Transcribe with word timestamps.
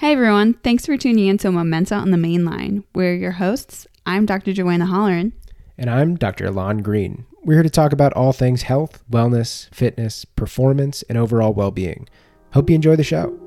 Hey 0.00 0.12
everyone, 0.12 0.54
thanks 0.54 0.86
for 0.86 0.96
tuning 0.96 1.26
in 1.26 1.36
to 1.36 1.52
Momenta 1.52 1.94
on 1.94 2.10
the 2.10 2.16
Main 2.16 2.42
Line. 2.42 2.84
We're 2.94 3.12
your 3.12 3.32
hosts. 3.32 3.86
I'm 4.06 4.24
Dr. 4.24 4.54
Joanna 4.54 4.86
Holleran. 4.86 5.32
And 5.76 5.90
I'm 5.90 6.16
Dr. 6.16 6.46
Ilan 6.46 6.82
Green. 6.82 7.26
We're 7.44 7.56
here 7.56 7.62
to 7.62 7.68
talk 7.68 7.92
about 7.92 8.14
all 8.14 8.32
things 8.32 8.62
health, 8.62 9.04
wellness, 9.10 9.68
fitness, 9.74 10.24
performance, 10.24 11.02
and 11.10 11.18
overall 11.18 11.52
well 11.52 11.70
being. 11.70 12.08
Hope 12.54 12.70
you 12.70 12.76
enjoy 12.76 12.96
the 12.96 13.04
show. 13.04 13.38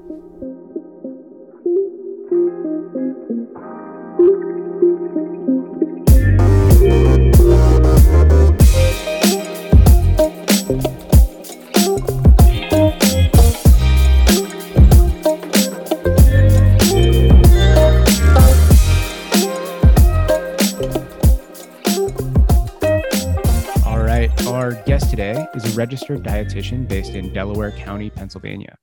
Registered 25.84 26.24
dietitian 26.24 26.88
based 26.88 27.12
in 27.12 27.34
Delaware 27.34 27.72
County, 27.72 28.10
Pennsylvania. 28.10 28.78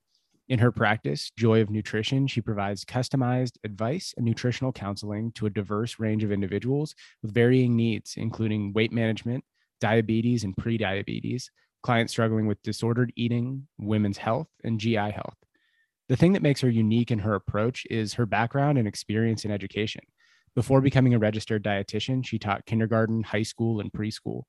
In 0.49 0.59
her 0.59 0.71
practice, 0.71 1.31
Joy 1.35 1.59
of 1.59 1.71
Nutrition, 1.71 2.27
she 2.27 2.41
provides 2.41 2.85
customized 2.85 3.53
advice 3.63 4.13
and 4.17 4.23
nutritional 4.23 4.71
counseling 4.71 5.31
to 5.31 5.47
a 5.47 5.49
diverse 5.49 5.99
range 5.99 6.23
of 6.23 6.31
individuals 6.31 6.93
with 7.23 7.33
varying 7.33 7.75
needs, 7.75 8.13
including 8.17 8.71
weight 8.73 8.91
management, 8.91 9.43
diabetes 9.79 10.43
and 10.43 10.55
prediabetes, 10.55 11.45
clients 11.81 12.13
struggling 12.13 12.45
with 12.45 12.61
disordered 12.61 13.11
eating, 13.15 13.67
women's 13.79 14.19
health, 14.19 14.49
and 14.63 14.79
GI 14.79 15.09
health. 15.09 15.39
The 16.07 16.17
thing 16.17 16.33
that 16.33 16.43
makes 16.43 16.61
her 16.61 16.69
unique 16.69 17.09
in 17.09 17.17
her 17.17 17.33
approach 17.33 17.87
is 17.89 18.13
her 18.13 18.27
background 18.27 18.77
and 18.77 18.87
experience 18.87 19.43
in 19.43 19.49
education. 19.49 20.03
Before 20.53 20.81
becoming 20.81 21.15
a 21.15 21.19
registered 21.19 21.63
dietitian, 21.63 22.23
she 22.23 22.37
taught 22.37 22.67
kindergarten, 22.67 23.23
high 23.23 23.41
school, 23.41 23.79
and 23.79 23.91
preschool. 23.91 24.43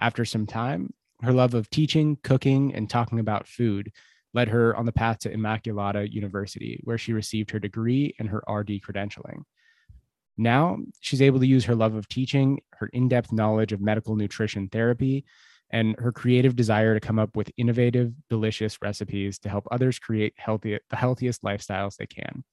After 0.00 0.24
some 0.24 0.46
time, 0.46 0.92
her 1.22 1.32
love 1.32 1.54
of 1.54 1.70
teaching, 1.70 2.18
cooking, 2.22 2.74
and 2.74 2.88
talking 2.88 3.18
about 3.18 3.48
food 3.48 3.90
led 4.34 4.48
her 4.48 4.76
on 4.76 4.84
the 4.84 4.92
path 4.92 5.18
to 5.20 5.30
Immaculata 5.30 6.12
University, 6.12 6.80
where 6.84 6.98
she 6.98 7.12
received 7.12 7.50
her 7.50 7.58
degree 7.58 8.14
and 8.18 8.28
her 8.28 8.42
RD 8.48 8.82
credentialing. 8.82 9.42
Now, 10.36 10.76
she's 11.00 11.22
able 11.22 11.40
to 11.40 11.46
use 11.46 11.64
her 11.64 11.74
love 11.74 11.94
of 11.94 12.08
teaching, 12.08 12.60
her 12.74 12.88
in 12.92 13.08
depth 13.08 13.32
knowledge 13.32 13.72
of 13.72 13.80
medical 13.80 14.14
nutrition 14.14 14.68
therapy, 14.68 15.24
and 15.70 15.98
her 15.98 16.12
creative 16.12 16.54
desire 16.54 16.94
to 16.94 17.00
come 17.00 17.18
up 17.18 17.34
with 17.34 17.50
innovative, 17.56 18.12
delicious 18.28 18.80
recipes 18.82 19.38
to 19.40 19.48
help 19.48 19.66
others 19.70 19.98
create 19.98 20.34
healthy, 20.36 20.78
the 20.90 20.96
healthiest 20.96 21.42
lifestyles 21.42 21.96
they 21.96 22.06
can. 22.06 22.44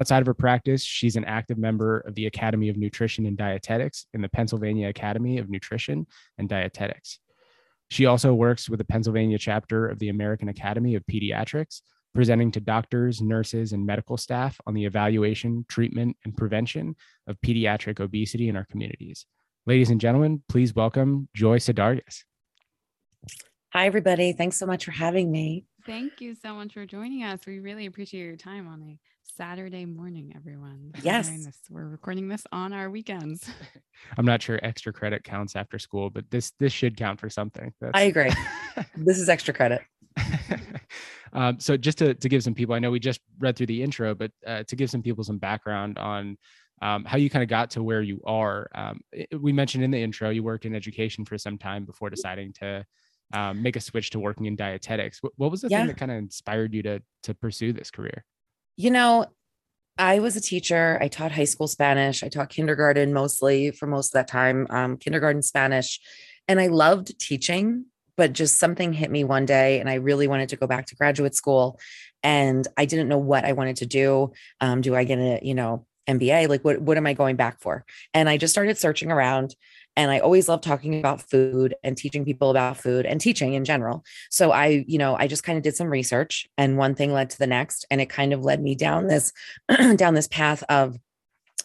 Outside 0.00 0.20
of 0.20 0.26
her 0.26 0.34
practice, 0.34 0.82
she's 0.82 1.16
an 1.16 1.24
active 1.26 1.58
member 1.58 1.98
of 2.00 2.14
the 2.14 2.26
Academy 2.26 2.70
of 2.70 2.76
Nutrition 2.76 3.26
and 3.26 3.36
Dietetics 3.36 4.06
in 4.14 4.22
the 4.22 4.28
Pennsylvania 4.28 4.88
Academy 4.88 5.38
of 5.38 5.50
Nutrition 5.50 6.06
and 6.38 6.48
Dietetics. 6.48 7.20
She 7.92 8.06
also 8.06 8.32
works 8.32 8.70
with 8.70 8.78
the 8.78 8.86
Pennsylvania 8.86 9.36
chapter 9.36 9.86
of 9.86 9.98
the 9.98 10.08
American 10.08 10.48
Academy 10.48 10.94
of 10.94 11.04
Pediatrics, 11.04 11.82
presenting 12.14 12.50
to 12.52 12.58
doctors, 12.58 13.20
nurses, 13.20 13.74
and 13.74 13.84
medical 13.84 14.16
staff 14.16 14.58
on 14.66 14.72
the 14.72 14.86
evaluation, 14.86 15.66
treatment, 15.68 16.16
and 16.24 16.34
prevention 16.34 16.96
of 17.26 17.36
pediatric 17.44 18.00
obesity 18.00 18.48
in 18.48 18.56
our 18.56 18.64
communities. 18.70 19.26
Ladies 19.66 19.90
and 19.90 20.00
gentlemen, 20.00 20.42
please 20.48 20.74
welcome 20.74 21.28
Joy 21.36 21.58
Saudargas. 21.58 22.22
Hi, 23.74 23.84
everybody. 23.84 24.32
Thanks 24.32 24.56
so 24.56 24.64
much 24.64 24.86
for 24.86 24.92
having 24.92 25.30
me. 25.30 25.66
Thank 25.84 26.22
you 26.22 26.34
so 26.34 26.54
much 26.54 26.72
for 26.72 26.86
joining 26.86 27.24
us. 27.24 27.40
We 27.46 27.58
really 27.58 27.84
appreciate 27.84 28.24
your 28.24 28.36
time 28.36 28.68
on 28.68 28.82
a 28.82 28.98
Saturday 29.36 29.86
morning, 29.86 30.32
everyone. 30.36 30.92
Yes. 31.02 31.28
This. 31.30 31.56
We're 31.70 31.86
recording 31.88 32.28
this 32.28 32.44
on 32.52 32.72
our 32.72 32.90
weekends. 32.90 33.48
I'm 34.18 34.26
not 34.26 34.42
sure 34.42 34.58
extra 34.62 34.92
credit 34.92 35.24
counts 35.24 35.56
after 35.56 35.78
school, 35.78 36.10
but 36.10 36.30
this 36.30 36.52
this 36.58 36.72
should 36.72 36.96
count 36.96 37.18
for 37.20 37.30
something. 37.30 37.72
That's- 37.80 38.00
I 38.00 38.04
agree. 38.06 38.30
This 38.96 39.18
is 39.18 39.28
extra 39.28 39.52
credit. 39.52 39.82
um, 41.34 41.60
so 41.60 41.76
just 41.76 41.98
to, 41.98 42.14
to 42.14 42.28
give 42.28 42.42
some 42.42 42.54
people, 42.54 42.74
I 42.74 42.78
know 42.78 42.90
we 42.90 43.00
just 43.00 43.20
read 43.38 43.54
through 43.54 43.66
the 43.66 43.82
intro, 43.82 44.14
but 44.14 44.30
uh, 44.46 44.62
to 44.66 44.76
give 44.76 44.88
some 44.90 45.02
people 45.02 45.22
some 45.24 45.36
background 45.36 45.98
on 45.98 46.38
um, 46.80 47.04
how 47.04 47.18
you 47.18 47.28
kind 47.28 47.42
of 47.42 47.50
got 47.50 47.70
to 47.72 47.82
where 47.82 48.00
you 48.00 48.22
are. 48.26 48.70
Um, 48.74 49.00
it- 49.12 49.28
we 49.40 49.52
mentioned 49.52 49.84
in 49.84 49.90
the 49.90 50.02
intro, 50.02 50.30
you 50.30 50.42
worked 50.42 50.64
in 50.64 50.74
education 50.74 51.24
for 51.26 51.36
some 51.36 51.58
time 51.58 51.84
before 51.84 52.08
deciding 52.08 52.54
to 52.54 52.84
um, 53.34 53.62
make 53.62 53.76
a 53.76 53.80
switch 53.80 54.08
to 54.10 54.18
working 54.18 54.46
in 54.46 54.56
dietetics. 54.56 55.22
What, 55.22 55.32
what 55.36 55.50
was 55.50 55.60
the 55.60 55.68
Yeah. 55.68 55.80
thing 55.80 55.88
that 55.88 55.98
kind 55.98 56.10
of 56.10 56.16
inspired 56.18 56.72
you 56.72 56.82
to 56.84 57.02
to 57.24 57.34
pursue 57.34 57.72
this 57.74 57.90
career? 57.90 58.24
You 58.76 58.90
know, 58.90 59.26
I 59.98 60.20
was 60.20 60.36
a 60.36 60.40
teacher. 60.40 60.98
I 61.00 61.08
taught 61.08 61.32
high 61.32 61.44
school 61.44 61.68
Spanish. 61.68 62.22
I 62.22 62.28
taught 62.28 62.48
kindergarten 62.48 63.12
mostly 63.12 63.70
for 63.70 63.86
most 63.86 64.08
of 64.08 64.12
that 64.12 64.28
time, 64.28 64.66
um, 64.70 64.96
kindergarten 64.96 65.42
Spanish. 65.42 66.00
And 66.48 66.58
I 66.58 66.68
loved 66.68 67.18
teaching, 67.20 67.86
but 68.16 68.32
just 68.32 68.58
something 68.58 68.92
hit 68.92 69.10
me 69.10 69.24
one 69.24 69.46
day 69.46 69.80
and 69.80 69.88
I 69.88 69.94
really 69.94 70.26
wanted 70.26 70.48
to 70.50 70.56
go 70.56 70.66
back 70.66 70.86
to 70.86 70.96
graduate 70.96 71.34
school. 71.34 71.78
And 72.22 72.66
I 72.76 72.84
didn't 72.84 73.08
know 73.08 73.18
what 73.18 73.44
I 73.44 73.52
wanted 73.52 73.76
to 73.76 73.86
do. 73.86 74.32
Um, 74.60 74.80
do 74.80 74.94
I 74.94 75.04
get 75.04 75.18
a, 75.18 75.40
you 75.42 75.54
know, 75.54 75.86
MBA? 76.08 76.48
Like 76.48 76.64
what 76.64 76.80
what 76.80 76.96
am 76.96 77.06
I 77.06 77.12
going 77.14 77.36
back 77.36 77.60
for? 77.60 77.84
And 78.14 78.28
I 78.28 78.38
just 78.38 78.52
started 78.52 78.78
searching 78.78 79.12
around 79.12 79.54
and 79.96 80.10
I 80.10 80.20
always 80.20 80.48
loved 80.48 80.64
talking 80.64 80.98
about 80.98 81.22
food 81.22 81.74
and 81.82 81.96
teaching 81.96 82.24
people 82.24 82.50
about 82.50 82.78
food 82.78 83.04
and 83.04 83.20
teaching 83.20 83.54
in 83.54 83.64
general. 83.64 84.04
So 84.30 84.50
I, 84.50 84.84
you 84.86 84.98
know, 84.98 85.16
I 85.18 85.26
just 85.26 85.44
kind 85.44 85.56
of 85.56 85.62
did 85.62 85.76
some 85.76 85.88
research 85.88 86.48
and 86.56 86.78
one 86.78 86.94
thing 86.94 87.12
led 87.12 87.30
to 87.30 87.38
the 87.38 87.46
next 87.46 87.84
and 87.90 88.00
it 88.00 88.08
kind 88.08 88.32
of 88.32 88.42
led 88.42 88.62
me 88.62 88.74
down 88.74 89.06
this 89.06 89.32
down 89.96 90.14
this 90.14 90.28
path 90.28 90.64
of 90.68 90.96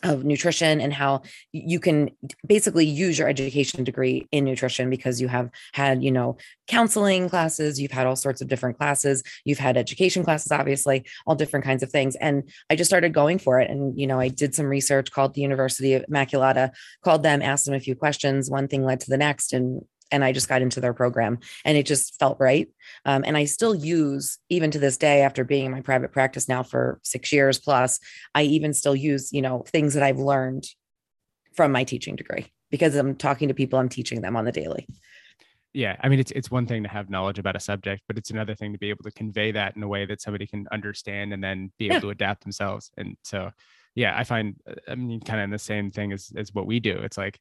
of 0.03 0.23
nutrition 0.23 0.79
and 0.79 0.93
how 0.93 1.21
you 1.51 1.79
can 1.79 2.09
basically 2.45 2.85
use 2.85 3.17
your 3.17 3.27
education 3.27 3.83
degree 3.83 4.27
in 4.31 4.43
nutrition 4.43 4.89
because 4.89 5.19
you 5.19 5.27
have 5.27 5.49
had 5.73 6.03
you 6.03 6.11
know 6.11 6.37
counseling 6.67 7.29
classes 7.29 7.79
you've 7.79 7.91
had 7.91 8.05
all 8.05 8.15
sorts 8.15 8.41
of 8.41 8.47
different 8.47 8.77
classes 8.77 9.23
you've 9.45 9.57
had 9.57 9.77
education 9.77 10.23
classes 10.23 10.51
obviously 10.51 11.05
all 11.25 11.35
different 11.35 11.65
kinds 11.65 11.83
of 11.83 11.91
things. 11.91 12.15
And 12.17 12.49
i 12.69 12.75
just 12.75 12.89
started 12.89 13.13
going 13.13 13.39
for 13.39 13.59
it 13.59 13.69
and 13.69 13.99
you 13.99 14.07
know 14.07 14.19
i 14.19 14.27
did 14.27 14.53
some 14.53 14.65
research 14.65 15.11
called 15.11 15.33
the 15.33 15.41
university 15.41 15.93
of 15.93 16.05
immaculata 16.11 16.71
called 17.03 17.23
them 17.23 17.41
asked 17.41 17.65
them 17.65 17.73
a 17.73 17.79
few 17.79 17.95
questions 17.95 18.49
one 18.49 18.67
thing 18.67 18.83
led 18.83 18.99
to 19.01 19.09
the 19.09 19.17
next 19.17 19.53
and 19.53 19.81
and 20.11 20.23
I 20.23 20.31
just 20.31 20.49
got 20.49 20.61
into 20.61 20.79
their 20.79 20.93
program 20.93 21.39
and 21.65 21.77
it 21.77 21.85
just 21.85 22.17
felt 22.19 22.37
right. 22.39 22.67
Um, 23.05 23.23
and 23.25 23.37
I 23.37 23.45
still 23.45 23.75
use, 23.75 24.37
even 24.49 24.71
to 24.71 24.79
this 24.79 24.97
day, 24.97 25.21
after 25.21 25.43
being 25.43 25.65
in 25.65 25.71
my 25.71 25.81
private 25.81 26.11
practice 26.11 26.47
now 26.47 26.63
for 26.63 26.99
six 27.03 27.31
years 27.31 27.59
plus, 27.59 27.99
I 28.35 28.43
even 28.43 28.73
still 28.73 28.95
use, 28.95 29.31
you 29.33 29.41
know, 29.41 29.63
things 29.67 29.93
that 29.93 30.03
I've 30.03 30.19
learned 30.19 30.65
from 31.55 31.71
my 31.71 31.83
teaching 31.83 32.15
degree 32.15 32.47
because 32.69 32.95
I'm 32.95 33.15
talking 33.15 33.47
to 33.47 33.53
people, 33.53 33.79
I'm 33.79 33.89
teaching 33.89 34.21
them 34.21 34.35
on 34.35 34.45
the 34.45 34.51
daily. 34.51 34.87
Yeah, 35.73 35.95
I 36.01 36.09
mean 36.09 36.19
it's 36.19 36.31
it's 36.31 36.49
one 36.49 36.65
thing 36.65 36.81
to 36.83 36.89
have 36.89 37.09
knowledge 37.09 37.37
about 37.37 37.55
a 37.55 37.59
subject, 37.59 38.01
but 38.07 38.17
it's 38.17 38.31
another 38.31 38.55
thing 38.55 38.73
to 38.73 38.79
be 38.79 38.89
able 38.89 39.03
to 39.03 39.11
convey 39.11 39.51
that 39.51 39.75
in 39.75 39.83
a 39.83 39.87
way 39.87 40.05
that 40.05 40.21
somebody 40.21 40.47
can 40.47 40.65
understand 40.71 41.33
and 41.33 41.43
then 41.43 41.71
be 41.77 41.85
able 41.85 41.95
Yeah. 41.95 41.99
to 42.01 42.09
adapt 42.11 42.41
themselves. 42.41 42.89
And 42.97 43.15
so, 43.23 43.51
yeah, 43.93 44.17
I 44.17 44.23
find 44.23 44.55
uh, 44.67 44.73
I 44.87 44.95
mean 44.95 45.19
kind 45.19 45.39
of 45.39 45.43
in 45.43 45.49
the 45.51 45.59
same 45.59 45.91
thing 45.91 46.13
as 46.13 46.31
as 46.35 46.51
what 46.53 46.65
we 46.65 46.79
do. 46.79 46.97
It's 46.97 47.17
like 47.17 47.39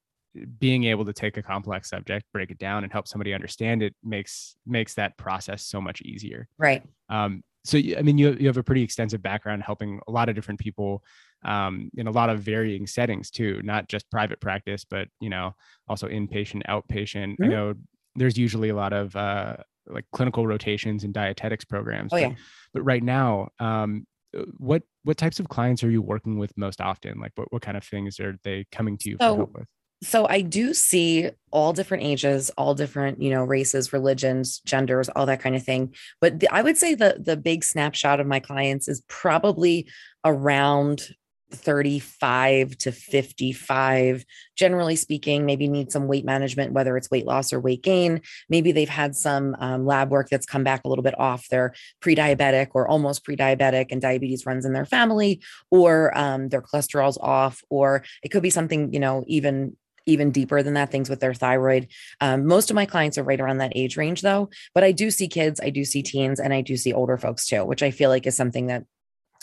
being 0.58 0.84
able 0.84 1.04
to 1.04 1.12
take 1.12 1.36
a 1.36 1.42
complex 1.42 1.90
subject, 1.90 2.26
break 2.32 2.50
it 2.50 2.58
down, 2.58 2.84
and 2.84 2.92
help 2.92 3.08
somebody 3.08 3.34
understand 3.34 3.82
it 3.82 3.94
makes 4.02 4.56
makes 4.66 4.94
that 4.94 5.16
process 5.18 5.62
so 5.64 5.80
much 5.80 6.02
easier. 6.02 6.48
Right. 6.58 6.86
Um, 7.08 7.42
so 7.64 7.78
I 7.78 8.02
mean, 8.02 8.18
you 8.18 8.32
you 8.38 8.46
have 8.46 8.56
a 8.56 8.62
pretty 8.62 8.82
extensive 8.82 9.22
background 9.22 9.62
helping 9.62 10.00
a 10.08 10.12
lot 10.12 10.28
of 10.28 10.34
different 10.34 10.60
people 10.60 11.04
um, 11.44 11.90
in 11.96 12.06
a 12.06 12.10
lot 12.12 12.30
of 12.30 12.40
varying 12.40 12.86
settings 12.86 13.30
too, 13.30 13.60
not 13.62 13.88
just 13.88 14.10
private 14.10 14.40
practice, 14.40 14.84
but 14.84 15.08
you 15.20 15.28
know 15.30 15.54
also 15.88 16.08
inpatient, 16.08 16.64
outpatient. 16.66 17.36
I 17.42 17.48
Mhm. 17.48 17.50
know 17.50 17.74
there's 18.14 18.38
usually 18.38 18.68
a 18.68 18.76
lot 18.76 18.92
of 18.92 19.14
uh, 19.16 19.56
like 19.86 20.06
clinical 20.12 20.46
rotations 20.46 21.04
and 21.04 21.12
dietetics 21.12 21.64
programs. 21.64 22.12
Oh, 22.12 22.16
but, 22.18 22.28
yeah. 22.28 22.36
but 22.72 22.82
right 22.82 23.02
now, 23.02 23.48
um, 23.58 24.06
uh, 24.36 24.44
what 24.58 24.82
what 25.02 25.16
types 25.16 25.40
of 25.40 25.48
clients 25.48 25.82
are 25.84 25.90
you 25.90 26.02
working 26.02 26.38
with 26.38 26.56
most 26.56 26.80
often? 26.80 27.18
Like, 27.18 27.32
what 27.36 27.52
what 27.52 27.62
kind 27.62 27.76
of 27.76 27.84
things 27.84 28.20
are 28.20 28.36
they 28.44 28.64
coming 28.72 28.96
to 28.98 29.10
you 29.10 29.18
So, 29.20 29.26
for 29.26 29.34
help 29.34 29.50
with? 29.54 29.66
So 30.02 30.26
I 30.28 30.42
do 30.42 30.74
see 30.74 31.30
all 31.50 31.72
different 31.72 32.04
ages, 32.04 32.50
all 32.58 32.74
different, 32.74 33.22
you 33.22 33.30
know, 33.30 33.44
races, 33.44 33.92
religions, 33.92 34.60
genders, 34.66 35.08
all 35.08 35.26
that 35.26 35.40
kind 35.40 35.56
of 35.56 35.64
thing. 35.64 35.94
But 36.20 36.40
the, 36.40 36.48
I 36.52 36.62
would 36.62 36.76
say 36.76 36.94
the 36.94 37.16
the 37.18 37.36
big 37.36 37.64
snapshot 37.64 38.20
of 38.20 38.26
my 38.26 38.40
clients 38.40 38.88
is 38.88 39.02
probably 39.08 39.88
around 40.24 41.08
35 41.52 42.76
to 42.78 42.90
55 42.90 44.24
generally 44.56 44.96
speaking 44.96 45.46
maybe 45.46 45.68
need 45.68 45.92
some 45.92 46.08
weight 46.08 46.24
management 46.24 46.72
whether 46.72 46.96
it's 46.96 47.08
weight 47.08 47.24
loss 47.24 47.52
or 47.52 47.60
weight 47.60 47.84
gain 47.84 48.20
maybe 48.48 48.72
they've 48.72 48.88
had 48.88 49.14
some 49.14 49.54
um, 49.60 49.86
lab 49.86 50.10
work 50.10 50.28
that's 50.28 50.44
come 50.44 50.64
back 50.64 50.82
a 50.84 50.88
little 50.88 51.04
bit 51.04 51.18
off 51.20 51.46
they're 51.48 51.72
pre-diabetic 52.00 52.70
or 52.74 52.88
almost 52.88 53.24
pre-diabetic 53.24 53.86
and 53.92 54.02
diabetes 54.02 54.44
runs 54.44 54.64
in 54.64 54.72
their 54.72 54.84
family 54.84 55.40
or 55.70 56.16
um, 56.18 56.48
their 56.48 56.60
cholesterol's 56.60 57.18
off 57.18 57.62
or 57.70 58.02
it 58.24 58.30
could 58.30 58.42
be 58.42 58.50
something 58.50 58.92
you 58.92 58.98
know 58.98 59.22
even 59.28 59.76
even 60.06 60.30
deeper 60.30 60.62
than 60.62 60.74
that 60.74 60.90
things 60.90 61.10
with 61.10 61.20
their 61.20 61.34
thyroid 61.34 61.88
um, 62.20 62.46
most 62.46 62.70
of 62.70 62.74
my 62.74 62.86
clients 62.86 63.18
are 63.18 63.24
right 63.24 63.40
around 63.40 63.58
that 63.58 63.72
age 63.74 63.96
range 63.96 64.22
though 64.22 64.48
but 64.74 64.84
i 64.84 64.92
do 64.92 65.10
see 65.10 65.28
kids 65.28 65.60
i 65.62 65.70
do 65.70 65.84
see 65.84 66.02
teens 66.02 66.40
and 66.40 66.54
i 66.54 66.60
do 66.60 66.76
see 66.76 66.92
older 66.92 67.16
folks 67.16 67.46
too 67.46 67.64
which 67.64 67.82
i 67.82 67.90
feel 67.90 68.10
like 68.10 68.26
is 68.26 68.36
something 68.36 68.66
that 68.66 68.84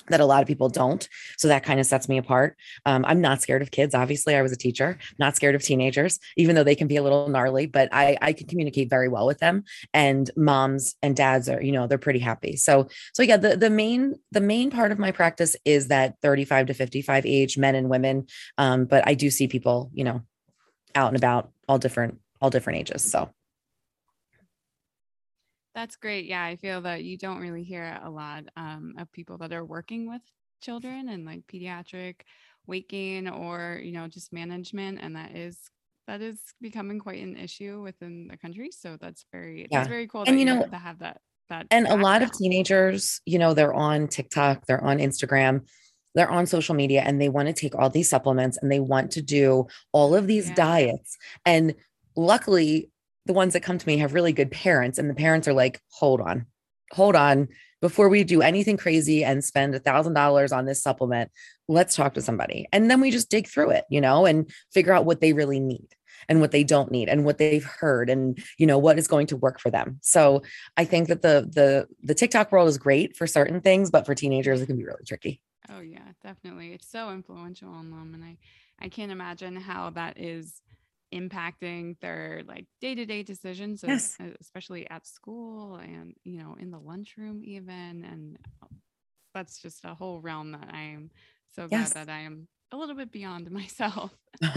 that 0.10 0.20
a 0.20 0.26
lot 0.26 0.42
of 0.42 0.48
people 0.48 0.70
don't. 0.70 1.08
So 1.38 1.48
that 1.48 1.64
kind 1.64 1.80
of 1.80 1.86
sets 1.86 2.10
me 2.10 2.18
apart. 2.18 2.58
Um, 2.86 3.06
I'm 3.08 3.22
not 3.22 3.42
scared 3.42 3.62
of 3.62 3.72
kids. 3.72 3.96
Obviously, 3.96 4.36
I 4.36 4.42
was 4.42 4.52
a 4.52 4.58
teacher, 4.58 4.98
not 5.18 5.36
scared 5.36 5.56
of 5.56 5.64
teenagers, 5.64 6.20
even 6.36 6.56
though 6.56 6.64
they 6.64 6.76
can 6.76 6.88
be 6.88 6.98
a 6.98 7.04
little 7.04 7.30
gnarly, 7.30 7.68
but 7.68 7.90
I, 7.92 8.18
I 8.22 8.34
can 8.34 8.48
communicate 8.48 8.90
very 8.90 9.08
well 9.08 9.26
with 9.26 9.40
them. 9.40 9.64
And 9.94 10.30
moms 10.36 10.96
and 11.02 11.16
dads 11.16 11.48
are, 11.48 11.62
you 11.62 11.72
know, 11.72 11.88
they're 11.88 11.98
pretty 11.98 12.20
happy. 12.20 12.56
So, 12.58 12.90
so 13.14 13.24
yeah, 13.24 13.38
the, 13.38 13.56
the 13.56 13.70
main, 13.70 14.16
the 14.32 14.42
main 14.42 14.72
part 14.72 14.92
of 14.92 15.00
my 15.00 15.12
practice 15.12 15.56
is 15.66 15.88
that 15.88 16.16
35 16.22 16.68
to 16.68 16.74
55 16.74 17.26
age 17.26 17.58
men 17.58 17.76
and 17.76 17.90
women. 17.90 18.28
Um, 18.58 18.86
but 18.86 19.08
I 19.08 19.14
do 19.14 19.30
see 19.30 19.48
people, 19.48 19.90
you 19.94 20.04
know, 20.04 20.22
out 20.96 21.10
and 21.10 21.18
about 21.18 21.52
all 21.68 21.78
different, 21.78 22.20
all 22.42 22.50
different 22.50 22.80
ages. 22.80 23.04
So 23.04 23.30
that's 25.74 25.96
great. 25.96 26.26
Yeah, 26.26 26.44
I 26.44 26.56
feel 26.56 26.82
that 26.82 27.04
you 27.04 27.18
don't 27.18 27.40
really 27.40 27.64
hear 27.64 28.00
a 28.04 28.10
lot 28.10 28.44
um, 28.56 28.94
of 28.98 29.12
people 29.12 29.38
that 29.40 29.52
are 29.54 29.66
working 29.66 30.08
with 30.10 30.22
children 30.62 31.10
and 31.10 31.26
like 31.26 31.42
pediatric 31.48 32.22
weight 32.68 32.88
gain 32.88 33.28
or 33.28 33.80
you 33.84 33.92
know 33.92 34.08
just 34.08 34.32
management, 34.32 35.00
and 35.02 35.16
that 35.16 35.36
is 35.36 35.58
that 36.08 36.22
is 36.22 36.40
becoming 36.62 37.00
quite 37.00 37.22
an 37.22 37.38
issue 37.38 37.82
within 37.82 38.28
the 38.28 38.38
country. 38.38 38.70
So 38.72 38.98
that's 39.00 39.26
very 39.32 39.68
yeah. 39.72 39.80
that's 39.80 39.90
very 39.90 40.08
cool. 40.08 40.24
And 40.28 40.40
you 40.40 40.46
know 40.46 40.66
to 40.66 40.78
have 40.78 41.00
that 41.00 41.22
that 41.50 41.68
and 41.72 41.88
a 41.88 41.96
lot 41.96 42.22
of 42.22 42.32
teenagers, 42.32 43.22
you 43.26 43.40
know, 43.40 43.54
they're 43.54 43.74
on 43.74 44.08
TikTok, 44.08 44.66
they're 44.66 44.84
on 44.84 45.00
Instagram, 45.00 45.68
they're 46.16 46.30
on 46.30 46.46
social 46.46 46.76
media, 46.76 47.02
and 47.06 47.20
they 47.20 47.30
want 47.30 47.48
to 47.48 47.54
take 47.54 47.76
all 47.76 47.90
these 47.90 48.10
supplements 48.10 48.58
and 48.62 48.72
they 48.72 48.80
want 48.80 49.12
to 49.12 49.22
do 49.22 49.68
all 49.92 50.16
of 50.16 50.28
these 50.28 50.50
yeah. 50.50 50.56
diets. 50.56 51.18
And 51.46 51.76
luckily 52.16 52.90
the 53.26 53.34
ones 53.34 53.54
that 53.54 53.64
come 53.64 53.78
to 53.78 53.88
me 53.88 53.98
have 53.98 54.14
really 54.14 54.34
good 54.34 54.52
parents 54.52 54.98
and 54.98 55.10
the 55.10 55.14
parents 55.16 55.48
are 55.48 55.54
like 55.54 55.82
hold 55.90 56.22
on 56.22 56.46
hold 56.92 57.16
on. 57.16 57.48
Before 57.82 58.08
we 58.08 58.24
do 58.24 58.42
anything 58.42 58.78
crazy 58.78 59.26
and 59.26 59.44
spend 59.44 59.76
a 59.76 59.80
thousand 59.80 60.14
dollars 60.14 60.52
on 60.52 60.66
this 60.66 60.82
supplement 60.82 61.32
let's 61.68 61.96
talk 61.96 62.14
to 62.14 62.22
somebody. 62.22 62.68
And 62.72 62.92
then 62.92 63.02
we 63.02 63.10
just 63.10 63.30
dig 63.30 63.48
through 63.48 63.72
it 63.72 63.86
you 63.90 64.02
know 64.02 64.26
and 64.26 64.50
figure 64.74 64.94
out 64.94 65.06
what 65.06 65.22
they 65.22 65.34
really 65.34 65.60
need 65.60 65.88
and 66.30 66.40
what 66.40 66.52
they 66.52 66.64
don't 66.64 66.92
need 66.92 67.10
and 67.10 67.26
what 67.26 67.38
they've 67.38 67.64
heard 67.64 68.10
and 68.10 68.42
you 68.58 68.68
know 68.68 68.78
what 68.78 68.98
is 68.98 69.08
going 69.08 69.28
to 69.28 69.38
work 69.38 69.60
for 69.60 69.70
them. 69.70 70.00
So 70.02 70.44
i 70.78 70.86
think 70.86 71.08
that 71.08 71.22
the 71.22 71.50
the 71.52 71.88
the 72.04 72.16
tiktok 72.16 72.52
world 72.52 72.70
is 72.70 72.78
great 72.78 73.16
for 73.16 73.28
certain 73.28 73.62
things 73.62 73.90
but 73.90 74.06
for 74.06 74.16
teenagers 74.16 74.62
it 74.62 74.68
can 74.68 74.78
be 74.78 74.86
really 74.86 75.04
tricky 75.06 75.42
oh 75.70 75.80
yeah 75.80 76.12
definitely 76.22 76.74
it's 76.74 76.90
so 76.90 77.12
influential 77.12 77.70
on 77.70 77.90
them 77.90 78.12
and 78.14 78.24
i 78.24 78.38
i 78.82 78.88
can't 78.88 79.12
imagine 79.12 79.56
how 79.56 79.90
that 79.90 80.20
is 80.20 80.62
impacting 81.14 81.96
their 82.02 82.42
like 82.48 82.66
day-to-day 82.82 83.22
decisions 83.22 83.84
yes. 83.88 84.18
especially 84.42 84.90
at 84.90 85.06
school 85.06 85.76
and 85.76 86.16
you 86.24 86.40
know 86.40 86.56
in 86.60 86.72
the 86.72 86.80
lunchroom 86.80 87.42
even 87.44 88.04
and 88.04 88.38
uh, 88.64 88.68
that's 89.34 89.62
just 89.62 89.86
a 89.86 89.94
whole 89.94 90.20
realm 90.22 90.52
that 90.52 90.70
i 90.72 90.82
am 90.82 91.12
so 91.56 91.68
glad 91.68 91.88
that 91.88 92.10
i 92.10 92.20
am 92.20 92.48
a 92.72 92.78
little 92.78 92.96
bit 92.96 93.12
beyond 93.12 93.50
myself 93.52 94.12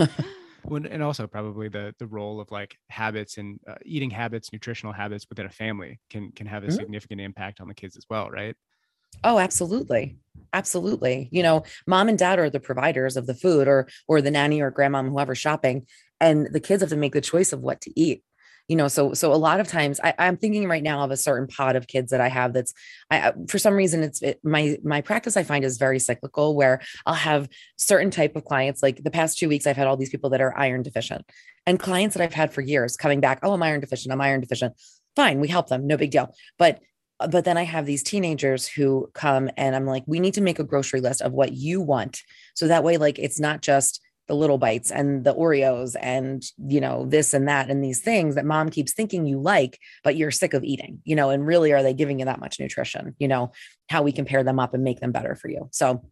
and 0.70 1.02
also 1.02 1.26
probably 1.26 1.68
the 1.68 1.94
the 1.98 2.06
role 2.06 2.40
of 2.40 2.50
like 2.50 2.76
habits 2.88 3.36
and 3.36 3.60
uh, 3.68 3.74
eating 3.84 4.10
habits 4.10 4.52
nutritional 4.52 4.92
habits 4.92 5.26
within 5.28 5.46
a 5.46 5.50
family 5.50 6.00
can 6.10 6.32
can 6.32 6.46
have 6.46 6.64
a 6.64 6.66
mm-hmm. 6.66 6.76
significant 6.76 7.20
impact 7.20 7.60
on 7.60 7.68
the 7.68 7.74
kids 7.74 7.96
as 7.96 8.04
well 8.08 8.30
right 8.30 8.56
Oh, 9.24 9.38
absolutely. 9.38 10.16
Absolutely. 10.52 11.28
You 11.32 11.42
know, 11.42 11.64
mom 11.86 12.08
and 12.08 12.18
dad 12.18 12.38
are 12.38 12.48
the 12.48 12.60
providers 12.60 13.16
of 13.16 13.26
the 13.26 13.34
food 13.34 13.68
or 13.68 13.88
or 14.08 14.22
the 14.22 14.30
nanny 14.30 14.60
or 14.60 14.72
grandmom, 14.72 15.08
whoever's 15.08 15.38
shopping 15.38 15.86
and 16.20 16.48
the 16.52 16.60
kids 16.60 16.82
have 16.82 16.90
to 16.90 16.96
make 16.96 17.12
the 17.12 17.20
choice 17.20 17.52
of 17.52 17.60
what 17.60 17.80
to 17.82 18.00
eat 18.00 18.22
you 18.68 18.76
know 18.76 18.88
so 18.88 19.14
so 19.14 19.32
a 19.32 19.36
lot 19.36 19.60
of 19.60 19.68
times 19.68 20.00
I, 20.02 20.14
am 20.18 20.36
thinking 20.36 20.68
right 20.68 20.82
now 20.82 21.02
of 21.04 21.10
a 21.10 21.16
certain 21.16 21.46
pod 21.46 21.76
of 21.76 21.86
kids 21.86 22.10
that 22.10 22.20
i 22.20 22.28
have 22.28 22.52
that's 22.52 22.74
i 23.10 23.32
for 23.48 23.58
some 23.58 23.74
reason 23.74 24.02
it's 24.02 24.22
it, 24.22 24.40
my 24.42 24.78
my 24.82 25.00
practice 25.00 25.36
i 25.36 25.42
find 25.42 25.64
is 25.64 25.78
very 25.78 25.98
cyclical 25.98 26.56
where 26.56 26.80
i'll 27.04 27.14
have 27.14 27.48
certain 27.76 28.10
type 28.10 28.36
of 28.36 28.44
clients 28.44 28.82
like 28.82 29.02
the 29.02 29.10
past 29.10 29.38
two 29.38 29.48
weeks 29.48 29.66
i've 29.66 29.76
had 29.76 29.86
all 29.86 29.96
these 29.96 30.10
people 30.10 30.30
that 30.30 30.40
are 30.40 30.56
iron 30.58 30.82
deficient 30.82 31.24
and 31.66 31.78
clients 31.78 32.16
that 32.16 32.22
i've 32.22 32.34
had 32.34 32.52
for 32.52 32.60
years 32.60 32.96
coming 32.96 33.20
back 33.20 33.38
oh 33.42 33.52
i'm 33.52 33.62
iron 33.62 33.80
deficient 33.80 34.12
i'm 34.12 34.20
iron 34.20 34.40
deficient 34.40 34.74
fine 35.14 35.40
we 35.40 35.48
help 35.48 35.68
them 35.68 35.86
no 35.86 35.96
big 35.96 36.10
deal 36.10 36.34
but 36.58 36.80
Uh, 37.20 37.28
but 37.28 37.44
then 37.44 37.56
I 37.56 37.62
have 37.62 37.86
these 37.86 38.02
teenagers 38.02 38.66
who 38.66 39.10
come 39.14 39.50
and 39.56 39.74
I'm 39.74 39.86
like, 39.86 40.04
we 40.06 40.20
need 40.20 40.34
to 40.34 40.40
make 40.40 40.58
a 40.58 40.64
grocery 40.64 41.00
list 41.00 41.22
of 41.22 41.32
what 41.32 41.52
you 41.52 41.80
want. 41.80 42.22
So 42.54 42.68
that 42.68 42.84
way, 42.84 42.96
like, 42.96 43.18
it's 43.18 43.40
not 43.40 43.62
just 43.62 44.00
the 44.28 44.34
little 44.34 44.58
bites 44.58 44.90
and 44.90 45.24
the 45.24 45.34
Oreos 45.34 45.94
and, 46.00 46.42
you 46.58 46.80
know, 46.80 47.06
this 47.06 47.32
and 47.32 47.48
that 47.48 47.70
and 47.70 47.82
these 47.82 48.00
things 48.00 48.34
that 48.34 48.44
mom 48.44 48.70
keeps 48.70 48.92
thinking 48.92 49.24
you 49.24 49.40
like, 49.40 49.78
but 50.02 50.16
you're 50.16 50.32
sick 50.32 50.52
of 50.52 50.64
eating, 50.64 51.00
you 51.04 51.14
know, 51.14 51.30
and 51.30 51.46
really 51.46 51.72
are 51.72 51.82
they 51.82 51.94
giving 51.94 52.18
you 52.18 52.24
that 52.24 52.40
much 52.40 52.58
nutrition? 52.58 53.14
You 53.18 53.28
know, 53.28 53.52
how 53.88 54.02
we 54.02 54.12
can 54.12 54.24
pair 54.24 54.42
them 54.42 54.58
up 54.58 54.74
and 54.74 54.82
make 54.82 55.00
them 55.00 55.12
better 55.12 55.36
for 55.36 55.48
you. 55.48 55.68
So, 55.70 56.04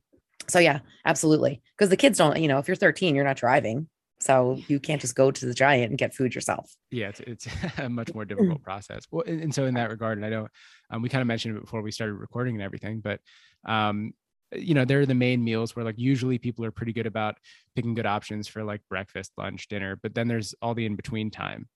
so 0.49 0.59
yeah, 0.61 0.81
absolutely. 1.05 1.61
Because 1.77 1.91
the 1.91 1.97
kids 1.97 2.19
don't, 2.19 2.39
you 2.39 2.49
know, 2.49 2.59
if 2.59 2.69
you're 2.69 2.77
13, 2.77 3.15
you're 3.17 3.25
not 3.25 3.37
driving. 3.37 3.89
So 4.21 4.59
you 4.69 4.81
can't 4.81 5.01
just 5.01 5.17
go 5.17 5.31
to 5.31 5.47
the 5.47 5.53
giant 5.53 5.91
and 5.91 5.99
get 5.99 6.15
food 6.15 6.35
yourself. 6.35 6.73
Yeah, 6.91 7.09
it's, 7.09 7.21
it's 7.21 7.47
a 7.79 7.89
much 7.89 8.15
more 8.15 8.25
mm. 8.25 8.29
difficult 8.29 8.63
process. 8.63 9.05
Well, 9.11 9.25
and, 9.27 9.43
and, 9.43 9.55
so 9.55 9.67
in 9.67 9.75
that 9.75 9.91
regard, 9.91 10.19
and 10.19 10.27
I 10.27 10.31
don't 10.31 10.51
um, 10.91 11.03
we 11.03 11.09
kind 11.09 11.23
of 11.23 11.27
mentioned 11.27 11.57
it 11.57 11.61
before 11.61 11.83
we 11.83 11.91
started 11.91 12.15
recording 12.15 12.55
and 12.55 12.63
everything, 12.63 13.01
but 13.01 13.21
um, 13.65 14.13
you 14.57 14.75
know 14.75 14.85
they're 14.85 15.07
the 15.07 15.15
main 15.15 15.43
meals 15.43 15.75
where 15.75 15.85
like 15.85 15.99
usually 15.99 16.39
people 16.39 16.65
are 16.65 16.71
pretty 16.71 16.93
good 16.93 17.07
about 17.07 17.37
picking 17.75 17.95
good 17.95 18.07
options 18.07 18.49
for 18.49 18.63
like 18.65 18.81
breakfast 18.89 19.33
lunch 19.37 19.69
dinner 19.69 19.99
but 20.03 20.15
then 20.15 20.29
there's 20.29 20.55
all 20.63 20.75
the 20.75 20.87
in 20.87 20.97
between 20.97 21.31
time 21.31 21.69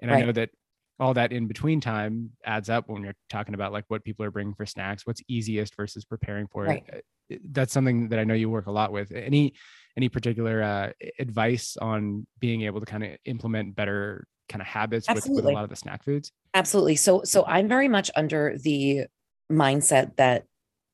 and 0.00 0.10
right. 0.10 0.22
i 0.22 0.26
know 0.26 0.32
that 0.32 0.50
all 0.98 1.14
that 1.14 1.32
in 1.32 1.46
between 1.46 1.80
time 1.80 2.30
adds 2.44 2.70
up 2.70 2.88
when 2.88 3.02
you're 3.02 3.14
talking 3.28 3.54
about 3.54 3.72
like 3.72 3.84
what 3.88 4.04
people 4.04 4.24
are 4.24 4.30
bringing 4.30 4.54
for 4.54 4.66
snacks 4.66 5.06
what's 5.06 5.22
easiest 5.28 5.76
versus 5.76 6.04
preparing 6.04 6.46
for 6.46 6.64
right. 6.64 6.84
it 6.88 7.04
uh, 7.32 7.36
that's 7.50 7.72
something 7.72 8.08
that 8.08 8.18
i 8.18 8.24
know 8.24 8.34
you 8.34 8.50
work 8.50 8.66
a 8.66 8.72
lot 8.72 8.92
with 8.92 9.12
any 9.12 9.54
any 9.96 10.08
particular 10.08 10.62
uh, 10.62 10.90
advice 11.18 11.76
on 11.80 12.26
being 12.38 12.62
able 12.62 12.80
to 12.80 12.86
kind 12.86 13.02
of 13.02 13.10
implement 13.24 13.74
better 13.74 14.26
kind 14.48 14.62
of 14.62 14.68
habits 14.68 15.08
with, 15.12 15.28
with 15.28 15.44
a 15.44 15.50
lot 15.50 15.64
of 15.64 15.70
the 15.70 15.76
snack 15.76 16.02
foods 16.02 16.32
absolutely 16.54 16.96
so 16.96 17.22
so 17.24 17.44
i'm 17.46 17.68
very 17.68 17.88
much 17.88 18.10
under 18.16 18.56
the 18.58 19.04
mindset 19.50 20.16
that 20.16 20.44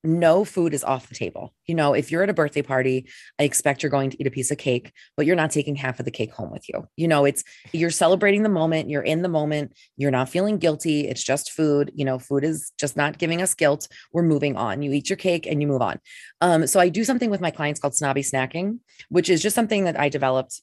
no 0.05 0.45
food 0.45 0.75
is 0.75 0.83
off 0.83 1.09
the 1.09 1.15
table. 1.15 1.55
You 1.67 1.77
know, 1.77 1.95
if 1.95 2.11
you're 2.11 2.25
at 2.25 2.31
a 2.31 2.35
birthday 2.35 2.63
party, 2.63 3.09
I 3.39 3.45
expect 3.45 3.83
you're 3.83 3.91
going 3.91 4.11
to 4.11 4.21
eat 4.21 4.27
a 4.27 4.33
piece 4.33 4.51
of 4.51 4.59
cake, 4.59 4.93
but 5.17 5.27
you're 5.27 5.37
not 5.37 5.53
taking 5.53 5.77
half 5.77 6.01
of 6.01 6.05
the 6.05 6.11
cake 6.11 6.33
home 6.33 6.51
with 6.51 6.69
you. 6.69 6.87
You 6.97 7.07
know, 7.07 7.25
it's 7.25 7.45
you're 7.73 7.91
celebrating 7.91 8.43
the 8.43 8.49
moment, 8.49 8.91
you're 8.91 9.03
in 9.03 9.23
the 9.23 9.29
moment, 9.29 9.75
you're 9.97 10.11
not 10.11 10.29
feeling 10.29 10.59
guilty. 10.59 11.07
It's 11.07 11.23
just 11.23 11.53
food. 11.53 11.93
You 11.95 12.05
know, 12.05 12.19
food 12.19 12.43
is 12.43 12.73
just 12.79 12.97
not 12.97 13.19
giving 13.19 13.41
us 13.41 13.55
guilt. 13.55 13.87
We're 14.13 14.23
moving 14.23 14.57
on. 14.57 14.83
You 14.83 14.93
eat 14.93 15.09
your 15.09 15.17
cake 15.17 15.47
and 15.47 15.63
you 15.63 15.69
move 15.69 15.83
on. 15.83 16.01
Um, 16.41 16.67
so 16.67 16.81
I 16.81 16.89
do 16.89 17.05
something 17.05 17.31
with 17.31 17.41
my 17.41 17.53
clients 17.53 17.79
called 17.79 17.95
snobby 17.95 18.23
snacking, 18.23 18.81
which 19.09 19.31
is 19.31 19.41
just 19.41 19.55
something 19.55 19.85
that 19.85 19.99
I 19.99 20.09
developed 20.09 20.63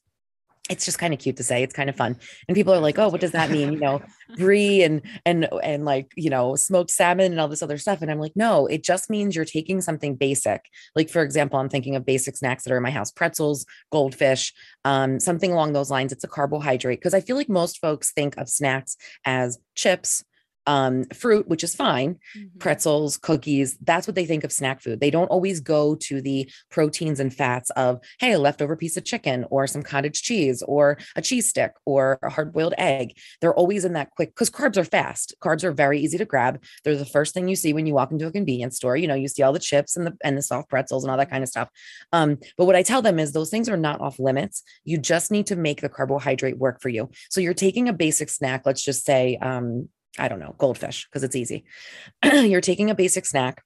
it's 0.70 0.86
just 0.86 1.00
kind 1.00 1.14
of 1.14 1.20
cute 1.20 1.38
to 1.38 1.44
say. 1.44 1.64
It's 1.64 1.74
kind 1.74 1.90
of 1.90 1.96
fun. 1.96 2.16
And 2.48 2.56
people 2.56 2.74
are 2.74 2.80
like, 2.80 3.00
"Oh, 3.00 3.10
what 3.10 3.22
does 3.22 3.32
that 3.32 3.50
mean?" 3.50 3.74
You 3.74 3.80
know, 3.80 4.02
brie 4.38 4.84
and 4.84 5.02
and 5.26 5.48
and 5.64 5.84
like, 5.84 6.12
you 6.16 6.30
know, 6.30 6.56
smoked 6.56 6.92
salmon 6.92 7.32
and 7.32 7.42
all 7.42 7.48
this 7.48 7.64
other 7.64 7.78
stuff. 7.78 8.02
And 8.02 8.12
I'm 8.12 8.20
like, 8.20 8.36
"No, 8.36 8.68
it 8.68 8.84
just 8.84 9.10
means 9.10 9.36
you're 9.36 9.46
taking 9.46 9.82
something 9.82 10.16
basic. 10.16 10.66
Like 10.96 11.10
for 11.10 11.24
example, 11.24 11.60
I'm 11.60 11.70
thinking 11.70 11.96
of 11.96 12.06
basic 12.06 12.38
snacks 12.38 12.64
that 12.64 12.74
are 12.74 12.78
in 12.78 12.84
my 12.84 12.92
house, 12.92 13.12
pretzels, 13.12 13.66
goldfish, 13.92 14.54
um, 14.86 15.20
something 15.20 15.52
along 15.52 15.74
those 15.74 15.90
lines. 15.90 16.12
It's 16.12 16.24
a 16.24 16.28
carbohydrate 16.28 17.00
because 17.00 17.16
I 17.16 17.22
feel 17.22 17.36
like 17.36 17.50
most 17.50 17.80
folks 17.80 18.12
think 18.12 18.38
of 18.38 18.48
snacks 18.48 18.96
as 19.26 19.58
chips, 19.76 20.24
um, 20.68 21.06
fruit, 21.06 21.48
which 21.48 21.64
is 21.64 21.76
fine, 21.76 22.16
mm-hmm. 22.38 22.58
pretzels, 22.60 23.18
cookies. 23.18 23.78
That's 23.82 24.08
what 24.08 24.16
they 24.16 24.26
think 24.26 24.44
of 24.44 24.52
snack 24.52 24.82
food. 24.82 25.00
They 25.00 25.12
don't 25.12 25.28
always 25.28 25.60
go 25.60 25.96
to 25.96 26.22
the 26.22 26.50
proteins 26.70 27.20
and 27.20 27.34
fats 27.34 27.70
of, 27.72 28.00
hey, 28.20 28.34
a 28.34 28.40
leftover 28.40 28.76
piece 28.76 28.98
of 28.98 29.06
chicken 29.06 29.46
or 29.50 29.68
some 29.68 29.84
cottage 29.84 30.22
cheese 30.22 30.62
or 30.64 30.98
a 31.16 31.22
cheese 31.22 31.50
stick 31.50 31.74
or 31.86 32.20
a 32.22 32.30
hard 32.30 32.54
boiled 32.54 32.74
egg. 32.78 33.18
They're 33.42 33.54
always 33.54 33.86
in 33.86 33.94
that 33.94 34.12
quick 34.12 34.30
because 34.30 34.50
carbs 34.50 34.78
are 34.78 34.84
fast. 34.84 35.34
Carbs 35.42 35.64
are 35.64 35.72
very 35.72 36.00
easy 36.00 36.18
to 36.18 36.26
grab. 36.26 36.64
They're 36.84 36.96
the 36.96 37.06
first 37.06 37.34
thing 37.34 37.48
you 37.48 37.56
see 37.56 37.74
when 37.74 37.86
you 37.86 37.94
walk 37.94 38.12
into 38.12 38.28
a 38.28 38.32
convenience 38.32 38.76
store. 38.76 38.96
You 38.96 39.08
know, 39.08 39.16
you 39.16 39.28
see 39.28 39.44
all 39.44 39.54
the 39.54 39.60
chips 39.60 39.96
and 39.96 40.06
the 40.06 40.18
and 40.24 40.38
the 40.38 40.42
soft 40.42 40.70
pretzels 40.70 41.04
and 41.04 41.12
all 41.12 41.18
that 41.18 41.30
kind 41.30 41.44
of 41.44 41.50
stuff. 41.50 41.70
Um, 42.14 42.38
but 42.58 42.66
what 42.66 42.76
I 42.76 42.84
tell 42.84 43.02
them 43.02 43.20
is 43.20 43.32
those 43.32 43.50
things 43.50 43.70
are 43.70 43.78
not 43.78 44.02
off 44.02 44.20
limits. 44.20 44.64
You 44.84 44.98
just 44.98 45.32
need 45.32 45.48
to 45.48 45.56
make 45.56 45.82
the 45.82 45.90
carbohydrate 45.90 46.58
work 46.58 46.82
for 46.82 46.90
you. 46.90 47.10
So 47.30 47.42
you're 47.42 47.54
taking 47.54 47.88
a 47.88 47.94
basic 47.94 48.30
snack, 48.30 48.66
let's 48.66 48.84
just 48.84 49.06
say 49.06 49.38
um, 49.42 49.90
I 50.20 50.28
don't 50.28 50.40
know, 50.40 50.56
goldfish, 50.58 51.06
because 51.06 51.24
it's 51.24 51.36
easy. 51.36 51.66
you're 52.24 52.62
taking 52.62 52.90
a 52.90 52.96
basic 52.96 53.26
snack 53.26 53.64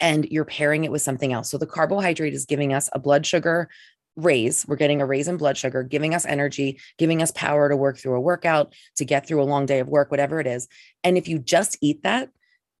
and 0.00 0.24
you're 0.26 0.44
pairing 0.44 0.84
it 0.84 0.92
with 0.92 1.02
something 1.02 1.32
else. 1.32 1.50
So 1.50 1.58
the 1.58 1.66
carbohydrate 1.66 2.34
is 2.34 2.44
giving 2.44 2.72
us 2.72 2.88
a 2.92 2.98
blood 2.98 3.26
sugar 3.26 3.68
raise. 4.16 4.66
We're 4.66 4.76
getting 4.76 5.00
a 5.00 5.06
raise 5.06 5.28
in 5.28 5.36
blood 5.36 5.56
sugar, 5.56 5.82
giving 5.82 6.14
us 6.14 6.26
energy, 6.26 6.80
giving 6.98 7.22
us 7.22 7.30
power 7.30 7.68
to 7.68 7.76
work 7.76 7.98
through 7.98 8.16
a 8.16 8.20
workout, 8.20 8.74
to 8.96 9.04
get 9.04 9.26
through 9.26 9.42
a 9.42 9.44
long 9.44 9.64
day 9.64 9.78
of 9.78 9.88
work, 9.88 10.10
whatever 10.10 10.40
it 10.40 10.46
is. 10.46 10.68
And 11.04 11.16
if 11.16 11.28
you 11.28 11.38
just 11.38 11.78
eat 11.80 12.02
that, 12.02 12.30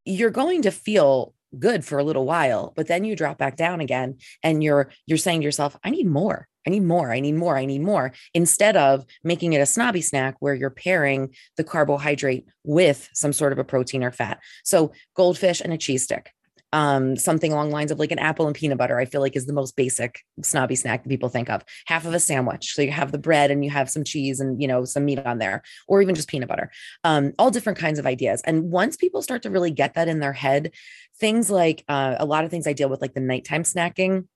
you're 0.04 0.30
going 0.30 0.62
to 0.62 0.70
feel 0.70 1.34
good 1.58 1.84
for 1.84 1.98
a 1.98 2.04
little 2.04 2.26
while, 2.26 2.72
but 2.76 2.88
then 2.88 3.04
you 3.04 3.16
drop 3.16 3.38
back 3.38 3.56
down 3.56 3.80
again 3.80 4.18
and 4.42 4.62
you're 4.62 4.90
you're 5.06 5.16
saying 5.16 5.40
to 5.40 5.44
yourself, 5.44 5.78
I 5.82 5.90
need 5.90 6.06
more. 6.06 6.46
I 6.68 6.70
need 6.70 6.82
more. 6.84 7.10
I 7.10 7.20
need 7.20 7.36
more. 7.36 7.56
I 7.56 7.64
need 7.64 7.80
more. 7.80 8.12
Instead 8.34 8.76
of 8.76 9.06
making 9.24 9.54
it 9.54 9.60
a 9.60 9.66
snobby 9.66 10.02
snack 10.02 10.34
where 10.40 10.54
you're 10.54 10.68
pairing 10.68 11.34
the 11.56 11.64
carbohydrate 11.64 12.44
with 12.62 13.08
some 13.14 13.32
sort 13.32 13.52
of 13.54 13.58
a 13.58 13.64
protein 13.64 14.04
or 14.04 14.12
fat. 14.12 14.38
So, 14.64 14.92
goldfish 15.14 15.62
and 15.62 15.72
a 15.72 15.78
cheese 15.78 16.04
stick. 16.04 16.26
um, 16.72 17.16
something 17.16 17.52
along 17.52 17.70
lines 17.70 17.90
of 17.90 17.98
like 17.98 18.12
an 18.12 18.18
apple 18.18 18.46
and 18.46 18.54
peanut 18.54 18.78
butter, 18.78 18.98
I 18.98 19.06
feel 19.06 19.20
like 19.20 19.36
is 19.36 19.46
the 19.46 19.52
most 19.52 19.76
basic 19.76 20.20
snobby 20.42 20.74
snack 20.74 21.02
that 21.02 21.08
people 21.08 21.28
think 21.28 21.48
of. 21.48 21.64
Half 21.86 22.04
of 22.04 22.14
a 22.14 22.20
sandwich. 22.20 22.74
So 22.74 22.82
you 22.82 22.90
have 22.90 23.12
the 23.12 23.18
bread 23.18 23.50
and 23.50 23.64
you 23.64 23.70
have 23.70 23.90
some 23.90 24.04
cheese 24.04 24.40
and, 24.40 24.60
you 24.60 24.68
know, 24.68 24.84
some 24.84 25.04
meat 25.04 25.24
on 25.24 25.38
there, 25.38 25.62
or 25.86 26.02
even 26.02 26.14
just 26.14 26.28
peanut 26.28 26.48
butter. 26.48 26.70
Um, 27.04 27.32
all 27.38 27.50
different 27.50 27.78
kinds 27.78 27.98
of 27.98 28.06
ideas. 28.06 28.42
And 28.44 28.70
once 28.70 28.96
people 28.96 29.22
start 29.22 29.42
to 29.42 29.50
really 29.50 29.70
get 29.70 29.94
that 29.94 30.08
in 30.08 30.20
their 30.20 30.34
head, 30.34 30.72
things 31.18 31.50
like 31.50 31.84
uh, 31.88 32.16
a 32.18 32.26
lot 32.26 32.44
of 32.44 32.50
things 32.50 32.66
I 32.66 32.74
deal 32.74 32.88
with, 32.88 33.00
like 33.00 33.14
the 33.14 33.20
nighttime 33.20 33.62
snacking 33.62 34.26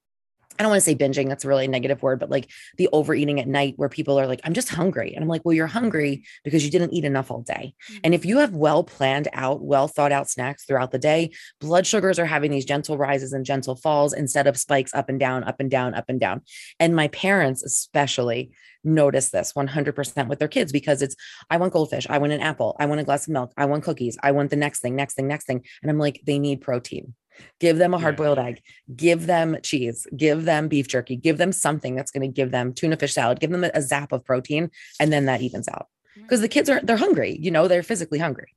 I 0.59 0.63
don't 0.63 0.69
want 0.69 0.83
to 0.83 0.85
say 0.85 0.95
binging, 0.95 1.29
that's 1.29 1.45
a 1.45 1.47
really 1.47 1.67
negative 1.67 2.03
word, 2.03 2.19
but 2.19 2.29
like 2.29 2.49
the 2.77 2.87
overeating 2.91 3.39
at 3.39 3.47
night 3.47 3.73
where 3.77 3.89
people 3.89 4.19
are 4.19 4.27
like, 4.27 4.41
I'm 4.43 4.53
just 4.53 4.69
hungry. 4.69 5.13
And 5.13 5.23
I'm 5.23 5.29
like, 5.29 5.43
well, 5.43 5.53
you're 5.53 5.67
hungry 5.67 6.25
because 6.43 6.63
you 6.63 6.69
didn't 6.69 6.93
eat 6.93 7.05
enough 7.05 7.31
all 7.31 7.41
day. 7.41 7.73
Mm-hmm. 7.89 7.99
And 8.03 8.13
if 8.13 8.25
you 8.25 8.37
have 8.37 8.53
well 8.53 8.83
planned 8.83 9.27
out, 9.33 9.63
well 9.63 9.87
thought 9.87 10.11
out 10.11 10.29
snacks 10.29 10.65
throughout 10.65 10.91
the 10.91 10.99
day, 10.99 11.31
blood 11.59 11.87
sugars 11.87 12.19
are 12.19 12.25
having 12.25 12.51
these 12.51 12.65
gentle 12.65 12.97
rises 12.97 13.33
and 13.33 13.45
gentle 13.45 13.75
falls 13.75 14.13
instead 14.13 14.45
of 14.45 14.57
spikes 14.57 14.93
up 14.93 15.09
and 15.09 15.19
down, 15.19 15.43
up 15.43 15.59
and 15.59 15.71
down, 15.71 15.95
up 15.95 16.05
and 16.07 16.19
down. 16.19 16.41
And 16.79 16.95
my 16.95 17.07
parents, 17.07 17.63
especially, 17.63 18.51
notice 18.83 19.29
this 19.29 19.53
100% 19.53 20.27
with 20.27 20.39
their 20.39 20.47
kids 20.47 20.71
because 20.71 21.01
it's, 21.01 21.15
I 21.49 21.57
want 21.57 21.73
goldfish, 21.73 22.05
I 22.09 22.17
want 22.17 22.33
an 22.33 22.41
apple, 22.41 22.75
I 22.79 22.85
want 22.85 23.01
a 23.01 23.03
glass 23.03 23.27
of 23.27 23.33
milk, 23.33 23.53
I 23.57 23.65
want 23.65 23.83
cookies, 23.83 24.17
I 24.21 24.31
want 24.31 24.49
the 24.49 24.55
next 24.55 24.81
thing, 24.81 24.95
next 24.95 25.15
thing, 25.15 25.27
next 25.27 25.45
thing. 25.45 25.63
And 25.81 25.89
I'm 25.89 25.97
like, 25.97 26.21
they 26.25 26.37
need 26.37 26.61
protein 26.61 27.15
Give 27.59 27.77
them 27.77 27.93
a 27.93 27.99
hard 27.99 28.15
boiled 28.15 28.37
yeah. 28.37 28.45
egg, 28.45 28.61
give 28.95 29.25
them 29.25 29.57
cheese, 29.63 30.07
give 30.15 30.45
them 30.45 30.67
beef 30.67 30.87
jerky, 30.87 31.15
give 31.15 31.37
them 31.37 31.51
something 31.51 31.95
that's 31.95 32.11
going 32.11 32.21
to 32.21 32.27
give 32.27 32.51
them 32.51 32.73
tuna 32.73 32.97
fish 32.97 33.13
salad, 33.13 33.39
give 33.39 33.51
them 33.51 33.63
a, 33.63 33.71
a 33.73 33.81
zap 33.81 34.11
of 34.11 34.25
protein, 34.25 34.69
and 34.99 35.11
then 35.11 35.25
that 35.25 35.41
evens 35.41 35.67
out. 35.67 35.87
Because 36.15 36.41
the 36.41 36.47
kids 36.47 36.69
are 36.69 36.79
they're 36.81 36.97
hungry, 36.97 37.37
you 37.41 37.51
know, 37.51 37.67
they're 37.67 37.83
physically 37.83 38.19
hungry. 38.19 38.53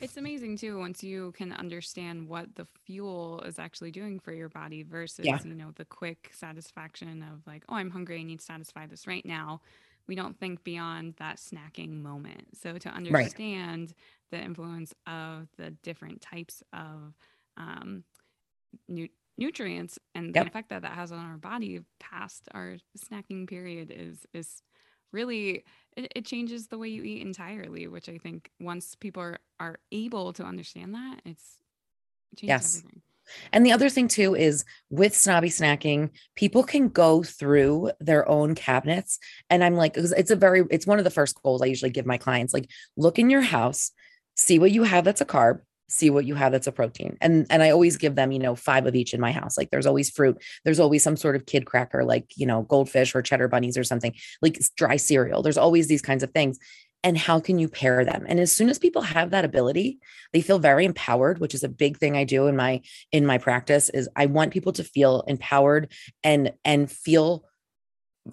It's 0.00 0.18
amazing 0.18 0.58
too 0.58 0.78
once 0.78 1.02
you 1.02 1.32
can 1.32 1.52
understand 1.52 2.28
what 2.28 2.54
the 2.54 2.66
fuel 2.84 3.40
is 3.46 3.58
actually 3.58 3.90
doing 3.90 4.20
for 4.20 4.32
your 4.32 4.50
body 4.50 4.82
versus, 4.82 5.24
yeah. 5.24 5.38
you 5.42 5.54
know, 5.54 5.70
the 5.74 5.86
quick 5.86 6.30
satisfaction 6.34 7.22
of 7.22 7.46
like, 7.46 7.64
oh, 7.68 7.76
I'm 7.76 7.90
hungry, 7.90 8.20
I 8.20 8.22
need 8.22 8.40
to 8.40 8.44
satisfy 8.44 8.86
this 8.86 9.06
right 9.06 9.24
now. 9.24 9.62
We 10.06 10.14
don't 10.14 10.38
think 10.38 10.62
beyond 10.64 11.14
that 11.18 11.38
snacking 11.38 12.02
moment. 12.02 12.58
So 12.60 12.76
to 12.76 12.88
understand 12.90 13.94
right. 14.30 14.38
the 14.38 14.44
influence 14.44 14.94
of 15.06 15.48
the 15.56 15.70
different 15.70 16.20
types 16.20 16.62
of 16.72 17.14
um, 17.56 18.04
nu- 18.88 19.08
nutrients 19.38 19.98
and 20.14 20.34
yep. 20.34 20.44
the 20.44 20.50
effect 20.50 20.70
that 20.70 20.82
that 20.82 20.92
has 20.92 21.12
on 21.12 21.18
our 21.18 21.36
body 21.36 21.80
past 22.00 22.48
our 22.54 22.76
snacking 22.98 23.48
period 23.48 23.92
is 23.94 24.26
is 24.32 24.62
really 25.12 25.64
it, 25.96 26.12
it, 26.16 26.24
changes 26.24 26.66
the 26.66 26.78
way 26.78 26.88
you 26.88 27.02
eat 27.02 27.22
entirely 27.22 27.86
which 27.86 28.08
i 28.08 28.18
think 28.18 28.50
once 28.60 28.94
people 28.94 29.22
are, 29.22 29.38
are 29.60 29.78
able 29.92 30.32
to 30.32 30.42
understand 30.42 30.94
that 30.94 31.20
it's 31.24 31.58
it 32.32 32.42
yes 32.42 32.78
everything. 32.78 33.02
And 33.52 33.64
the 33.64 33.72
other 33.72 33.88
thing 33.88 34.08
too 34.08 34.34
is 34.34 34.64
with 34.90 35.16
snobby 35.16 35.48
snacking, 35.48 36.10
people 36.34 36.62
can 36.62 36.88
go 36.88 37.22
through 37.22 37.90
their 38.00 38.28
own 38.28 38.54
cabinets. 38.54 39.18
And 39.50 39.64
I'm 39.64 39.74
like, 39.74 39.96
it's 39.96 40.30
a 40.30 40.36
very, 40.36 40.64
it's 40.70 40.86
one 40.86 40.98
of 40.98 41.04
the 41.04 41.10
first 41.10 41.42
goals 41.42 41.62
I 41.62 41.66
usually 41.66 41.90
give 41.90 42.06
my 42.06 42.18
clients 42.18 42.54
like, 42.54 42.70
look 42.96 43.18
in 43.18 43.30
your 43.30 43.40
house, 43.40 43.90
see 44.36 44.58
what 44.58 44.70
you 44.70 44.84
have 44.84 45.04
that's 45.04 45.20
a 45.20 45.26
carb, 45.26 45.60
see 45.88 46.10
what 46.10 46.24
you 46.24 46.34
have 46.34 46.52
that's 46.52 46.66
a 46.66 46.72
protein 46.72 47.16
and 47.20 47.46
and 47.50 47.62
i 47.62 47.70
always 47.70 47.96
give 47.96 48.14
them 48.14 48.32
you 48.32 48.38
know 48.38 48.54
five 48.54 48.86
of 48.86 48.94
each 48.94 49.14
in 49.14 49.20
my 49.20 49.32
house 49.32 49.56
like 49.56 49.70
there's 49.70 49.86
always 49.86 50.10
fruit 50.10 50.36
there's 50.64 50.80
always 50.80 51.02
some 51.02 51.16
sort 51.16 51.36
of 51.36 51.46
kid 51.46 51.64
cracker 51.64 52.04
like 52.04 52.26
you 52.36 52.46
know 52.46 52.62
goldfish 52.62 53.14
or 53.14 53.22
cheddar 53.22 53.48
bunnies 53.48 53.78
or 53.78 53.84
something 53.84 54.14
like 54.42 54.60
dry 54.76 54.96
cereal 54.96 55.42
there's 55.42 55.58
always 55.58 55.86
these 55.86 56.02
kinds 56.02 56.22
of 56.22 56.30
things 56.32 56.58
and 57.06 57.16
how 57.16 57.38
can 57.38 57.60
you 57.60 57.68
pair 57.68 58.04
them? 58.04 58.24
And 58.28 58.40
as 58.40 58.50
soon 58.50 58.68
as 58.68 58.80
people 58.80 59.02
have 59.02 59.30
that 59.30 59.44
ability 59.44 59.98
they 60.32 60.40
feel 60.40 60.58
very 60.58 60.84
empowered 60.84 61.38
which 61.38 61.54
is 61.54 61.62
a 61.62 61.68
big 61.68 61.98
thing 61.98 62.16
i 62.16 62.24
do 62.24 62.46
in 62.46 62.56
my 62.56 62.82
in 63.12 63.24
my 63.24 63.38
practice 63.38 63.88
is 63.90 64.08
i 64.16 64.26
want 64.26 64.52
people 64.52 64.72
to 64.72 64.84
feel 64.84 65.22
empowered 65.28 65.92
and 66.24 66.52
and 66.64 66.90
feel 66.90 67.44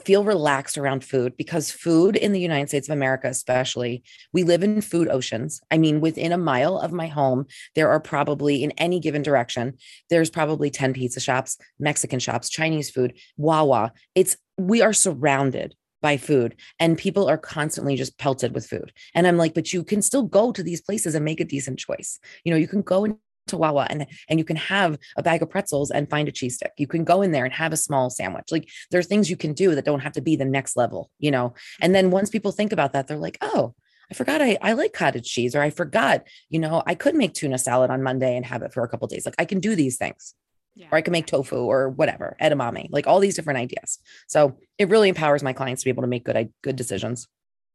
feel 0.04 0.24
relaxed 0.24 0.78
around 0.78 1.04
food 1.04 1.36
because 1.38 1.72
food 1.72 2.16
in 2.16 2.32
the 2.32 2.40
United 2.40 2.70
States 2.70 2.88
of 2.88 2.94
America, 2.94 3.28
especially, 3.28 4.04
we 4.32 4.44
live 4.44 4.64
in 4.64 4.82
food 4.82 5.08
oceans. 5.08 5.62
I 5.72 5.78
mean, 5.78 6.02
within 6.02 6.32
a 6.32 6.38
mile 6.38 6.78
of 6.78 6.92
my 6.92 7.08
home, 7.08 7.46
there 7.76 7.90
are 7.90 8.00
probably 8.00 8.64
in 8.64 8.72
any 8.72 9.00
given 9.00 9.22
direction, 9.22 9.78
there's 10.10 10.30
probably 10.30 10.70
10 10.70 10.94
pizza 10.94 11.20
shops, 11.20 11.58
Mexican 11.80 12.20
shops, 12.20 12.50
Chinese 12.50 12.90
food, 12.90 13.14
Wawa. 13.38 13.94
It's 14.16 14.38
we 14.58 14.82
are 14.82 14.94
surrounded 14.94 15.76
by 16.02 16.18
food 16.18 16.56
and 16.80 16.98
people 16.98 17.28
are 17.28 17.38
constantly 17.38 17.96
just 17.96 18.18
pelted 18.20 18.54
with 18.54 18.68
food. 18.68 18.92
And 19.16 19.26
I'm 19.26 19.38
like, 19.38 19.54
but 19.54 19.74
you 19.74 19.84
can 19.84 20.02
still 20.02 20.24
go 20.24 20.52
to 20.52 20.62
these 20.62 20.82
places 20.82 21.16
and 21.16 21.26
make 21.26 21.40
a 21.40 21.46
decent 21.46 21.80
choice. 21.80 22.20
You 22.44 22.52
know, 22.52 22.58
you 22.58 22.68
can 22.68 22.82
go 22.82 23.06
and 23.06 23.18
to 23.48 23.58
Wawa 23.58 23.88
and 23.90 24.06
and 24.30 24.40
you 24.40 24.46
can 24.46 24.56
have 24.56 24.98
a 25.18 25.24
bag 25.24 25.42
of 25.42 25.50
pretzels 25.50 25.92
and 25.92 26.10
find 26.10 26.28
a 26.28 26.32
cheese 26.32 26.56
stick. 26.56 26.72
You 26.78 26.88
can 26.88 27.04
go 27.04 27.22
in 27.22 27.32
there 27.32 27.46
and 27.46 27.54
have 27.54 27.74
a 27.74 27.78
small 27.78 28.10
sandwich. 28.10 28.52
Like 28.52 28.70
there 28.92 29.00
are 29.00 29.04
things 29.04 29.30
you 29.30 29.38
can 29.38 29.54
do 29.54 29.76
that 29.76 29.86
don't 29.86 30.02
have 30.02 30.14
to 30.14 30.22
be 30.22 30.36
the 30.36 30.46
next 30.46 30.76
level, 30.76 31.10
you 31.20 31.32
know. 31.32 31.54
And 31.82 31.94
then 31.94 32.12
once 32.12 32.30
people 32.30 32.52
think 32.52 32.72
about 32.72 32.94
that, 32.94 33.08
they're 33.08 33.18
like, 33.18 33.38
oh, 33.42 33.74
I 34.12 34.14
forgot 34.14 34.42
I, 34.42 34.58
I 34.62 34.74
like 34.74 34.94
cottage 34.94 35.30
cheese, 35.30 35.56
or 35.56 35.62
I 35.62 35.70
forgot, 35.70 36.28
you 36.50 36.60
know, 36.60 36.84
I 36.86 36.96
could 36.96 37.16
make 37.16 37.34
tuna 37.34 37.58
salad 37.58 37.90
on 37.90 38.04
Monday 38.04 38.36
and 38.36 38.46
have 38.46 38.62
it 38.62 38.74
for 38.74 38.84
a 38.84 38.88
couple 38.88 39.08
days. 39.08 39.26
Like 39.26 39.36
I 39.40 39.46
can 39.46 39.60
do 39.60 39.76
these 39.76 39.98
things. 39.98 40.36
Yeah. 40.76 40.88
Or 40.92 40.98
I 40.98 41.02
can 41.02 41.12
make 41.12 41.28
tofu 41.28 41.58
or 41.58 41.90
whatever, 41.90 42.36
edamame, 42.42 42.88
like 42.90 43.06
all 43.06 43.20
these 43.20 43.36
different 43.36 43.60
ideas. 43.60 44.00
So 44.28 44.58
it 44.80 44.90
really 44.90 45.08
empowers 45.08 45.44
my 45.44 45.54
clients 45.54 45.84
to 45.84 45.86
be 45.86 45.92
able 45.92 46.02
to 46.02 46.08
make 46.08 46.24
good, 46.24 46.52
good 46.64 46.76
decisions. 46.76 47.28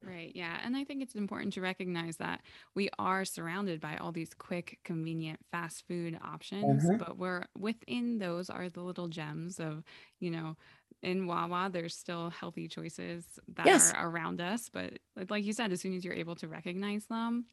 Right. 0.03 0.31
Yeah. 0.35 0.59
And 0.65 0.77
I 0.77 0.85
think 0.85 1.03
it's 1.03 1.17
important 1.17 1.55
to 1.55 1.61
recognize 1.61 2.19
that 2.19 2.43
we 2.75 2.89
are 2.99 3.25
surrounded 3.25 3.81
by 3.81 3.97
all 3.97 4.13
these 4.13 4.33
quick, 4.33 4.79
convenient 4.85 5.41
fast 5.51 5.87
food 5.89 6.19
options, 6.25 6.85
mm-hmm. 6.85 6.99
but 6.99 7.19
we're 7.19 7.45
within 7.59 8.19
those 8.19 8.49
are 8.49 8.69
the 8.69 8.81
little 8.81 9.09
gems 9.09 9.59
of, 9.59 9.83
you 10.21 10.31
know, 10.31 10.57
in 11.03 11.27
Wawa, 11.27 11.71
there's 11.73 11.97
still 11.97 12.31
healthy 12.31 12.69
choices 12.69 13.25
that 13.55 13.67
yes. 13.67 13.93
are 13.93 14.09
around 14.09 14.41
us. 14.41 14.69
But 14.73 14.99
like 15.29 15.45
you 15.45 15.53
said, 15.53 15.73
as 15.73 15.81
soon 15.81 15.95
as 15.95 16.05
you're 16.05 16.15
able 16.15 16.37
to 16.37 16.49
recognize 16.49 17.07
them, 17.07 17.47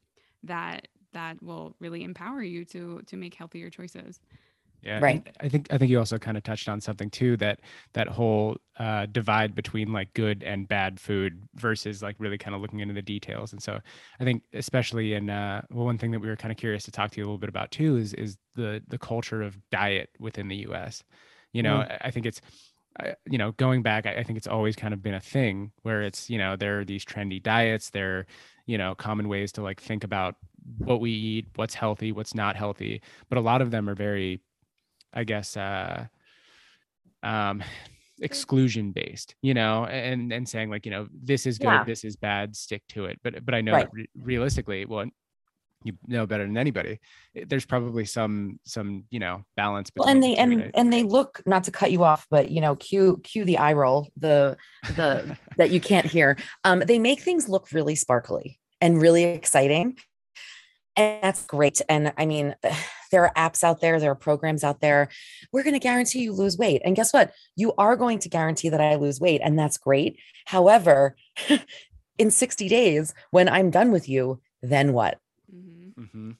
that 0.43 0.87
that 1.13 1.41
will 1.41 1.75
really 1.79 2.03
empower 2.03 2.43
you 2.43 2.65
to 2.65 3.01
to 3.07 3.17
make 3.17 3.33
healthier 3.33 3.69
choices. 3.69 4.19
Yeah, 4.81 4.99
right. 4.99 5.27
I 5.39 5.49
think 5.49 5.67
I 5.71 5.77
think 5.77 5.89
you 5.89 5.97
also 5.97 6.19
kind 6.19 6.37
of 6.37 6.43
touched 6.43 6.69
on 6.69 6.79
something 6.79 7.09
too 7.09 7.37
that 7.37 7.61
that 7.93 8.07
whole 8.07 8.57
uh, 8.77 9.07
divide 9.07 9.55
between 9.55 9.91
like 9.91 10.13
good 10.13 10.43
and 10.43 10.67
bad 10.67 10.99
food 10.99 11.41
versus 11.55 12.03
like 12.03 12.15
really 12.19 12.37
kind 12.37 12.55
of 12.55 12.61
looking 12.61 12.81
into 12.81 12.93
the 12.93 13.01
details. 13.01 13.51
And 13.51 13.61
so 13.61 13.79
I 14.19 14.23
think 14.23 14.43
especially 14.53 15.13
in 15.13 15.29
uh, 15.29 15.63
well, 15.71 15.85
one 15.85 15.97
thing 15.97 16.11
that 16.11 16.19
we 16.19 16.27
were 16.27 16.35
kind 16.35 16.51
of 16.51 16.57
curious 16.57 16.83
to 16.83 16.91
talk 16.91 17.11
to 17.11 17.17
you 17.17 17.23
a 17.23 17.25
little 17.25 17.39
bit 17.39 17.49
about 17.49 17.71
too 17.71 17.97
is 17.97 18.13
is 18.13 18.37
the 18.55 18.81
the 18.87 18.99
culture 18.99 19.41
of 19.41 19.57
diet 19.71 20.09
within 20.19 20.47
the 20.47 20.57
U.S. 20.57 21.03
You 21.51 21.63
know, 21.63 21.77
mm. 21.77 21.97
I 22.01 22.11
think 22.11 22.25
it's 22.25 22.41
you 23.29 23.37
know 23.37 23.51
going 23.53 23.81
back 23.81 24.05
I, 24.05 24.23
think 24.23 24.37
it's 24.37 24.47
always 24.47 24.75
kind 24.75 24.93
of 24.93 25.03
been 25.03 25.13
a 25.13 25.19
thing 25.19 25.71
where 25.81 26.01
it's 26.01 26.29
you 26.29 26.37
know 26.37 26.55
there 26.55 26.79
are 26.79 26.85
these 26.85 27.03
trendy 27.03 27.43
diets 27.43 27.89
there 27.89 28.19
are 28.19 28.25
you 28.65 28.77
know 28.77 28.95
common 28.95 29.27
ways 29.27 29.51
to 29.53 29.61
like 29.61 29.81
think 29.81 30.03
about 30.03 30.35
what 30.77 31.01
we 31.01 31.11
eat 31.11 31.47
what's 31.55 31.75
healthy 31.75 32.11
what's 32.11 32.33
not 32.33 32.55
healthy 32.55 33.01
but 33.29 33.37
a 33.37 33.41
lot 33.41 33.61
of 33.61 33.71
them 33.71 33.89
are 33.89 33.95
very 33.95 34.39
I 35.15 35.23
guess, 35.23 35.57
uh, 35.57 36.05
um, 37.23 37.63
exclusion 38.21 38.91
based, 38.91 39.35
you 39.41 39.53
know, 39.53 39.85
and 39.85 40.31
and 40.31 40.47
saying 40.47 40.69
like, 40.69 40.85
you 40.85 40.91
know, 40.91 41.07
this 41.11 41.45
is 41.45 41.57
good, 41.57 41.67
yeah. 41.67 41.83
this 41.83 42.03
is 42.03 42.15
bad, 42.15 42.55
stick 42.55 42.83
to 42.89 43.05
it. 43.05 43.19
But 43.23 43.45
but 43.45 43.53
I 43.53 43.61
know 43.61 43.73
right. 43.73 43.85
that 43.85 43.93
re- 43.93 44.09
realistically, 44.15 44.85
well, 44.85 45.05
you 45.83 45.93
know 46.07 46.25
better 46.25 46.45
than 46.45 46.57
anybody. 46.57 46.99
Eh, 47.35 47.45
there's 47.47 47.65
probably 47.65 48.05
some 48.05 48.59
some 48.65 49.05
you 49.09 49.19
know 49.19 49.43
balance. 49.55 49.91
Well, 49.95 50.07
and 50.07 50.23
they 50.23 50.35
and 50.35 50.57
right? 50.57 50.71
and 50.73 50.91
they 50.91 51.03
look 51.03 51.41
not 51.45 51.65
to 51.65 51.71
cut 51.71 51.91
you 51.91 52.03
off, 52.03 52.25
but 52.29 52.49
you 52.49 52.61
know, 52.61 52.75
cue 52.75 53.19
cue 53.23 53.45
the 53.45 53.57
eye 53.57 53.73
roll, 53.73 54.09
the 54.17 54.57
the 54.95 55.37
that 55.57 55.69
you 55.69 55.79
can't 55.79 56.05
hear. 56.05 56.37
Um, 56.63 56.79
they 56.79 56.99
make 56.99 57.19
things 57.19 57.47
look 57.47 57.71
really 57.71 57.95
sparkly 57.95 58.59
and 58.81 59.01
really 59.01 59.23
exciting 59.23 59.97
and 60.95 61.21
that's 61.21 61.45
great. 61.45 61.81
And 61.89 62.13
I 62.17 62.25
mean, 62.25 62.55
there 63.15 63.23
are 63.23 63.49
apps 63.49 63.63
out 63.63 63.79
there, 63.79 63.97
there 63.97 64.11
are 64.11 64.15
programs 64.15 64.61
out 64.61 64.81
there. 64.81 65.07
We're 65.53 65.63
going 65.63 65.71
to 65.73 65.79
guarantee 65.79 66.19
you 66.19 66.33
lose 66.33 66.57
weight. 66.57 66.81
And 66.83 66.97
guess 66.97 67.13
what? 67.13 67.31
You 67.55 67.73
are 67.77 67.95
going 67.95 68.19
to 68.19 68.29
guarantee 68.29 68.67
that 68.67 68.81
I 68.81 68.95
lose 68.95 69.21
weight. 69.21 69.39
And 69.41 69.57
that's 69.57 69.77
great. 69.77 70.19
However, 70.43 71.15
in 72.17 72.29
60 72.29 72.67
days, 72.67 73.13
when 73.31 73.47
I'm 73.47 73.69
done 73.69 73.93
with 73.93 74.09
you, 74.09 74.41
then 74.61 74.91
what? 74.91 75.17
Mm-hmm. 75.49 76.01
mm-hmm. 76.01 76.31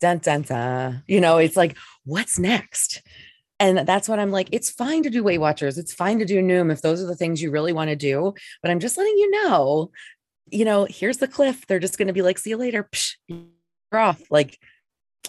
Dun, 0.00 0.18
dun, 0.18 0.42
dun. 0.42 1.04
You 1.06 1.20
know, 1.20 1.38
it's 1.38 1.56
like, 1.56 1.76
what's 2.04 2.36
next? 2.36 3.02
And 3.60 3.86
that's 3.86 4.08
what 4.08 4.18
I'm 4.18 4.32
like. 4.32 4.48
It's 4.50 4.70
fine 4.70 5.04
to 5.04 5.10
do 5.10 5.22
Weight 5.22 5.38
Watchers. 5.38 5.78
It's 5.78 5.94
fine 5.94 6.18
to 6.18 6.24
do 6.24 6.42
Noom 6.42 6.72
if 6.72 6.82
those 6.82 7.00
are 7.00 7.06
the 7.06 7.14
things 7.14 7.40
you 7.40 7.52
really 7.52 7.72
want 7.72 7.90
to 7.90 7.96
do. 7.96 8.34
But 8.60 8.72
I'm 8.72 8.80
just 8.80 8.98
letting 8.98 9.16
you 9.16 9.30
know, 9.30 9.92
you 10.50 10.64
know, 10.64 10.84
here's 10.90 11.18
the 11.18 11.28
cliff. 11.28 11.64
They're 11.68 11.78
just 11.78 11.96
going 11.96 12.08
to 12.08 12.12
be 12.12 12.22
like, 12.22 12.38
see 12.38 12.50
you 12.50 12.56
later. 12.56 12.88
Psh, 12.92 13.14
off 13.92 14.20
like 14.30 14.58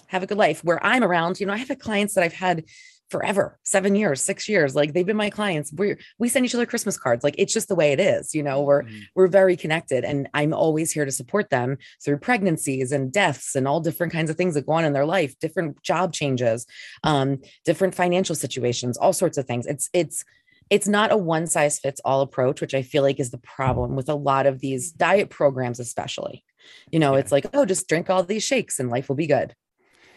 have 0.08 0.22
a 0.22 0.26
good 0.26 0.38
life. 0.38 0.62
Where 0.64 0.84
i'm 0.84 1.04
around 1.04 1.40
you 1.40 1.46
know 1.46 1.52
i 1.52 1.56
have 1.56 1.78
clients 1.78 2.14
that 2.14 2.24
i've 2.24 2.32
had 2.32 2.64
forever 3.10 3.58
seven 3.62 3.94
years 3.94 4.20
six 4.20 4.48
years 4.48 4.74
like 4.74 4.92
they've 4.92 5.06
been 5.06 5.16
my 5.16 5.30
clients. 5.30 5.72
We 5.72 5.96
we 6.18 6.28
send 6.28 6.44
each 6.44 6.54
other 6.54 6.66
christmas 6.66 6.98
cards 6.98 7.22
like 7.22 7.36
it's 7.38 7.52
just 7.52 7.68
the 7.68 7.74
way 7.74 7.92
it 7.92 8.00
is 8.00 8.34
you 8.34 8.42
know 8.42 8.62
we're 8.62 8.82
mm-hmm. 8.82 8.98
we're 9.14 9.28
very 9.28 9.56
connected 9.56 10.04
and 10.04 10.28
i'm 10.34 10.52
always 10.52 10.90
here 10.90 11.04
to 11.04 11.12
support 11.12 11.50
them 11.50 11.78
through 12.04 12.18
pregnancies 12.18 12.90
and 12.90 13.12
deaths 13.12 13.54
and 13.54 13.68
all 13.68 13.80
different 13.80 14.12
kinds 14.12 14.28
of 14.28 14.36
things 14.36 14.54
that 14.54 14.66
go 14.66 14.72
on 14.72 14.84
in 14.84 14.92
their 14.92 15.06
life 15.06 15.38
different 15.38 15.80
job 15.82 16.12
changes 16.12 16.66
um 17.04 17.38
different 17.64 17.94
financial 17.94 18.34
situations 18.34 18.96
all 18.96 19.12
sorts 19.12 19.38
of 19.38 19.46
things. 19.46 19.66
It's 19.66 19.88
it's 19.92 20.24
it's 20.68 20.88
not 20.88 21.12
a 21.12 21.16
one 21.16 21.46
size 21.46 21.78
fits 21.78 22.00
all 22.04 22.22
approach 22.22 22.60
which 22.60 22.74
i 22.74 22.82
feel 22.82 23.04
like 23.04 23.20
is 23.20 23.30
the 23.30 23.38
problem 23.38 23.94
with 23.94 24.08
a 24.08 24.14
lot 24.14 24.46
of 24.46 24.60
these 24.60 24.90
diet 24.90 25.30
programs 25.30 25.78
especially. 25.78 26.44
You 26.90 26.98
know 26.98 27.14
yeah. 27.14 27.20
it's 27.20 27.30
like 27.30 27.46
oh 27.54 27.64
just 27.64 27.88
drink 27.88 28.10
all 28.10 28.24
these 28.24 28.42
shakes 28.42 28.80
and 28.80 28.90
life 28.90 29.08
will 29.08 29.16
be 29.16 29.28
good 29.28 29.54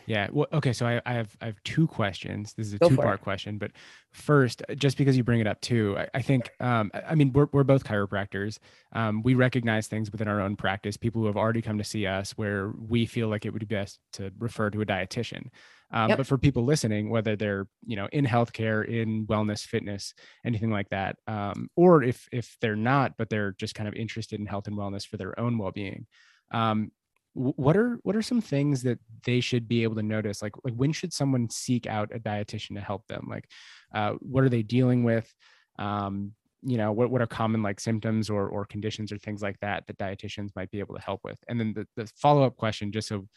yeah. 0.10 0.28
Well, 0.32 0.48
okay. 0.52 0.74
So 0.74 0.88
I, 0.88 1.00
I 1.06 1.14
have 1.14 1.38
I 1.40 1.46
have 1.46 1.64
two 1.64 1.86
questions. 1.86 2.56
This 2.56 2.66
is 2.66 2.74
a 2.74 2.80
two 2.80 2.98
part 2.98 3.22
question, 3.22 3.60
but 3.60 3.72
first, 4.12 4.64
just 4.76 4.98
because 4.98 5.16
you 5.16 5.24
bring 5.24 5.40
it 5.40 5.46
up 5.46 5.62
too, 5.62 5.96
I, 6.00 6.08
I 6.16 6.22
think 6.24 6.50
um, 6.60 6.90
I 7.08 7.14
mean 7.14 7.32
we're 7.32 7.48
we're 7.52 7.64
both 7.64 7.84
chiropractors. 7.84 8.58
Um, 8.92 9.22
we 9.22 9.36
recognize 9.36 9.86
things 9.86 10.12
within 10.12 10.28
our 10.28 10.42
own 10.42 10.56
practice. 10.56 10.98
People 10.98 11.22
who 11.22 11.28
have 11.28 11.38
already 11.38 11.62
come 11.62 11.78
to 11.78 11.84
see 11.84 12.08
us 12.08 12.32
where 12.32 12.72
we 12.72 13.06
feel 13.06 13.28
like 13.28 13.46
it 13.46 13.54
would 13.54 13.60
be 13.60 13.76
best 13.76 14.00
to 14.14 14.34
refer 14.40 14.72
to 14.72 14.82
a 14.82 14.86
dietitian. 14.86 15.50
Um, 15.92 16.10
yep. 16.10 16.18
But 16.18 16.28
for 16.28 16.40
people 16.40 16.66
listening, 16.66 17.12
whether 17.12 17.36
they're 17.36 17.68
you 17.86 17.96
know 17.96 18.10
in 18.12 18.26
healthcare, 18.26 18.84
in 18.84 19.28
wellness, 19.28 19.64
fitness, 19.64 20.16
anything 20.44 20.72
like 20.72 20.90
that, 20.90 21.18
um, 21.28 21.70
or 21.76 22.02
if 22.02 22.28
if 22.32 22.58
they're 22.62 22.76
not, 22.76 23.14
but 23.16 23.30
they're 23.30 23.52
just 23.60 23.76
kind 23.76 23.88
of 23.88 23.94
interested 23.94 24.40
in 24.40 24.48
health 24.48 24.66
and 24.66 24.76
wellness 24.76 25.06
for 25.06 25.18
their 25.18 25.40
own 25.40 25.60
well 25.60 25.72
being, 25.72 26.08
um, 26.50 26.92
what 27.34 27.78
are 27.78 28.00
what 28.04 28.16
are 28.16 28.22
some 28.22 28.42
things 28.42 28.84
that 28.84 29.00
they 29.24 29.40
should 29.40 29.68
be 29.68 29.84
able 29.84 29.96
to 29.96 30.04
notice? 30.04 30.42
Like 30.42 30.54
like 30.64 30.74
when 30.74 30.92
should 30.92 31.14
someone 31.14 31.50
seek 31.50 31.88
out 31.88 32.14
a 32.14 32.20
dietitian 32.20 32.76
to 32.76 32.82
help 32.82 33.08
them? 33.08 33.28
Like 33.30 33.46
uh, 33.94 34.14
what 34.20 34.44
are 34.44 34.50
they 34.50 34.64
dealing 34.64 35.04
with? 35.04 35.32
Um, 35.78 36.34
you 36.62 36.78
know 36.78 36.92
what, 36.92 37.10
what 37.10 37.22
are 37.22 37.28
common 37.28 37.64
like 37.64 37.80
symptoms 37.80 38.30
or 38.30 38.48
or 38.48 38.66
conditions 38.66 39.12
or 39.12 39.18
things 39.18 39.42
like 39.42 39.60
that 39.62 39.86
that 39.88 39.98
dietitians 39.98 40.50
might 40.56 40.72
be 40.72 40.80
able 40.80 40.96
to 40.96 41.02
help 41.02 41.22
with? 41.24 41.38
And 41.48 41.60
then 41.60 41.74
the, 41.74 41.88
the 41.96 42.12
follow-up 42.18 42.56
question 42.58 42.92
just 42.92 43.08
so 43.08 43.28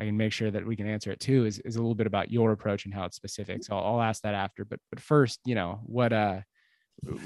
i 0.00 0.04
can 0.04 0.16
make 0.16 0.32
sure 0.32 0.50
that 0.50 0.66
we 0.66 0.74
can 0.74 0.88
answer 0.88 1.12
it 1.12 1.20
too 1.20 1.44
is, 1.44 1.58
is 1.60 1.76
a 1.76 1.78
little 1.78 1.94
bit 1.94 2.06
about 2.06 2.30
your 2.30 2.52
approach 2.52 2.86
and 2.86 2.94
how 2.94 3.04
it's 3.04 3.14
specific. 3.14 3.62
So 3.62 3.76
I'll, 3.76 3.94
I'll 3.96 4.02
ask 4.02 4.22
that 4.22 4.34
after 4.34 4.64
but 4.64 4.80
but 4.90 4.98
first 5.00 5.38
you 5.44 5.54
know 5.54 5.80
what 5.84 6.12
uh 6.12 6.40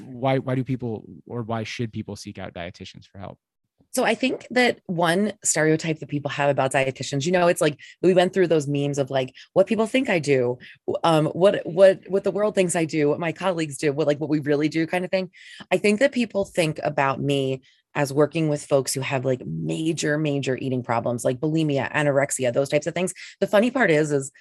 why 0.05 0.37
why 0.39 0.55
do 0.55 0.63
people 0.63 1.05
or 1.25 1.43
why 1.43 1.63
should 1.63 1.91
people 1.91 2.15
seek 2.15 2.37
out 2.37 2.53
dietitians 2.53 3.05
for 3.05 3.19
help 3.19 3.39
so 3.97 4.03
I 4.03 4.13
think 4.13 4.45
that 4.51 4.79
one 4.85 5.33
stereotype 5.43 5.97
that 5.97 6.07
people 6.07 6.29
have 6.29 6.51
about 6.51 6.71
dietitians, 6.71 7.25
you 7.25 7.31
know, 7.31 7.47
it's 7.47 7.61
like 7.61 7.79
we 8.03 8.13
went 8.13 8.31
through 8.31 8.45
those 8.45 8.67
memes 8.67 8.99
of 8.99 9.09
like 9.09 9.33
what 9.53 9.65
people 9.65 9.87
think 9.87 10.07
I 10.07 10.19
do, 10.19 10.59
um, 11.03 11.25
what 11.29 11.65
what 11.65 12.01
what 12.07 12.23
the 12.23 12.29
world 12.29 12.53
thinks 12.53 12.75
I 12.75 12.85
do, 12.85 13.09
what 13.09 13.19
my 13.19 13.31
colleagues 13.31 13.75
do, 13.79 13.91
what 13.91 14.05
like 14.05 14.19
what 14.19 14.29
we 14.29 14.37
really 14.37 14.69
do, 14.69 14.85
kind 14.85 15.03
of 15.03 15.09
thing. 15.09 15.31
I 15.71 15.77
think 15.77 15.99
that 15.99 16.11
people 16.11 16.45
think 16.45 16.79
about 16.83 17.19
me 17.19 17.63
as 17.95 18.13
working 18.13 18.49
with 18.49 18.63
folks 18.63 18.93
who 18.93 19.01
have 19.01 19.25
like 19.25 19.43
major 19.47 20.19
major 20.19 20.55
eating 20.55 20.83
problems 20.83 21.25
like 21.25 21.39
bulimia 21.39 21.91
anorexia 21.91 22.53
those 22.53 22.69
types 22.69 22.85
of 22.85 22.93
things 22.93 23.11
the 23.39 23.47
funny 23.47 23.71
part 23.71 23.89
is 23.89 24.11
is 24.11 24.31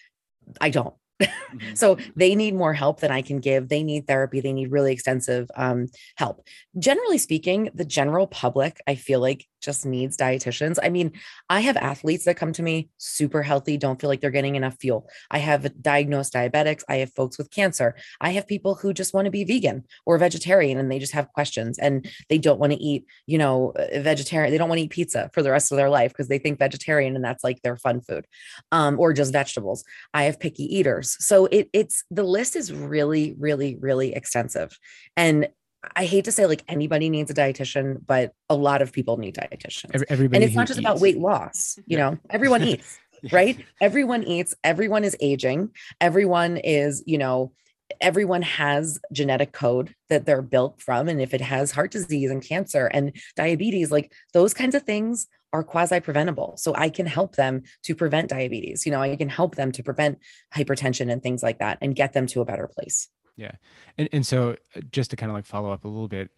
i 0.60 0.68
don't 0.68 0.94
mm-hmm. 1.20 1.74
so 1.74 1.96
they 2.14 2.34
need 2.34 2.54
more 2.54 2.74
help 2.74 3.00
than 3.00 3.10
I 3.10 3.22
can 3.22 3.40
give. 3.40 3.68
They 3.68 3.82
need 3.82 4.06
therapy. 4.06 4.40
They 4.40 4.52
need 4.52 4.70
really 4.70 4.92
extensive 4.92 5.50
um, 5.56 5.86
help. 6.16 6.46
Generally 6.78 7.18
speaking, 7.18 7.70
the 7.74 7.84
general 7.84 8.26
public, 8.26 8.78
I 8.86 8.94
feel 8.94 9.20
like 9.20 9.46
just 9.66 9.84
needs 9.84 10.16
dietitians. 10.16 10.78
I 10.82 10.88
mean, 10.88 11.12
I 11.50 11.60
have 11.60 11.76
athletes 11.76 12.24
that 12.24 12.36
come 12.36 12.52
to 12.52 12.62
me 12.62 12.88
super 12.98 13.42
healthy, 13.42 13.76
don't 13.76 14.00
feel 14.00 14.08
like 14.08 14.20
they're 14.20 14.30
getting 14.30 14.54
enough 14.54 14.76
fuel. 14.80 15.08
I 15.30 15.38
have 15.38 15.82
diagnosed 15.82 16.32
diabetics. 16.34 16.84
I 16.88 16.96
have 16.96 17.12
folks 17.14 17.36
with 17.36 17.50
cancer. 17.50 17.96
I 18.20 18.30
have 18.30 18.46
people 18.46 18.76
who 18.76 18.92
just 18.92 19.12
want 19.12 19.24
to 19.24 19.30
be 19.30 19.44
vegan 19.44 19.84
or 20.06 20.18
vegetarian 20.18 20.78
and 20.78 20.90
they 20.90 20.98
just 20.98 21.12
have 21.12 21.32
questions 21.32 21.78
and 21.78 22.08
they 22.28 22.38
don't 22.38 22.60
want 22.60 22.72
to 22.72 22.78
eat, 22.78 23.06
you 23.26 23.38
know, 23.38 23.72
vegetarian. 23.94 24.52
They 24.52 24.58
don't 24.58 24.68
want 24.68 24.78
to 24.78 24.84
eat 24.84 24.90
pizza 24.90 25.30
for 25.34 25.42
the 25.42 25.50
rest 25.50 25.72
of 25.72 25.76
their 25.76 25.90
life 25.90 26.12
because 26.12 26.28
they 26.28 26.38
think 26.38 26.58
vegetarian 26.58 27.16
and 27.16 27.24
that's 27.24 27.42
like 27.42 27.60
their 27.62 27.76
fun 27.76 28.00
food 28.00 28.26
um, 28.70 29.00
or 29.00 29.12
just 29.12 29.32
vegetables. 29.32 29.84
I 30.14 30.24
have 30.24 30.38
picky 30.38 30.64
eaters. 30.64 31.05
So 31.12 31.46
it, 31.46 31.68
it's 31.72 32.04
the 32.10 32.22
list 32.22 32.56
is 32.56 32.72
really, 32.72 33.34
really, 33.38 33.76
really 33.76 34.14
extensive. 34.14 34.78
And 35.16 35.48
I 35.94 36.04
hate 36.04 36.24
to 36.24 36.32
say 36.32 36.46
like 36.46 36.64
anybody 36.68 37.08
needs 37.08 37.30
a 37.30 37.34
dietitian, 37.34 38.00
but 38.06 38.32
a 38.48 38.54
lot 38.54 38.82
of 38.82 38.92
people 38.92 39.18
need 39.18 39.36
dietitians. 39.36 40.04
Everybody 40.08 40.36
and 40.36 40.44
it's 40.44 40.56
not 40.56 40.66
just 40.66 40.80
eats. 40.80 40.86
about 40.86 41.00
weight 41.00 41.18
loss, 41.18 41.78
you 41.86 41.96
know, 41.96 42.18
everyone 42.30 42.62
eats, 42.62 42.98
right? 43.30 43.62
Everyone 43.80 44.24
eats, 44.24 44.54
everyone 44.64 45.04
is 45.04 45.16
aging, 45.20 45.70
everyone 46.00 46.56
is, 46.56 47.02
you 47.06 47.18
know, 47.18 47.52
everyone 48.00 48.42
has 48.42 48.98
genetic 49.12 49.52
code 49.52 49.94
that 50.08 50.26
they're 50.26 50.42
built 50.42 50.80
from. 50.80 51.08
And 51.08 51.20
if 51.20 51.34
it 51.34 51.40
has 51.40 51.72
heart 51.72 51.90
disease 51.90 52.30
and 52.30 52.42
cancer 52.42 52.86
and 52.86 53.16
diabetes, 53.36 53.90
like 53.90 54.12
those 54.32 54.54
kinds 54.54 54.74
of 54.74 54.82
things 54.82 55.26
are 55.52 55.62
quasi 55.62 56.00
preventable. 56.00 56.56
So 56.56 56.74
I 56.74 56.88
can 56.88 57.06
help 57.06 57.36
them 57.36 57.62
to 57.84 57.94
prevent 57.94 58.28
diabetes. 58.28 58.84
You 58.84 58.92
know, 58.92 59.00
I 59.00 59.16
can 59.16 59.28
help 59.28 59.54
them 59.54 59.72
to 59.72 59.82
prevent 59.82 60.18
hypertension 60.54 61.10
and 61.10 61.22
things 61.22 61.42
like 61.42 61.58
that 61.60 61.78
and 61.80 61.94
get 61.94 62.12
them 62.12 62.26
to 62.28 62.40
a 62.40 62.44
better 62.44 62.68
place. 62.68 63.08
Yeah. 63.36 63.52
And 63.98 64.08
and 64.12 64.26
so 64.26 64.56
uh, 64.74 64.80
just 64.90 65.10
to 65.10 65.16
kind 65.16 65.30
of 65.30 65.36
like 65.36 65.46
follow 65.46 65.70
up 65.70 65.84
a 65.84 65.88
little 65.88 66.08
bit, 66.08 66.30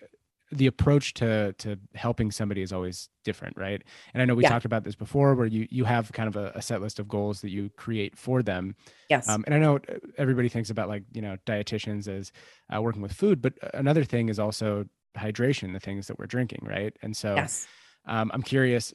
the 0.51 0.67
approach 0.67 1.15
to 1.15 1.53
to 1.55 1.79
helping 1.95 2.31
somebody 2.31 2.63
is 2.63 2.73
always 2.73 3.09
different, 3.25 3.57
right? 3.57 3.83
And 4.15 4.23
I 4.23 4.25
know 4.25 4.35
we 4.35 4.43
yeah. 4.43 4.49
talked 4.49 4.65
about 4.65 4.85
this 4.85 4.95
before 4.95 5.35
where 5.35 5.47
you 5.47 5.67
you 5.71 5.85
have 5.85 6.11
kind 6.13 6.29
of 6.29 6.37
a, 6.37 6.53
a, 6.55 6.63
set 6.63 6.81
list 6.81 6.99
of 6.99 7.09
goals 7.09 7.41
that 7.43 7.51
you 7.51 7.71
create 7.77 8.17
for 8.17 8.43
them. 8.43 8.75
Yes. 9.11 9.29
Um, 9.29 9.45
and 9.47 9.55
I 9.55 9.59
know 9.59 9.77
uh, 9.77 9.99
everybody 10.17 10.49
thinks 10.49 10.71
about 10.71 10.89
like, 10.89 11.03
you 11.13 11.21
know, 11.21 11.37
dietitians 11.47 12.09
as 12.09 12.33
uh, 12.75 12.81
working 12.81 13.03
with 13.03 13.13
food, 13.13 13.43
but 13.43 13.55
another 13.75 14.05
thing 14.05 14.29
is 14.29 14.39
also 14.39 14.87
hydration, 15.17 15.73
the 15.73 15.81
things 15.81 16.07
that 16.07 16.19
we're 16.19 16.27
drinking, 16.27 16.61
right? 16.63 16.97
And 17.03 17.17
so 17.17 17.35
yes. 17.35 17.67
um, 18.07 18.31
I'm 18.33 18.43
curious, 18.43 18.95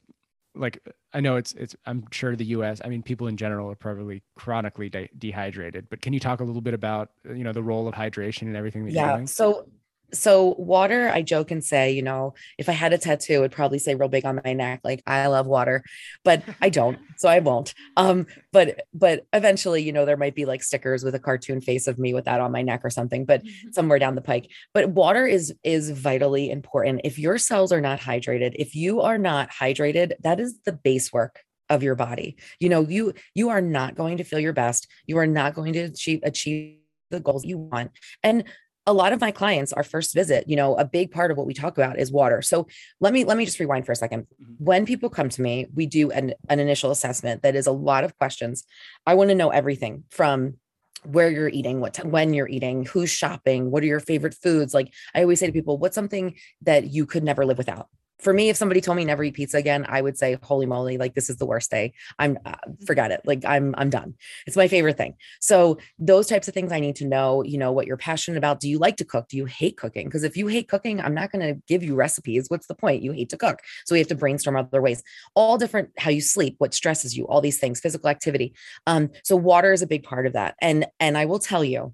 like 0.56 0.80
I 1.14 1.20
know 1.20 1.36
it's 1.36 1.54
it's 1.54 1.76
I'm 1.86 2.06
sure 2.12 2.36
the 2.36 2.46
US 2.46 2.82
I 2.84 2.90
mean 2.90 3.02
people 3.02 3.28
in 3.28 3.38
general 3.38 3.70
are 3.72 3.76
probably 3.76 4.22
chronically 4.36 4.90
de- 4.90 5.10
dehydrated 5.18 5.88
but 5.90 6.02
can 6.02 6.14
you 6.14 6.20
talk 6.20 6.42
a 6.42 6.44
little 6.44 6.62
bit 6.62 6.74
about 6.74 7.10
you 7.28 7.44
know 7.44 7.54
the 7.54 7.64
role 7.64 7.88
of 7.88 7.96
hydration 7.96 8.44
and 8.44 8.56
everything 8.56 8.86
that 8.86 8.94
yeah 8.94 9.26
so 9.26 9.68
so 10.14 10.56
water 10.58 11.10
i 11.10 11.22
joke 11.22 11.52
and 11.52 11.64
say 11.64 11.92
you 11.92 12.02
know 12.02 12.34
if 12.58 12.70
i 12.70 12.72
had 12.72 12.94
a 12.94 12.98
tattoo 12.98 13.40
it'd 13.40 13.52
probably 13.52 13.80
say 13.80 13.96
real 13.96 14.10
big 14.10 14.26
on 14.26 14.40
my 14.44 14.54
neck 14.54 14.80
like 14.84 15.02
i 15.08 15.28
love 15.28 15.48
water 15.48 15.84
but 16.24 16.44
i 16.62 16.70
don't 16.70 17.00
so 17.18 17.30
i 17.30 17.40
won't. 17.40 17.74
Um 17.98 18.28
but 18.52 18.82
but 18.94 19.26
eventually 19.34 19.84
you 19.84 19.92
know 19.92 20.06
there 20.06 20.18
might 20.18 20.36
be 20.36 20.46
like 20.46 20.64
stickers 20.64 21.04
with 21.04 21.16
a 21.16 21.20
cartoon 21.20 21.62
face 21.62 21.88
of 21.88 22.00
me 22.00 22.14
with 22.14 22.26
that 22.26 22.42
on 22.42 22.52
my 22.52 22.62
neck 22.62 22.82
or 22.84 22.90
something 22.90 23.26
but 23.26 23.44
mm-hmm. 23.44 23.72
somewhere 23.72 24.00
down 24.00 24.16
the 24.16 24.22
pike. 24.22 24.50
But 24.74 24.90
water 24.90 25.26
is 25.26 25.54
is 25.64 25.90
vitally 25.90 26.50
important. 26.50 27.02
If 27.04 27.20
your 27.20 27.38
cells 27.38 27.72
are 27.72 27.82
not 27.82 28.00
hydrated 28.00 28.56
if 28.56 28.76
you 28.76 29.02
are 29.02 29.18
not 29.18 29.52
hydrated 29.52 30.14
that 30.22 30.40
is 30.40 30.60
the 30.66 30.74
base 30.74 31.12
work 31.14 31.44
of 31.70 31.84
your 31.84 31.96
body. 31.96 32.38
You 32.60 32.70
know 32.70 32.82
you 32.82 33.14
you 33.36 33.50
are 33.50 33.62
not 33.62 33.96
going 33.96 34.18
to 34.18 34.24
feel 34.24 34.40
your 34.40 34.54
best. 34.54 34.88
You 35.06 35.18
are 35.18 35.28
not 35.28 35.54
going 35.54 35.74
to 35.74 35.82
achieve 35.82 36.22
achieve 36.24 36.80
the 37.10 37.20
goals 37.20 37.46
you 37.46 37.58
want. 37.58 37.92
And 38.24 38.44
a 38.86 38.94
lot 38.94 39.14
of 39.14 39.22
my 39.22 39.32
clients 39.32 39.72
our 39.72 39.84
first 39.84 40.14
visit 40.14 40.48
you 40.48 40.56
know 40.56 40.76
a 40.76 40.86
big 40.86 41.12
part 41.12 41.32
of 41.32 41.38
what 41.38 41.48
we 41.48 41.54
talk 41.54 41.78
about 41.78 42.00
is 42.00 42.12
water. 42.12 42.42
So 42.42 42.68
let 43.00 43.14
me 43.14 43.24
let 43.26 43.38
me 43.38 43.46
just 43.46 43.60
rewind 43.60 43.86
for 43.86 43.92
a 43.92 43.96
2nd 43.96 44.10
mm-hmm. 44.10 44.54
when 44.64 44.86
people 44.86 45.10
come 45.10 45.30
to 45.30 45.42
me 45.42 45.68
we 45.74 45.86
do 45.86 46.12
an, 46.12 46.34
an 46.50 46.60
initial 46.60 46.92
assessment 46.92 47.44
that 47.44 47.56
is 47.56 47.68
a 47.68 47.72
lot 47.72 48.04
of 48.04 48.18
questions. 48.18 48.66
I 49.06 49.14
want 49.16 49.30
to 49.30 49.36
know 49.36 49.50
everything 49.50 50.04
from 50.10 50.58
where 51.04 51.30
you're 51.30 51.50
eating 51.50 51.82
what 51.82 51.96
t- 51.96 52.08
when 52.08 52.34
you're 52.34 52.48
eating 52.48 52.86
who's 52.86 53.10
shopping 53.10 53.72
what 53.72 53.84
are 53.84 53.88
your 53.88 54.00
favorite 54.00 54.36
foods? 54.36 54.74
Like 54.74 54.94
i 55.14 55.22
always 55.22 55.40
say 55.40 55.48
to 55.48 55.54
people 55.54 55.78
what's 55.78 55.96
something 55.96 56.36
that 56.62 56.92
you 56.92 57.06
could 57.06 57.24
never 57.24 57.46
live 57.46 57.58
without 57.58 57.88
for 58.24 58.34
me, 58.34 58.50
if 58.50 58.58
somebody 58.58 58.82
told 58.82 58.98
me 58.98 59.06
never 59.06 59.24
eat 59.24 59.34
pizza 59.34 59.58
again, 59.58 59.86
I 59.88 60.02
would 60.02 60.18
say, 60.18 60.38
holy 60.42 60.66
moly, 60.66 60.98
like 60.98 61.14
this 61.14 61.30
is 61.30 61.38
the 61.38 61.46
worst 61.46 61.70
day. 61.70 61.94
I'm 62.18 62.38
uh, 62.46 62.56
forget 62.86 63.12
it. 63.12 63.22
Like 63.26 63.44
I'm, 63.46 63.76
I'm 63.78 63.90
done. 63.90 64.16
It's 64.48 64.56
my 64.58 64.68
favorite 64.68 64.98
thing. 64.98 65.16
So 65.42 65.78
those 66.00 66.28
types 66.28 66.48
of 66.48 66.54
things 66.54 66.72
I 66.72 66.80
need 66.80 66.96
to 66.98 67.06
know, 67.06 67.44
you 67.44 67.58
know, 67.58 67.72
what 67.72 67.88
you're 67.88 67.98
passionate 67.98 68.38
about. 68.38 68.60
Do 68.60 68.70
you 68.70 68.80
like 68.80 68.98
to 68.98 69.06
cook? 69.06 69.28
Do 69.28 69.38
you 69.38 69.46
hate 69.46 69.78
cooking? 69.78 70.08
Because 70.08 70.24
if 70.24 70.38
you 70.38 70.48
hate 70.48 70.68
cooking, 70.68 71.02
I'm 71.02 71.14
not 71.14 71.32
going 71.32 71.46
to 71.46 71.62
give 71.68 71.84
you 71.84 71.96
recipes. 71.96 72.46
What's 72.50 72.68
the 72.68 72.76
point? 72.76 73.04
You 73.04 73.12
hate 73.12 73.30
to 73.30 73.38
cook. 73.38 73.60
So 73.86 73.96
we 73.96 74.00
have 74.00 74.08
to 74.08 74.16
brainstorm 74.16 74.56
other 74.56 74.82
ways, 74.82 75.04
all 75.36 75.58
different, 75.58 75.90
how 75.98 76.10
you 76.10 76.22
sleep, 76.22 76.56
what 76.60 76.74
stresses 76.74 77.16
you, 77.18 77.28
all 77.28 77.42
these 77.42 77.60
things, 77.60 77.80
physical 77.80 78.10
activity. 78.10 78.54
Um, 78.88 79.10
so 79.24 79.36
water 79.36 79.74
is 79.74 79.82
a 79.82 79.88
big 79.88 80.04
part 80.04 80.26
of 80.26 80.34
that. 80.34 80.56
And, 80.62 80.86
and 81.00 81.18
I 81.18 81.26
will 81.26 81.40
tell 81.40 81.64
you, 81.64 81.94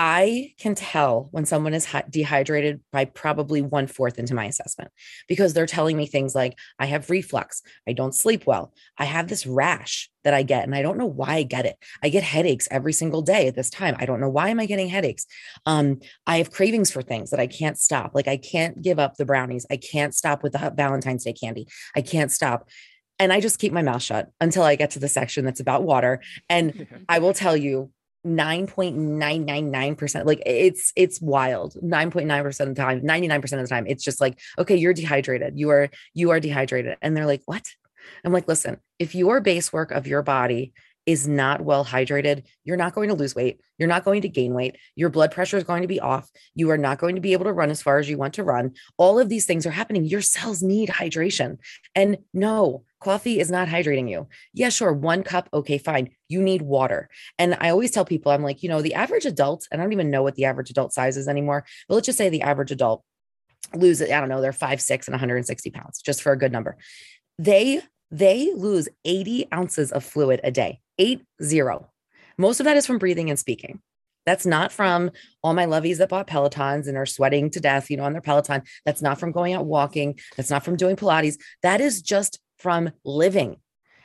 I 0.00 0.54
can 0.60 0.76
tell 0.76 1.26
when 1.32 1.44
someone 1.44 1.74
is 1.74 1.88
dehydrated 2.08 2.80
by 2.92 3.04
probably 3.04 3.62
one 3.62 3.88
fourth 3.88 4.16
into 4.16 4.32
my 4.32 4.44
assessment 4.44 4.92
because 5.26 5.54
they're 5.54 5.66
telling 5.66 5.96
me 5.96 6.06
things 6.06 6.36
like, 6.36 6.56
I 6.78 6.86
have 6.86 7.10
reflux, 7.10 7.62
I 7.84 7.94
don't 7.94 8.14
sleep 8.14 8.46
well, 8.46 8.72
I 8.96 9.06
have 9.06 9.26
this 9.26 9.44
rash 9.44 10.08
that 10.22 10.34
I 10.34 10.44
get, 10.44 10.62
and 10.62 10.72
I 10.72 10.82
don't 10.82 10.98
know 10.98 11.06
why 11.06 11.34
I 11.34 11.42
get 11.42 11.66
it. 11.66 11.74
I 12.00 12.10
get 12.10 12.22
headaches 12.22 12.68
every 12.70 12.92
single 12.92 13.22
day 13.22 13.48
at 13.48 13.56
this 13.56 13.70
time. 13.70 13.96
I 13.98 14.06
don't 14.06 14.20
know 14.20 14.28
why 14.28 14.50
am 14.50 14.60
I 14.60 14.66
getting 14.66 14.88
headaches. 14.88 15.26
Um, 15.66 15.98
I 16.28 16.38
have 16.38 16.52
cravings 16.52 16.92
for 16.92 17.02
things 17.02 17.30
that 17.30 17.40
I 17.40 17.48
can't 17.48 17.76
stop. 17.76 18.12
Like 18.14 18.28
I 18.28 18.36
can't 18.36 18.80
give 18.80 19.00
up 19.00 19.16
the 19.16 19.26
brownies. 19.26 19.66
I 19.68 19.78
can't 19.78 20.14
stop 20.14 20.44
with 20.44 20.52
the 20.52 20.72
Valentine's 20.76 21.24
Day 21.24 21.32
candy. 21.32 21.66
I 21.96 22.02
can't 22.02 22.30
stop 22.30 22.68
and 23.18 23.32
I 23.32 23.40
just 23.40 23.58
keep 23.58 23.72
my 23.72 23.82
mouth 23.82 24.02
shut 24.02 24.30
until 24.40 24.62
I 24.62 24.76
get 24.76 24.92
to 24.92 25.00
the 25.00 25.08
section 25.08 25.44
that's 25.44 25.58
about 25.58 25.82
water. 25.82 26.22
And 26.48 26.86
I 27.08 27.18
will 27.18 27.34
tell 27.34 27.56
you, 27.56 27.90
9.999% 28.26 30.26
like 30.26 30.42
it's 30.44 30.92
it's 30.96 31.20
wild. 31.20 31.76
9.9% 31.82 32.60
of 32.60 32.68
the 32.68 32.74
time 32.74 33.02
99% 33.02 33.44
of 33.44 33.50
the 33.50 33.66
time 33.66 33.86
it's 33.86 34.02
just 34.02 34.20
like 34.20 34.38
okay 34.58 34.76
you're 34.76 34.92
dehydrated. 34.92 35.58
You 35.58 35.70
are 35.70 35.88
you 36.14 36.30
are 36.30 36.40
dehydrated. 36.40 36.96
And 37.00 37.16
they're 37.16 37.26
like 37.26 37.42
what? 37.46 37.64
I'm 38.24 38.32
like 38.32 38.48
listen 38.48 38.78
if 38.98 39.14
your 39.14 39.40
base 39.40 39.72
work 39.72 39.92
of 39.92 40.06
your 40.06 40.22
body 40.22 40.72
is 41.08 41.26
not 41.26 41.62
well 41.62 41.86
hydrated, 41.86 42.42
you're 42.64 42.76
not 42.76 42.94
going 42.94 43.08
to 43.08 43.14
lose 43.14 43.34
weight. 43.34 43.62
You're 43.78 43.88
not 43.88 44.04
going 44.04 44.20
to 44.20 44.28
gain 44.28 44.52
weight. 44.52 44.76
Your 44.94 45.08
blood 45.08 45.32
pressure 45.32 45.56
is 45.56 45.64
going 45.64 45.80
to 45.80 45.88
be 45.88 45.98
off. 45.98 46.30
You 46.54 46.68
are 46.70 46.76
not 46.76 46.98
going 46.98 47.14
to 47.14 47.22
be 47.22 47.32
able 47.32 47.46
to 47.46 47.52
run 47.54 47.70
as 47.70 47.80
far 47.80 47.96
as 47.96 48.10
you 48.10 48.18
want 48.18 48.34
to 48.34 48.44
run. 48.44 48.72
All 48.98 49.18
of 49.18 49.30
these 49.30 49.46
things 49.46 49.64
are 49.64 49.70
happening. 49.70 50.04
Your 50.04 50.20
cells 50.20 50.62
need 50.62 50.90
hydration. 50.90 51.56
And 51.94 52.18
no, 52.34 52.84
coffee 53.00 53.40
is 53.40 53.50
not 53.50 53.68
hydrating 53.68 54.10
you. 54.10 54.28
Yeah, 54.52 54.68
sure. 54.68 54.92
One 54.92 55.22
cup. 55.22 55.48
Okay, 55.54 55.78
fine. 55.78 56.10
You 56.28 56.42
need 56.42 56.60
water. 56.60 57.08
And 57.38 57.56
I 57.58 57.70
always 57.70 57.90
tell 57.90 58.04
people, 58.04 58.30
I'm 58.30 58.42
like, 58.42 58.62
you 58.62 58.68
know, 58.68 58.82
the 58.82 58.92
average 58.92 59.24
adult, 59.24 59.66
and 59.72 59.80
I 59.80 59.84
don't 59.84 59.94
even 59.94 60.10
know 60.10 60.22
what 60.22 60.34
the 60.34 60.44
average 60.44 60.68
adult 60.68 60.92
size 60.92 61.16
is 61.16 61.26
anymore, 61.26 61.64
but 61.88 61.94
let's 61.94 62.06
just 62.06 62.18
say 62.18 62.28
the 62.28 62.42
average 62.42 62.70
adult 62.70 63.02
lose 63.74 64.02
it. 64.02 64.10
I 64.10 64.20
don't 64.20 64.28
know, 64.28 64.42
they're 64.42 64.52
five, 64.52 64.82
six, 64.82 65.08
and 65.08 65.14
160 65.14 65.70
pounds, 65.70 66.02
just 66.02 66.20
for 66.20 66.32
a 66.32 66.38
good 66.38 66.52
number. 66.52 66.76
They 67.38 67.80
they 68.10 68.52
lose 68.54 68.88
80 69.04 69.48
ounces 69.52 69.92
of 69.92 70.04
fluid 70.04 70.40
a 70.42 70.50
day, 70.50 70.80
eight 70.98 71.22
zero. 71.42 71.90
Most 72.36 72.60
of 72.60 72.64
that 72.64 72.76
is 72.76 72.86
from 72.86 72.98
breathing 72.98 73.30
and 73.30 73.38
speaking. 73.38 73.80
That's 74.26 74.44
not 74.44 74.72
from 74.72 75.10
all 75.42 75.54
my 75.54 75.64
lovies 75.64 75.98
that 75.98 76.10
bought 76.10 76.26
Pelotons 76.26 76.86
and 76.86 76.96
are 76.96 77.06
sweating 77.06 77.50
to 77.50 77.60
death, 77.60 77.90
you 77.90 77.96
know, 77.96 78.04
on 78.04 78.12
their 78.12 78.20
Peloton. 78.20 78.62
That's 78.84 79.00
not 79.00 79.18
from 79.18 79.32
going 79.32 79.54
out 79.54 79.64
walking. 79.64 80.18
That's 80.36 80.50
not 80.50 80.64
from 80.64 80.76
doing 80.76 80.96
Pilates. 80.96 81.38
That 81.62 81.80
is 81.80 82.02
just 82.02 82.38
from 82.58 82.90
living. 83.04 83.56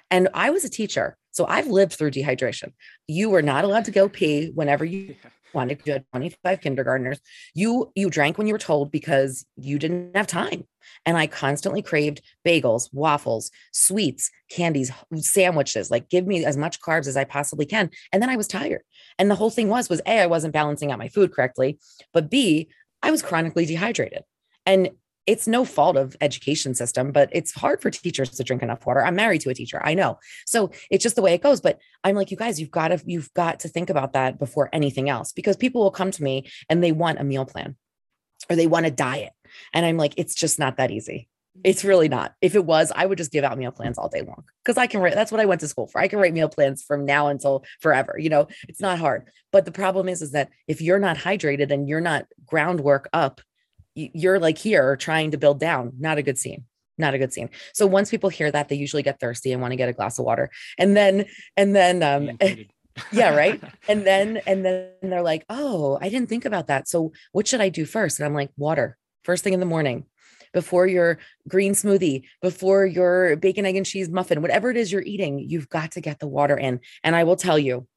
And 0.10 0.30
I 0.34 0.52
was 0.52 0.64
a 0.64 0.70
teacher, 0.70 1.18
so 1.32 1.46
I've 1.46 1.68
lived 1.68 1.94
through 1.94 2.12
dehydration. 2.12 2.72
You 3.08 3.30
were 3.30 3.42
not 3.42 3.66
allowed 3.66 3.86
to 3.86 3.92
go 3.92 4.08
pee 4.08 4.52
whenever 4.54 4.86
you 4.86 5.16
wanted. 5.54 5.82
You 5.86 5.94
had 5.94 6.06
25 6.12 6.62
kindergartners. 6.62 7.20
You 7.54 7.92
you 7.96 8.10
drank 8.10 8.38
when 8.38 8.48
you 8.48 8.54
were 8.54 8.60
told 8.60 8.92
because 8.92 9.46
you 9.56 9.80
didn't 9.80 10.16
have 10.16 10.28
time. 10.28 10.66
And 11.06 11.18
I 11.18 11.28
constantly 11.28 11.82
craved 11.82 12.22
bagels, 12.46 12.90
waffles, 12.94 13.52
sweets, 13.72 14.30
candies, 14.50 14.92
sandwiches. 15.16 15.90
Like 15.90 16.10
give 16.10 16.28
me 16.28 16.46
as 16.46 16.58
much 16.58 16.82
carbs 16.82 17.08
as 17.08 17.18
I 17.18 17.24
possibly 17.24 17.66
can. 17.66 17.90
And 18.12 18.22
then 18.22 18.30
I 18.30 18.36
was 18.36 18.48
tired. 18.48 18.82
And 19.18 19.30
the 19.30 19.36
whole 19.36 19.50
thing 19.50 19.70
was 19.70 19.90
was 19.90 20.02
A, 20.06 20.20
I 20.20 20.28
wasn't 20.28 20.54
balancing 20.54 20.92
out 20.92 21.00
my 21.00 21.08
food 21.08 21.34
correctly, 21.34 21.80
but 22.14 22.30
B, 22.30 22.70
I 23.02 23.12
was 23.12 23.22
chronically 23.22 23.66
dehydrated. 23.66 24.24
And 24.66 24.92
it's 25.26 25.48
no 25.48 25.64
fault 25.64 25.96
of 25.96 26.16
education 26.22 26.74
system 26.76 27.12
but 27.12 27.30
it's 27.32 27.52
hard 27.54 27.82
for 27.82 27.90
teachers 27.90 28.30
to 28.30 28.44
drink 28.44 28.62
enough 28.62 28.86
water 28.86 29.04
i'm 29.06 29.16
married 29.16 29.42
to 29.42 29.50
a 29.50 29.54
teacher 29.54 29.82
i 29.84 29.94
know 29.94 30.18
so 30.46 30.72
it's 30.90 31.04
just 31.04 31.16
the 31.16 31.22
way 31.22 31.34
it 31.34 31.42
goes 31.42 31.62
but 31.62 31.80
i'm 32.04 32.16
like 32.16 32.32
you 32.32 32.38
guys 32.38 32.60
you've 32.60 32.72
got 32.72 32.90
to 32.90 33.02
you've 33.06 33.34
got 33.34 33.60
to 33.60 33.68
think 33.68 33.90
about 33.90 34.14
that 34.14 34.40
before 34.40 34.70
anything 34.74 35.10
else 35.10 35.32
because 35.32 35.58
people 35.58 35.82
will 35.82 35.92
come 35.92 36.12
to 36.12 36.24
me 36.24 36.50
and 36.70 36.84
they 36.84 36.92
want 36.92 37.20
a 37.20 37.24
meal 37.24 37.46
plan 37.46 37.76
or 38.50 38.56
they 38.56 38.68
want 38.68 38.86
a 38.86 38.92
diet 38.92 39.34
and 39.74 39.86
i'm 39.86 39.98
like 39.98 40.14
it's 40.18 40.36
just 40.36 40.60
not 40.60 40.78
that 40.78 40.92
easy 40.92 41.28
it's 41.64 41.84
really 41.84 42.10
not. 42.10 42.34
If 42.42 42.56
it 42.56 42.66
was, 42.66 42.92
I 42.96 43.06
would 43.06 43.18
just 43.18 43.32
give 43.32 43.44
out 43.44 43.58
meal 43.58 43.72
plans 43.72 43.98
all 43.98 44.10
day 44.10 44.22
long 44.22 44.44
because 44.64 44.78
I 44.78 44.88
can 44.88 45.02
write. 45.02 45.14
That's 45.14 45.32
what 45.32 45.40
I 45.40 45.46
went 45.46 45.62
to 45.62 45.68
school 45.68 45.88
for. 45.88 46.02
I 46.02 46.08
can 46.08 46.20
write 46.20 46.34
meal 46.34 46.50
plans 46.50 46.82
from 46.82 47.06
now 47.06 47.28
until 47.28 47.64
forever. 47.80 48.16
You 48.18 48.30
know, 48.30 48.48
it's 48.68 48.82
not 48.82 48.98
hard. 48.98 49.30
But 49.52 49.66
the 49.66 49.72
problem 49.72 50.10
is, 50.10 50.22
is 50.22 50.32
that 50.32 50.50
if 50.68 50.82
you're 50.82 51.00
not 51.00 51.18
hydrated 51.18 51.72
and 51.72 51.88
you're 51.88 52.02
not 52.02 52.26
groundwork 52.46 53.08
up 53.14 53.40
you're 53.96 54.40
like 54.40 54.58
here 54.58 54.96
trying 54.96 55.32
to 55.32 55.38
build 55.38 55.60
down. 55.60 55.94
Not 56.00 56.18
a 56.18 56.24
good 56.24 56.38
scene. 56.38 56.66
Not 56.98 57.14
a 57.14 57.18
good 57.18 57.34
scene. 57.34 57.50
So 57.74 57.88
once 57.88 58.12
people 58.12 58.30
hear 58.30 58.52
that, 58.52 58.70
they 58.70 58.76
usually 58.76 59.04
get 59.04 59.20
thirsty 59.20 59.52
and 59.52 59.62
want 59.62 59.72
to 59.72 59.76
get 59.76 59.90
a 59.90 59.94
glass 59.94 60.20
of 60.20 60.26
water. 60.26 60.52
And 60.78 60.96
then, 60.96 61.26
and 61.58 61.76
then, 61.76 62.04
um, 62.04 62.38
yeah, 63.12 63.36
right. 63.36 63.62
And 63.88 64.06
then, 64.06 64.38
and 64.46 64.64
then 64.64 64.92
they're 65.02 65.24
like, 65.24 65.46
oh, 65.50 65.98
I 66.02 66.10
didn't 66.10 66.30
think 66.30 66.46
about 66.46 66.68
that. 66.68 66.88
So 66.88 67.12
what 67.32 67.48
should 67.48 67.62
I 67.62 67.70
do 67.70 67.86
first? 67.86 68.20
And 68.20 68.26
I'm 68.26 68.34
like, 68.34 68.52
water, 68.58 68.98
first 69.24 69.44
thing 69.44 69.54
in 69.54 69.60
the 69.60 69.66
morning 69.66 70.06
before 70.54 70.86
your 70.88 71.18
green 71.48 71.74
smoothie, 71.74 72.24
before 72.42 72.86
your 72.86 73.36
bacon, 73.36 73.66
egg, 73.66 73.76
and 73.76 73.86
cheese 73.86 74.10
muffin, 74.10 74.42
whatever 74.42 74.70
it 74.70 74.78
is 74.78 74.92
you're 74.92 75.02
eating, 75.02 75.40
you've 75.40 75.68
got 75.68 75.92
to 75.94 76.02
get 76.02 76.20
the 76.20 76.28
water 76.28 76.58
in. 76.58 76.80
And 77.04 77.16
I 77.16 77.24
will 77.24 77.36
tell 77.36 77.58
you, 77.58 77.88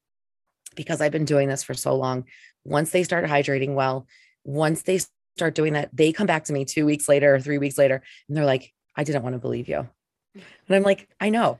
because 0.74 1.00
I've 1.00 1.12
been 1.12 1.26
doing 1.26 1.48
this 1.48 1.62
for 1.62 1.74
so 1.74 1.94
long, 1.94 2.24
once 2.64 2.90
they 2.90 3.04
start 3.04 3.26
hydrating 3.26 3.74
well, 3.74 4.06
once 4.44 4.82
they 4.82 5.00
start 5.36 5.54
doing 5.54 5.74
that, 5.74 5.90
they 5.92 6.12
come 6.12 6.26
back 6.26 6.44
to 6.44 6.52
me 6.52 6.64
two 6.64 6.86
weeks 6.86 7.08
later 7.08 7.34
or 7.34 7.40
three 7.40 7.58
weeks 7.58 7.76
later, 7.76 8.02
and 8.28 8.36
they're 8.36 8.44
like, 8.44 8.72
I 8.96 9.04
didn't 9.04 9.22
want 9.22 9.34
to 9.34 9.38
believe 9.38 9.68
you. 9.68 9.86
And 10.34 10.76
I'm 10.76 10.82
like, 10.82 11.08
I 11.20 11.28
know. 11.28 11.58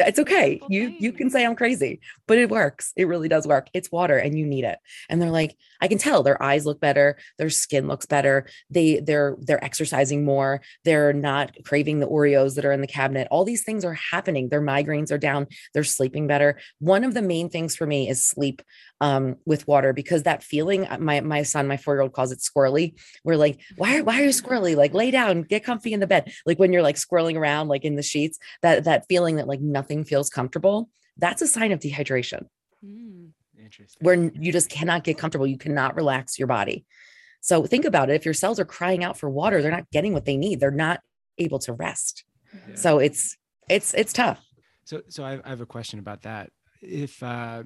It's 0.00 0.20
okay. 0.20 0.60
You 0.68 0.94
you 0.96 1.10
can 1.10 1.28
say 1.28 1.44
I'm 1.44 1.56
crazy, 1.56 1.98
but 2.28 2.38
it 2.38 2.50
works. 2.50 2.92
It 2.94 3.08
really 3.08 3.28
does 3.28 3.48
work. 3.48 3.68
It's 3.74 3.90
water 3.90 4.16
and 4.16 4.38
you 4.38 4.46
need 4.46 4.62
it. 4.62 4.78
And 5.08 5.20
they're 5.20 5.28
like, 5.28 5.56
I 5.80 5.88
can 5.88 5.98
tell 5.98 6.22
their 6.22 6.40
eyes 6.40 6.64
look 6.64 6.80
better, 6.80 7.18
their 7.36 7.50
skin 7.50 7.88
looks 7.88 8.06
better. 8.06 8.46
They 8.70 9.00
they're 9.00 9.36
they're 9.40 9.64
exercising 9.64 10.24
more. 10.24 10.60
They're 10.84 11.12
not 11.12 11.50
craving 11.64 11.98
the 11.98 12.06
Oreos 12.06 12.54
that 12.54 12.64
are 12.64 12.70
in 12.70 12.80
the 12.80 12.86
cabinet. 12.86 13.26
All 13.32 13.44
these 13.44 13.64
things 13.64 13.84
are 13.84 13.94
happening. 13.94 14.50
Their 14.50 14.62
migraines 14.62 15.10
are 15.10 15.18
down. 15.18 15.48
They're 15.74 15.82
sleeping 15.82 16.28
better. 16.28 16.60
One 16.78 17.02
of 17.02 17.14
the 17.14 17.22
main 17.22 17.48
things 17.48 17.74
for 17.74 17.86
me 17.86 18.08
is 18.08 18.24
sleep 18.24 18.62
um, 19.00 19.36
with 19.46 19.66
water 19.68 19.92
because 19.92 20.24
that 20.24 20.42
feeling, 20.42 20.86
uh, 20.86 20.98
my 20.98 21.20
my 21.20 21.42
son, 21.42 21.68
my 21.68 21.76
four 21.76 21.94
year 21.94 22.02
old 22.02 22.12
calls 22.12 22.32
it 22.32 22.40
squirrely. 22.40 22.98
We're 23.24 23.36
like, 23.36 23.60
why 23.76 23.98
are 23.98 24.04
why 24.04 24.20
are 24.20 24.24
you 24.24 24.30
squirrely? 24.30 24.76
Like 24.76 24.94
lay 24.94 25.10
down, 25.10 25.42
get 25.42 25.64
comfy 25.64 25.92
in 25.92 26.00
the 26.00 26.06
bed. 26.06 26.32
Like 26.46 26.58
when 26.58 26.72
you're 26.72 26.82
like 26.82 26.96
swirling 26.96 27.36
around 27.36 27.68
like 27.68 27.84
in 27.84 27.96
the 27.96 28.02
sheets, 28.02 28.38
that 28.62 28.84
that 28.84 29.06
feeling 29.08 29.36
that 29.36 29.48
like 29.48 29.60
nothing 29.60 30.04
feels 30.04 30.30
comfortable. 30.30 30.90
That's 31.16 31.42
a 31.42 31.46
sign 31.46 31.72
of 31.72 31.80
dehydration. 31.80 32.46
Mm. 32.84 33.30
Interesting. 33.60 34.04
Where 34.04 34.14
you 34.14 34.52
just 34.52 34.70
cannot 34.70 35.04
get 35.04 35.18
comfortable, 35.18 35.46
you 35.46 35.58
cannot 35.58 35.94
relax 35.94 36.38
your 36.38 36.48
body. 36.48 36.86
So 37.40 37.66
think 37.66 37.84
about 37.84 38.10
it. 38.10 38.14
If 38.14 38.24
your 38.24 38.34
cells 38.34 38.58
are 38.58 38.64
crying 38.64 39.04
out 39.04 39.18
for 39.18 39.28
water, 39.28 39.62
they're 39.62 39.70
not 39.70 39.90
getting 39.90 40.12
what 40.12 40.24
they 40.24 40.36
need. 40.36 40.58
They're 40.58 40.70
not 40.70 41.00
able 41.38 41.58
to 41.60 41.72
rest. 41.72 42.24
Yeah. 42.52 42.74
So 42.74 42.98
it's 42.98 43.36
it's 43.68 43.94
it's 43.94 44.12
tough. 44.12 44.44
So 44.84 45.02
so 45.08 45.24
I, 45.24 45.40
I 45.44 45.48
have 45.50 45.60
a 45.60 45.66
question 45.66 45.98
about 45.98 46.22
that. 46.22 46.50
If 46.80 47.22
uh 47.22 47.64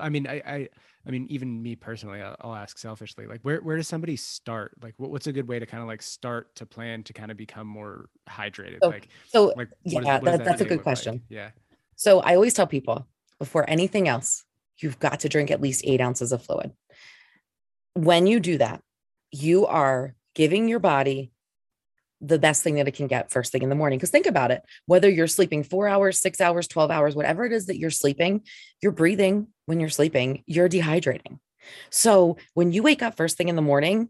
I 0.00 0.08
mean, 0.08 0.26
I, 0.26 0.42
I, 0.46 0.68
I 1.06 1.10
mean, 1.10 1.26
even 1.30 1.62
me 1.62 1.76
personally, 1.76 2.20
I'll, 2.20 2.36
I'll, 2.40 2.54
ask 2.54 2.78
selfishly, 2.78 3.26
like, 3.26 3.40
where, 3.42 3.60
where 3.60 3.76
does 3.76 3.88
somebody 3.88 4.16
start? 4.16 4.72
Like, 4.82 4.94
what, 4.96 5.10
what's 5.10 5.26
a 5.26 5.32
good 5.32 5.48
way 5.48 5.58
to 5.58 5.66
kind 5.66 5.82
of 5.82 5.88
like 5.88 6.02
start 6.02 6.54
to 6.56 6.66
plan 6.66 7.02
to 7.04 7.12
kind 7.12 7.30
of 7.30 7.36
become 7.36 7.66
more 7.66 8.08
hydrated? 8.28 8.78
So, 8.82 8.88
like, 8.88 9.08
so 9.26 9.52
like, 9.56 9.68
yeah, 9.84 9.98
is, 9.98 10.04
that, 10.04 10.24
that 10.24 10.44
that's 10.44 10.60
a 10.60 10.64
good 10.64 10.82
question. 10.82 11.14
Like? 11.14 11.22
Yeah. 11.28 11.50
So 11.96 12.20
I 12.20 12.34
always 12.34 12.54
tell 12.54 12.66
people 12.66 13.06
before 13.38 13.68
anything 13.68 14.08
else, 14.08 14.44
you've 14.78 14.98
got 14.98 15.20
to 15.20 15.28
drink 15.28 15.50
at 15.50 15.60
least 15.60 15.82
eight 15.84 16.00
ounces 16.00 16.32
of 16.32 16.42
fluid. 16.42 16.72
When 17.94 18.26
you 18.26 18.40
do 18.40 18.58
that, 18.58 18.80
you 19.30 19.66
are 19.66 20.14
giving 20.34 20.68
your 20.68 20.78
body 20.78 21.32
the 22.20 22.38
best 22.38 22.62
thing 22.62 22.76
that 22.76 22.86
it 22.86 22.94
can 22.94 23.08
get 23.08 23.32
first 23.32 23.50
thing 23.50 23.62
in 23.62 23.68
the 23.68 23.74
morning. 23.74 23.98
Because 23.98 24.10
think 24.10 24.26
about 24.26 24.50
it 24.50 24.62
whether 24.86 25.10
you're 25.10 25.26
sleeping 25.26 25.64
four 25.64 25.88
hours, 25.88 26.20
six 26.20 26.40
hours, 26.40 26.68
12 26.68 26.90
hours, 26.90 27.16
whatever 27.16 27.44
it 27.44 27.52
is 27.52 27.66
that 27.66 27.78
you're 27.78 27.90
sleeping, 27.90 28.42
you're 28.80 28.92
breathing 28.92 29.48
when 29.66 29.80
you're 29.80 29.88
sleeping, 29.88 30.42
you're 30.46 30.68
dehydrating. 30.68 31.38
So 31.90 32.36
when 32.54 32.72
you 32.72 32.82
wake 32.82 33.02
up 33.02 33.16
first 33.16 33.36
thing 33.36 33.48
in 33.48 33.56
the 33.56 33.62
morning, 33.62 34.08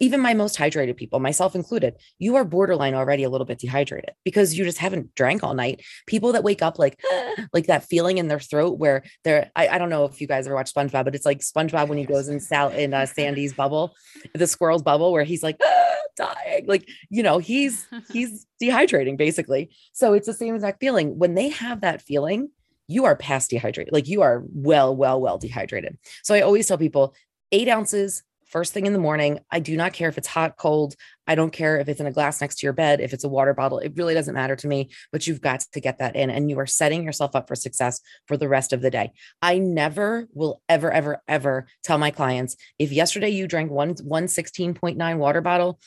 even 0.00 0.20
my 0.20 0.34
most 0.34 0.56
hydrated 0.56 0.96
people, 0.96 1.20
myself 1.20 1.54
included, 1.54 1.94
you 2.18 2.36
are 2.36 2.44
borderline 2.44 2.94
already 2.94 3.24
a 3.24 3.30
little 3.30 3.44
bit 3.44 3.58
dehydrated 3.58 4.12
because 4.24 4.56
you 4.56 4.64
just 4.64 4.78
haven't 4.78 5.14
drank 5.14 5.42
all 5.42 5.54
night. 5.54 5.82
People 6.06 6.32
that 6.32 6.44
wake 6.44 6.62
up 6.62 6.78
like 6.78 7.00
like 7.52 7.66
that 7.66 7.84
feeling 7.84 8.18
in 8.18 8.28
their 8.28 8.40
throat 8.40 8.78
where 8.78 9.02
they're 9.24 9.50
I, 9.56 9.68
I 9.68 9.78
don't 9.78 9.90
know 9.90 10.04
if 10.04 10.20
you 10.20 10.26
guys 10.26 10.46
ever 10.46 10.54
watched 10.54 10.74
SpongeBob, 10.74 11.04
but 11.04 11.14
it's 11.14 11.26
like 11.26 11.40
SpongeBob 11.40 11.88
when 11.88 11.98
he 11.98 12.04
goes 12.04 12.28
in 12.28 12.40
Sal 12.40 12.68
in 12.70 12.94
uh, 12.94 13.06
Sandy's 13.06 13.52
bubble, 13.52 13.94
the 14.34 14.46
squirrel's 14.46 14.82
bubble, 14.82 15.12
where 15.12 15.24
he's 15.24 15.42
like 15.42 15.60
dying. 16.16 16.66
Like, 16.66 16.88
you 17.08 17.22
know, 17.22 17.38
he's 17.38 17.86
he's 18.12 18.46
dehydrating 18.62 19.16
basically. 19.16 19.70
So 19.92 20.12
it's 20.12 20.26
the 20.26 20.34
same 20.34 20.54
exact 20.54 20.80
feeling. 20.80 21.18
When 21.18 21.34
they 21.34 21.48
have 21.50 21.80
that 21.80 22.02
feeling, 22.02 22.50
you 22.92 23.04
are 23.04 23.16
past 23.16 23.50
dehydrated. 23.50 23.92
Like 23.92 24.08
you 24.08 24.22
are 24.22 24.42
well, 24.52 24.94
well, 24.94 25.20
well 25.20 25.38
dehydrated. 25.38 25.98
So 26.22 26.34
I 26.34 26.40
always 26.42 26.68
tell 26.68 26.78
people 26.78 27.14
eight 27.50 27.68
ounces 27.68 28.22
first 28.52 28.74
thing 28.74 28.84
in 28.84 28.92
the 28.92 28.98
morning. 28.98 29.40
I 29.50 29.60
do 29.60 29.76
not 29.78 29.94
care 29.94 30.10
if 30.10 30.18
it's 30.18 30.28
hot, 30.28 30.58
cold. 30.58 30.94
I 31.26 31.34
don't 31.34 31.52
care 31.52 31.78
if 31.78 31.88
it's 31.88 32.00
in 32.00 32.06
a 32.06 32.12
glass 32.12 32.42
next 32.42 32.58
to 32.58 32.66
your 32.66 32.74
bed, 32.74 33.00
if 33.00 33.14
it's 33.14 33.24
a 33.24 33.28
water 33.28 33.54
bottle. 33.54 33.78
It 33.78 33.94
really 33.96 34.12
doesn't 34.12 34.34
matter 34.34 34.54
to 34.56 34.68
me, 34.68 34.90
but 35.10 35.26
you've 35.26 35.40
got 35.40 35.60
to 35.72 35.80
get 35.80 35.98
that 35.98 36.14
in 36.14 36.28
and 36.28 36.50
you 36.50 36.58
are 36.58 36.66
setting 36.66 37.02
yourself 37.02 37.34
up 37.34 37.48
for 37.48 37.56
success 37.56 38.02
for 38.26 38.36
the 38.36 38.48
rest 38.48 38.74
of 38.74 38.82
the 38.82 38.90
day. 38.90 39.12
I 39.40 39.58
never 39.58 40.28
will 40.34 40.60
ever, 40.68 40.92
ever, 40.92 41.22
ever 41.26 41.66
tell 41.82 41.96
my 41.96 42.10
clients 42.10 42.56
if 42.78 42.92
yesterday 42.92 43.30
you 43.30 43.48
drank 43.48 43.70
one, 43.70 43.96
one 44.02 44.26
16.9 44.26 45.16
water 45.16 45.40
bottle, 45.40 45.80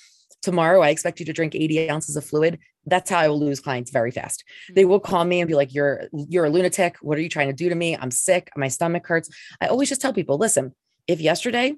tomorrow 0.45 0.81
I 0.81 0.89
expect 0.89 1.19
you 1.19 1.25
to 1.25 1.33
drink 1.33 1.55
80 1.55 1.89
ounces 1.89 2.15
of 2.15 2.23
fluid. 2.23 2.59
That's 2.85 3.09
how 3.09 3.17
I 3.17 3.27
will 3.27 3.39
lose 3.39 3.59
clients 3.59 3.89
very 3.89 4.11
fast. 4.11 4.43
They 4.73 4.83
mm-hmm. 4.83 4.91
will 4.91 4.99
call 4.99 5.25
me 5.25 5.41
and 5.41 5.47
be 5.47 5.55
like, 5.55 5.73
You're 5.73 6.03
you're 6.13 6.45
a 6.45 6.49
lunatic. 6.49 6.97
What 7.01 7.17
are 7.17 7.21
you 7.21 7.29
trying 7.29 7.47
to 7.47 7.53
do 7.53 7.67
to 7.67 7.75
me? 7.75 7.97
I'm 7.97 8.11
sick. 8.11 8.51
My 8.55 8.69
stomach 8.69 9.05
hurts. 9.07 9.29
I 9.59 9.67
always 9.67 9.89
just 9.89 10.01
tell 10.01 10.13
people, 10.13 10.37
listen, 10.37 10.73
if 11.07 11.19
yesterday 11.19 11.73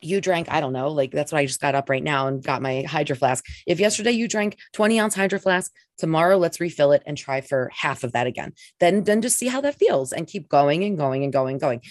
you 0.00 0.20
drank, 0.20 0.50
I 0.50 0.60
don't 0.60 0.72
know, 0.72 0.88
like 0.88 1.12
that's 1.12 1.30
what 1.30 1.38
I 1.38 1.46
just 1.46 1.60
got 1.60 1.74
up 1.74 1.88
right 1.88 2.02
now 2.02 2.26
and 2.26 2.42
got 2.42 2.60
my 2.62 2.82
hydro 2.82 3.14
flask. 3.14 3.44
If 3.66 3.78
yesterday 3.78 4.10
you 4.10 4.26
drank 4.26 4.58
20 4.72 4.98
ounce 4.98 5.14
hydro 5.14 5.38
flask, 5.38 5.70
tomorrow 5.98 6.38
let's 6.38 6.60
refill 6.60 6.92
it 6.92 7.02
and 7.06 7.16
try 7.16 7.40
for 7.40 7.70
half 7.72 8.02
of 8.02 8.12
that 8.12 8.26
again. 8.26 8.54
Then 8.80 9.04
then 9.04 9.22
just 9.22 9.38
see 9.38 9.48
how 9.48 9.60
that 9.60 9.78
feels 9.78 10.12
and 10.12 10.26
keep 10.26 10.48
going 10.48 10.82
and 10.82 10.98
going 10.98 11.22
and 11.22 11.32
going 11.32 11.52
and 11.52 11.60
going. 11.60 11.82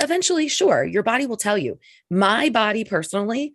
Eventually, 0.00 0.48
sure, 0.48 0.84
your 0.84 1.02
body 1.02 1.26
will 1.26 1.36
tell 1.36 1.58
you. 1.58 1.78
My 2.10 2.48
body 2.48 2.84
personally, 2.84 3.52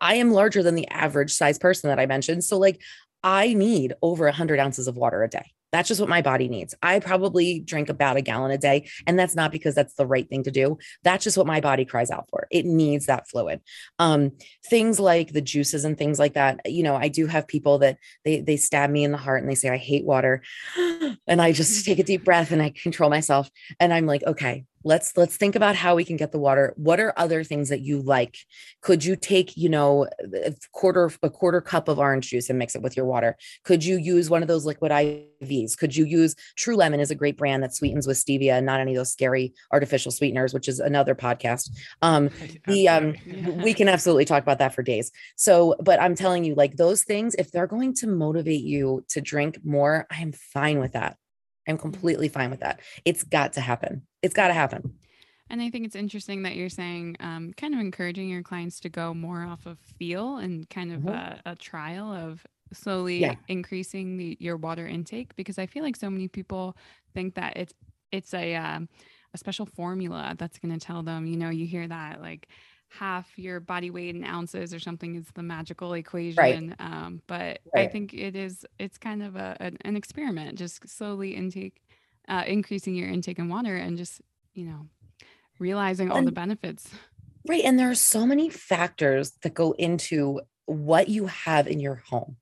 I 0.00 0.14
am 0.16 0.32
larger 0.32 0.62
than 0.62 0.74
the 0.74 0.88
average 0.88 1.32
size 1.32 1.58
person 1.58 1.88
that 1.88 2.00
I 2.00 2.06
mentioned. 2.06 2.44
So 2.44 2.58
like 2.58 2.80
I 3.22 3.54
need 3.54 3.94
over 4.02 4.24
100 4.26 4.60
ounces 4.60 4.88
of 4.88 4.96
water 4.96 5.22
a 5.22 5.28
day. 5.28 5.52
That's 5.74 5.88
just 5.88 6.00
what 6.00 6.08
my 6.08 6.22
body 6.22 6.48
needs. 6.48 6.72
I 6.84 7.00
probably 7.00 7.58
drink 7.58 7.88
about 7.88 8.16
a 8.16 8.22
gallon 8.22 8.52
a 8.52 8.58
day. 8.58 8.88
And 9.08 9.18
that's 9.18 9.34
not 9.34 9.50
because 9.50 9.74
that's 9.74 9.94
the 9.94 10.06
right 10.06 10.28
thing 10.28 10.44
to 10.44 10.52
do. 10.52 10.78
That's 11.02 11.24
just 11.24 11.36
what 11.36 11.48
my 11.48 11.60
body 11.60 11.84
cries 11.84 12.12
out 12.12 12.28
for. 12.30 12.46
It 12.52 12.64
needs 12.64 13.06
that 13.06 13.28
fluid. 13.28 13.60
Um, 13.98 14.30
things 14.64 15.00
like 15.00 15.32
the 15.32 15.40
juices 15.40 15.84
and 15.84 15.98
things 15.98 16.20
like 16.20 16.34
that. 16.34 16.60
You 16.70 16.84
know, 16.84 16.94
I 16.94 17.08
do 17.08 17.26
have 17.26 17.48
people 17.48 17.78
that 17.78 17.98
they 18.24 18.40
they 18.40 18.56
stab 18.56 18.88
me 18.88 19.02
in 19.02 19.10
the 19.10 19.18
heart 19.18 19.42
and 19.42 19.50
they 19.50 19.56
say, 19.56 19.68
I 19.68 19.76
hate 19.76 20.04
water. 20.04 20.42
And 21.26 21.40
I 21.40 21.52
just 21.52 21.84
take 21.86 21.98
a 21.98 22.04
deep 22.04 22.22
breath 22.22 22.50
and 22.52 22.60
I 22.60 22.70
control 22.70 23.08
myself. 23.08 23.50
And 23.80 23.94
I'm 23.94 24.04
like, 24.04 24.22
okay, 24.24 24.66
let's 24.84 25.16
let's 25.16 25.36
think 25.36 25.56
about 25.56 25.74
how 25.74 25.94
we 25.94 26.04
can 26.04 26.16
get 26.16 26.32
the 26.32 26.38
water. 26.38 26.74
What 26.76 27.00
are 27.00 27.12
other 27.16 27.42
things 27.42 27.70
that 27.70 27.80
you 27.80 28.00
like? 28.00 28.36
Could 28.82 29.04
you 29.04 29.16
take 29.16 29.56
you 29.56 29.68
know 29.68 30.06
a 30.34 30.54
quarter 30.72 31.10
a 31.22 31.30
quarter 31.30 31.60
cup 31.60 31.88
of 31.88 31.98
orange 31.98 32.30
juice 32.30 32.50
and 32.50 32.58
mix 32.58 32.74
it 32.74 32.82
with 32.82 32.96
your 32.96 33.06
water? 33.06 33.36
Could 33.64 33.84
you 33.84 33.96
use 33.96 34.30
one 34.30 34.42
of 34.42 34.48
those 34.48 34.64
liquid 34.64 34.92
ivs 34.92 35.76
could 35.76 35.94
you 35.94 36.04
use 36.04 36.34
true 36.56 36.76
lemon 36.76 37.00
is 37.00 37.10
a 37.10 37.14
great 37.14 37.36
brand 37.36 37.62
that 37.62 37.74
sweetens 37.74 38.06
with 38.06 38.16
stevia 38.16 38.52
and 38.52 38.66
not 38.66 38.80
any 38.80 38.92
of 38.92 38.96
those 38.96 39.12
scary 39.12 39.52
artificial 39.72 40.10
sweeteners 40.10 40.54
which 40.54 40.68
is 40.68 40.80
another 40.80 41.14
podcast. 41.14 41.70
Um 42.02 42.30
the 42.66 42.88
um 42.88 43.14
we 43.62 43.74
can 43.74 43.88
absolutely 43.88 44.24
talk 44.24 44.42
about 44.42 44.58
that 44.58 44.74
for 44.74 44.82
days. 44.82 45.10
So 45.36 45.76
but 45.80 46.00
i'm 46.00 46.14
telling 46.14 46.44
you 46.44 46.54
like 46.54 46.76
those 46.76 47.02
things 47.02 47.34
if 47.36 47.50
they're 47.50 47.66
going 47.66 47.94
to 47.94 48.06
motivate 48.06 48.62
you 48.62 49.04
to 49.08 49.20
drink 49.20 49.58
more 49.64 50.06
i'm 50.10 50.32
fine 50.32 50.78
with 50.78 50.92
that 50.92 51.16
I'm 51.66 51.78
completely 51.78 52.28
fine 52.28 52.50
with 52.50 52.60
that. 52.60 52.80
It's 53.04 53.22
got 53.22 53.54
to 53.54 53.60
happen. 53.60 54.02
It's 54.22 54.34
got 54.34 54.48
to 54.48 54.54
happen. 54.54 54.94
And 55.50 55.60
I 55.60 55.70
think 55.70 55.84
it's 55.84 55.96
interesting 55.96 56.42
that 56.42 56.56
you're 56.56 56.70
saying, 56.70 57.16
um, 57.20 57.52
kind 57.56 57.74
of 57.74 57.80
encouraging 57.80 58.28
your 58.28 58.42
clients 58.42 58.80
to 58.80 58.88
go 58.88 59.12
more 59.12 59.44
off 59.44 59.66
of 59.66 59.78
feel 59.78 60.38
and 60.38 60.68
kind 60.70 60.92
of 60.92 61.00
mm-hmm. 61.00 61.08
a, 61.10 61.40
a, 61.44 61.56
trial 61.56 62.12
of 62.12 62.46
slowly 62.72 63.18
yeah. 63.18 63.34
increasing 63.48 64.16
the, 64.16 64.36
your 64.40 64.56
water 64.56 64.86
intake, 64.86 65.36
because 65.36 65.58
I 65.58 65.66
feel 65.66 65.82
like 65.82 65.96
so 65.96 66.08
many 66.08 66.28
people 66.28 66.76
think 67.14 67.34
that 67.34 67.56
it's 67.56 67.74
it's 68.10 68.32
a 68.32 68.54
um, 68.54 68.88
a 69.34 69.38
special 69.38 69.66
formula 69.66 70.34
that's 70.38 70.58
going 70.58 70.76
to 70.76 70.84
tell 70.84 71.02
them. 71.02 71.26
You 71.26 71.36
know, 71.36 71.50
you 71.50 71.66
hear 71.66 71.86
that 71.88 72.22
like 72.22 72.48
half 72.88 73.36
your 73.36 73.60
body 73.60 73.90
weight 73.90 74.14
in 74.14 74.24
ounces 74.24 74.72
or 74.72 74.78
something 74.78 75.16
is 75.16 75.26
the 75.34 75.42
magical 75.42 75.94
equation. 75.94 76.36
Right. 76.36 76.74
Um, 76.78 77.22
but 77.26 77.58
right. 77.74 77.86
I 77.86 77.88
think 77.88 78.14
it 78.14 78.36
is, 78.36 78.64
it's 78.78 78.98
kind 78.98 79.22
of 79.22 79.36
a, 79.36 79.56
an, 79.60 79.78
an 79.82 79.96
experiment, 79.96 80.56
just 80.58 80.88
slowly 80.88 81.34
intake, 81.34 81.82
uh, 82.28 82.44
increasing 82.46 82.94
your 82.94 83.08
intake 83.08 83.38
in 83.38 83.48
water 83.48 83.76
and 83.76 83.96
just, 83.96 84.20
you 84.54 84.66
know, 84.66 84.86
realizing 85.58 86.10
all 86.10 86.18
and, 86.18 86.26
the 86.26 86.32
benefits. 86.32 86.88
Right. 87.46 87.64
And 87.64 87.78
there 87.78 87.90
are 87.90 87.96
so 87.96 88.26
many 88.26 88.48
factors 88.48 89.32
that 89.42 89.54
go 89.54 89.72
into 89.72 90.40
what 90.66 91.08
you 91.08 91.26
have 91.26 91.66
in 91.66 91.80
your 91.80 92.02
home. 92.08 92.36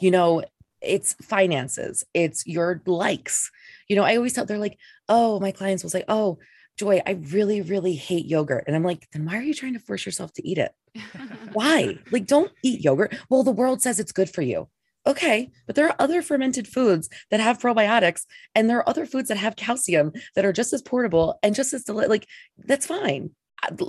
You 0.00 0.10
know, 0.10 0.42
it's 0.80 1.14
finances, 1.22 2.04
it's 2.12 2.46
your 2.46 2.82
likes. 2.86 3.50
You 3.88 3.96
know, 3.96 4.02
I 4.02 4.16
always 4.16 4.34
tell 4.34 4.44
they're 4.44 4.58
like, 4.58 4.78
oh, 5.08 5.40
my 5.40 5.50
clients 5.50 5.82
will 5.82 5.90
say, 5.90 6.04
oh, 6.08 6.38
Joy, 6.76 7.00
I 7.06 7.12
really, 7.12 7.62
really 7.62 7.94
hate 7.94 8.26
yogurt. 8.26 8.64
And 8.66 8.74
I'm 8.74 8.82
like, 8.82 9.06
then 9.12 9.24
why 9.24 9.36
are 9.36 9.42
you 9.42 9.54
trying 9.54 9.74
to 9.74 9.78
force 9.78 10.04
yourself 10.04 10.32
to 10.34 10.46
eat 10.46 10.58
it? 10.58 10.72
why? 11.52 11.98
Like, 12.10 12.26
don't 12.26 12.52
eat 12.62 12.84
yogurt. 12.84 13.16
Well, 13.28 13.44
the 13.44 13.52
world 13.52 13.80
says 13.80 14.00
it's 14.00 14.12
good 14.12 14.28
for 14.28 14.42
you. 14.42 14.68
Okay. 15.06 15.50
But 15.66 15.76
there 15.76 15.86
are 15.86 15.96
other 15.98 16.22
fermented 16.22 16.66
foods 16.66 17.08
that 17.30 17.40
have 17.40 17.60
probiotics, 17.60 18.22
and 18.54 18.68
there 18.68 18.78
are 18.78 18.88
other 18.88 19.06
foods 19.06 19.28
that 19.28 19.36
have 19.36 19.56
calcium 19.56 20.12
that 20.34 20.44
are 20.44 20.52
just 20.52 20.72
as 20.72 20.82
portable 20.82 21.38
and 21.42 21.54
just 21.54 21.74
as 21.74 21.84
deli- 21.84 22.08
like, 22.08 22.26
that's 22.58 22.86
fine. 22.86 23.30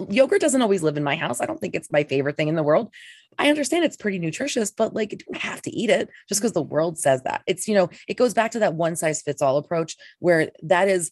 Yogurt 0.10 0.42
doesn't 0.42 0.62
always 0.62 0.84
live 0.84 0.96
in 0.96 1.04
my 1.04 1.16
house. 1.16 1.42
I 1.42 1.46
don't 1.46 1.60
think 1.60 1.76
it's 1.76 1.92
my 1.92 2.04
favorite 2.04 2.38
thing 2.38 2.48
in 2.48 2.56
the 2.56 2.64
world. 2.64 2.94
I 3.38 3.50
understand 3.50 3.84
it's 3.84 3.98
pretty 3.98 4.20
nutritious, 4.20 4.72
but 4.72 4.94
like, 4.94 5.12
you 5.12 5.18
don't 5.18 5.42
have 5.42 5.62
to 5.64 5.72
eat 5.72 5.90
it 5.90 6.10
just 6.30 6.40
because 6.40 6.54
the 6.54 6.62
world 6.62 6.98
says 6.98 7.24
that. 7.24 7.42
It's, 7.46 7.68
you 7.68 7.74
know, 7.74 7.90
it 8.08 8.16
goes 8.16 8.34
back 8.34 8.52
to 8.52 8.60
that 8.60 8.76
one 8.76 8.96
size 8.96 9.22
fits 9.22 9.42
all 9.42 9.58
approach 9.58 9.98
where 10.20 10.52
that 10.64 10.88
is 10.88 11.12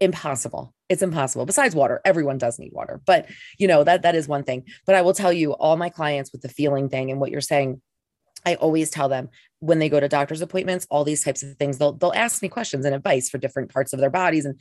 impossible. 0.00 0.74
It's 0.88 1.02
impossible. 1.02 1.46
Besides 1.46 1.74
water 1.74 2.00
everyone 2.04 2.38
does 2.38 2.58
need 2.58 2.72
water 2.72 3.00
but 3.06 3.28
you 3.58 3.68
know 3.68 3.84
that 3.84 4.02
that 4.02 4.14
is 4.14 4.28
one 4.28 4.44
thing. 4.44 4.64
But 4.86 4.94
i 4.94 5.02
will 5.02 5.14
tell 5.14 5.32
you 5.32 5.52
all 5.52 5.76
my 5.76 5.88
clients 5.88 6.32
with 6.32 6.42
the 6.42 6.48
feeling 6.48 6.88
thing 6.88 7.10
and 7.10 7.20
what 7.20 7.30
you're 7.30 7.40
saying 7.40 7.80
i 8.44 8.54
always 8.56 8.90
tell 8.90 9.08
them 9.08 9.28
when 9.60 9.78
they 9.78 9.88
go 9.88 10.00
to 10.00 10.08
doctor's 10.08 10.42
appointments 10.42 10.86
all 10.90 11.04
these 11.04 11.24
types 11.24 11.42
of 11.42 11.56
things 11.56 11.78
they'll 11.78 11.92
they'll 11.92 12.12
ask 12.14 12.42
me 12.42 12.48
questions 12.48 12.84
and 12.84 12.94
advice 12.94 13.28
for 13.28 13.38
different 13.38 13.72
parts 13.72 13.92
of 13.92 14.00
their 14.00 14.10
bodies 14.10 14.44
and 14.44 14.60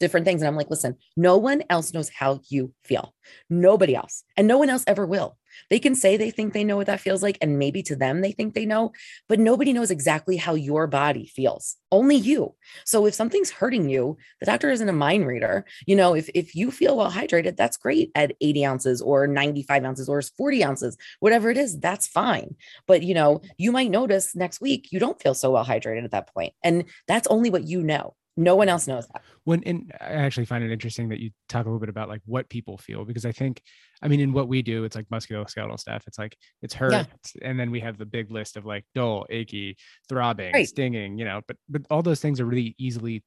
different 0.00 0.24
things. 0.24 0.40
And 0.40 0.48
i'm 0.48 0.56
like 0.56 0.70
listen 0.70 0.96
no 1.16 1.36
one 1.36 1.62
else 1.68 1.92
knows 1.92 2.10
how 2.10 2.40
you 2.48 2.72
feel. 2.84 3.14
Nobody 3.50 3.94
else. 3.94 4.24
And 4.36 4.46
no 4.46 4.58
one 4.58 4.70
else 4.70 4.84
ever 4.86 5.06
will 5.06 5.36
they 5.70 5.78
can 5.78 5.94
say 5.94 6.16
they 6.16 6.30
think 6.30 6.52
they 6.52 6.64
know 6.64 6.76
what 6.76 6.86
that 6.86 7.00
feels 7.00 7.22
like, 7.22 7.38
and 7.40 7.58
maybe 7.58 7.82
to 7.84 7.96
them 7.96 8.20
they 8.20 8.32
think 8.32 8.54
they 8.54 8.66
know, 8.66 8.92
but 9.28 9.38
nobody 9.38 9.72
knows 9.72 9.90
exactly 9.90 10.36
how 10.36 10.54
your 10.54 10.86
body 10.86 11.26
feels. 11.26 11.76
Only 11.90 12.16
you. 12.16 12.54
So 12.84 13.06
if 13.06 13.14
something's 13.14 13.50
hurting 13.50 13.88
you, 13.88 14.18
the 14.40 14.46
doctor 14.46 14.70
isn't 14.70 14.88
a 14.88 14.92
mind 14.92 15.26
reader. 15.26 15.64
You 15.86 15.96
know, 15.96 16.14
if, 16.14 16.28
if 16.34 16.54
you 16.54 16.70
feel 16.70 16.96
well 16.96 17.10
hydrated, 17.10 17.56
that's 17.56 17.76
great 17.76 18.10
at 18.14 18.34
80 18.40 18.66
ounces 18.66 19.02
or 19.02 19.26
95 19.26 19.84
ounces 19.84 20.08
or 20.08 20.20
40 20.20 20.64
ounces, 20.64 20.96
whatever 21.20 21.50
it 21.50 21.56
is, 21.56 21.78
that's 21.78 22.06
fine. 22.06 22.56
But, 22.86 23.02
you 23.02 23.14
know, 23.14 23.40
you 23.56 23.72
might 23.72 23.90
notice 23.90 24.36
next 24.36 24.60
week 24.60 24.88
you 24.92 24.98
don't 24.98 25.20
feel 25.20 25.34
so 25.34 25.50
well 25.50 25.64
hydrated 25.64 26.04
at 26.04 26.10
that 26.10 26.32
point, 26.34 26.54
And 26.62 26.84
that's 27.06 27.28
only 27.28 27.50
what 27.50 27.66
you 27.66 27.82
know. 27.82 28.14
No 28.38 28.54
one 28.54 28.68
else 28.68 28.86
knows 28.86 29.04
that. 29.08 29.22
When 29.42 29.64
and 29.64 29.92
I 30.00 30.12
actually 30.12 30.46
find 30.46 30.62
it 30.62 30.70
interesting 30.70 31.08
that 31.08 31.18
you 31.18 31.30
talk 31.48 31.66
a 31.66 31.68
little 31.68 31.80
bit 31.80 31.88
about 31.88 32.08
like 32.08 32.20
what 32.24 32.48
people 32.48 32.78
feel 32.78 33.04
because 33.04 33.26
I 33.26 33.32
think, 33.32 33.60
I 34.00 34.06
mean, 34.06 34.20
in 34.20 34.32
what 34.32 34.46
we 34.46 34.62
do, 34.62 34.84
it's 34.84 34.94
like 34.94 35.08
musculoskeletal 35.08 35.80
stuff. 35.80 36.04
It's 36.06 36.18
like 36.18 36.36
it's 36.62 36.72
hurt, 36.72 36.92
yeah. 36.92 37.04
and 37.42 37.58
then 37.58 37.72
we 37.72 37.80
have 37.80 37.98
the 37.98 38.06
big 38.06 38.30
list 38.30 38.56
of 38.56 38.64
like 38.64 38.84
dull, 38.94 39.26
achy, 39.28 39.76
throbbing, 40.08 40.52
right. 40.52 40.68
stinging. 40.68 41.18
You 41.18 41.24
know, 41.24 41.40
but 41.48 41.56
but 41.68 41.82
all 41.90 42.00
those 42.00 42.20
things 42.20 42.38
are 42.38 42.44
really 42.44 42.76
easily 42.78 43.24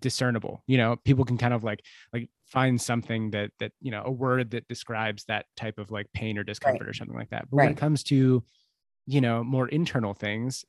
discernible. 0.00 0.64
You 0.66 0.78
know, 0.78 0.96
people 1.04 1.24
can 1.24 1.38
kind 1.38 1.54
of 1.54 1.62
like 1.62 1.84
like 2.12 2.28
find 2.46 2.80
something 2.80 3.30
that 3.30 3.52
that 3.60 3.70
you 3.80 3.92
know 3.92 4.02
a 4.04 4.10
word 4.10 4.50
that 4.50 4.66
describes 4.66 5.24
that 5.26 5.46
type 5.56 5.78
of 5.78 5.92
like 5.92 6.08
pain 6.12 6.38
or 6.38 6.42
discomfort 6.42 6.80
right. 6.80 6.90
or 6.90 6.92
something 6.92 7.16
like 7.16 7.30
that. 7.30 7.48
But 7.50 7.58
right. 7.58 7.64
when 7.66 7.72
it 7.74 7.78
comes 7.78 8.02
to 8.04 8.42
you 9.06 9.20
know 9.20 9.44
more 9.44 9.68
internal 9.68 10.12
things 10.12 10.64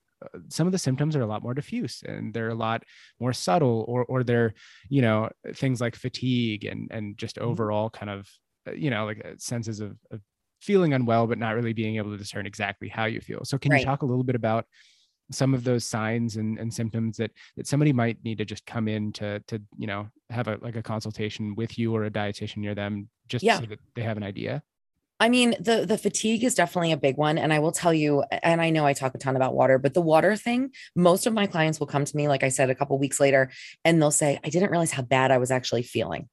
some 0.50 0.68
of 0.68 0.72
the 0.72 0.80
symptoms 0.80 1.16
are 1.16 1.22
a 1.22 1.28
lot 1.28 1.44
more 1.44 1.54
diffuse 1.54 2.04
and 2.06 2.34
they're 2.34 2.50
a 2.50 2.56
lot 2.56 2.84
more 3.20 3.34
subtle 3.34 3.86
or 3.88 4.06
or 4.06 4.24
they're 4.24 4.54
you 4.90 5.02
know 5.02 5.30
things 5.54 5.82
like 5.82 5.96
fatigue 5.96 6.66
and 6.66 6.90
and 6.92 7.18
just 7.18 7.36
mm-hmm. 7.36 7.48
overall 7.48 7.90
kind 7.90 8.10
of 8.10 8.30
uh, 8.68 8.72
you 8.72 8.90
know 8.90 9.06
like 9.06 9.22
uh, 9.26 9.34
senses 9.38 9.80
of, 9.80 9.98
of 10.12 10.22
feeling 10.62 10.94
unwell 10.94 11.28
but 11.28 11.38
not 11.38 11.56
really 11.56 11.74
being 11.74 11.98
able 11.98 12.12
to 12.12 12.18
discern 12.18 12.46
exactly 12.46 12.88
how 12.88 13.06
you 13.06 13.20
feel 13.20 13.42
so 13.44 13.58
can 13.58 13.72
right. 13.72 13.80
you 13.80 13.86
talk 13.86 14.02
a 14.02 14.06
little 14.06 14.24
bit 14.24 14.36
about 14.36 14.66
some 15.32 15.54
of 15.56 15.64
those 15.64 15.84
signs 15.84 16.36
and, 16.36 16.60
and 16.60 16.74
symptoms 16.74 17.18
that 17.18 17.32
that 17.58 17.68
somebody 17.68 17.92
might 17.92 18.24
need 18.24 18.38
to 18.38 18.46
just 18.46 18.66
come 18.66 18.88
in 18.88 19.12
to 19.12 19.40
to 19.48 19.62
you 19.78 19.88
know 19.88 20.08
have 20.30 20.48
a 20.48 20.58
like 20.62 20.76
a 20.76 20.84
consultation 20.84 21.56
with 21.56 21.78
you 21.78 21.96
or 21.96 22.06
a 22.06 22.12
dietitian 22.12 22.58
near 22.58 22.76
them 22.76 23.10
just 23.28 23.44
yeah. 23.44 23.60
so 23.60 23.66
that 23.66 23.80
they 23.96 24.04
have 24.04 24.18
an 24.18 24.24
idea 24.24 24.62
I 25.20 25.30
mean, 25.30 25.56
the 25.60 25.86
the 25.86 25.98
fatigue 25.98 26.44
is 26.44 26.56
definitely 26.56 26.92
a 26.92 26.98
big 26.98 27.18
one. 27.18 27.38
And 27.38 27.54
I 27.54 27.60
will 27.60 27.72
tell 27.72 27.94
you, 27.94 28.24
and 28.44 28.62
I 28.62 28.70
know 28.70 28.86
I 28.86 28.94
talk 28.94 29.16
a 29.16 29.18
ton 29.18 29.36
about 29.36 29.56
water, 29.56 29.78
but 29.80 29.94
the 29.94 30.02
water 30.02 30.36
thing, 30.36 30.72
most 30.96 31.26
of 31.26 31.34
my 31.34 31.48
clients 31.48 31.80
will 31.80 31.88
come 31.88 32.06
to 32.06 32.18
me, 32.18 32.28
like 32.28 32.44
I 32.44 32.50
said, 32.50 32.70
a 32.70 32.76
couple 32.76 32.98
weeks 33.00 33.20
later, 33.20 33.50
and 33.86 34.02
they'll 34.02 34.12
say, 34.12 34.40
I 34.44 34.50
didn't 34.50 34.72
realize 34.72 34.92
how 34.92 35.04
bad 35.04 35.32
I 35.32 35.38
was 35.38 35.52
actually 35.52 35.84
feeling. 35.84 36.28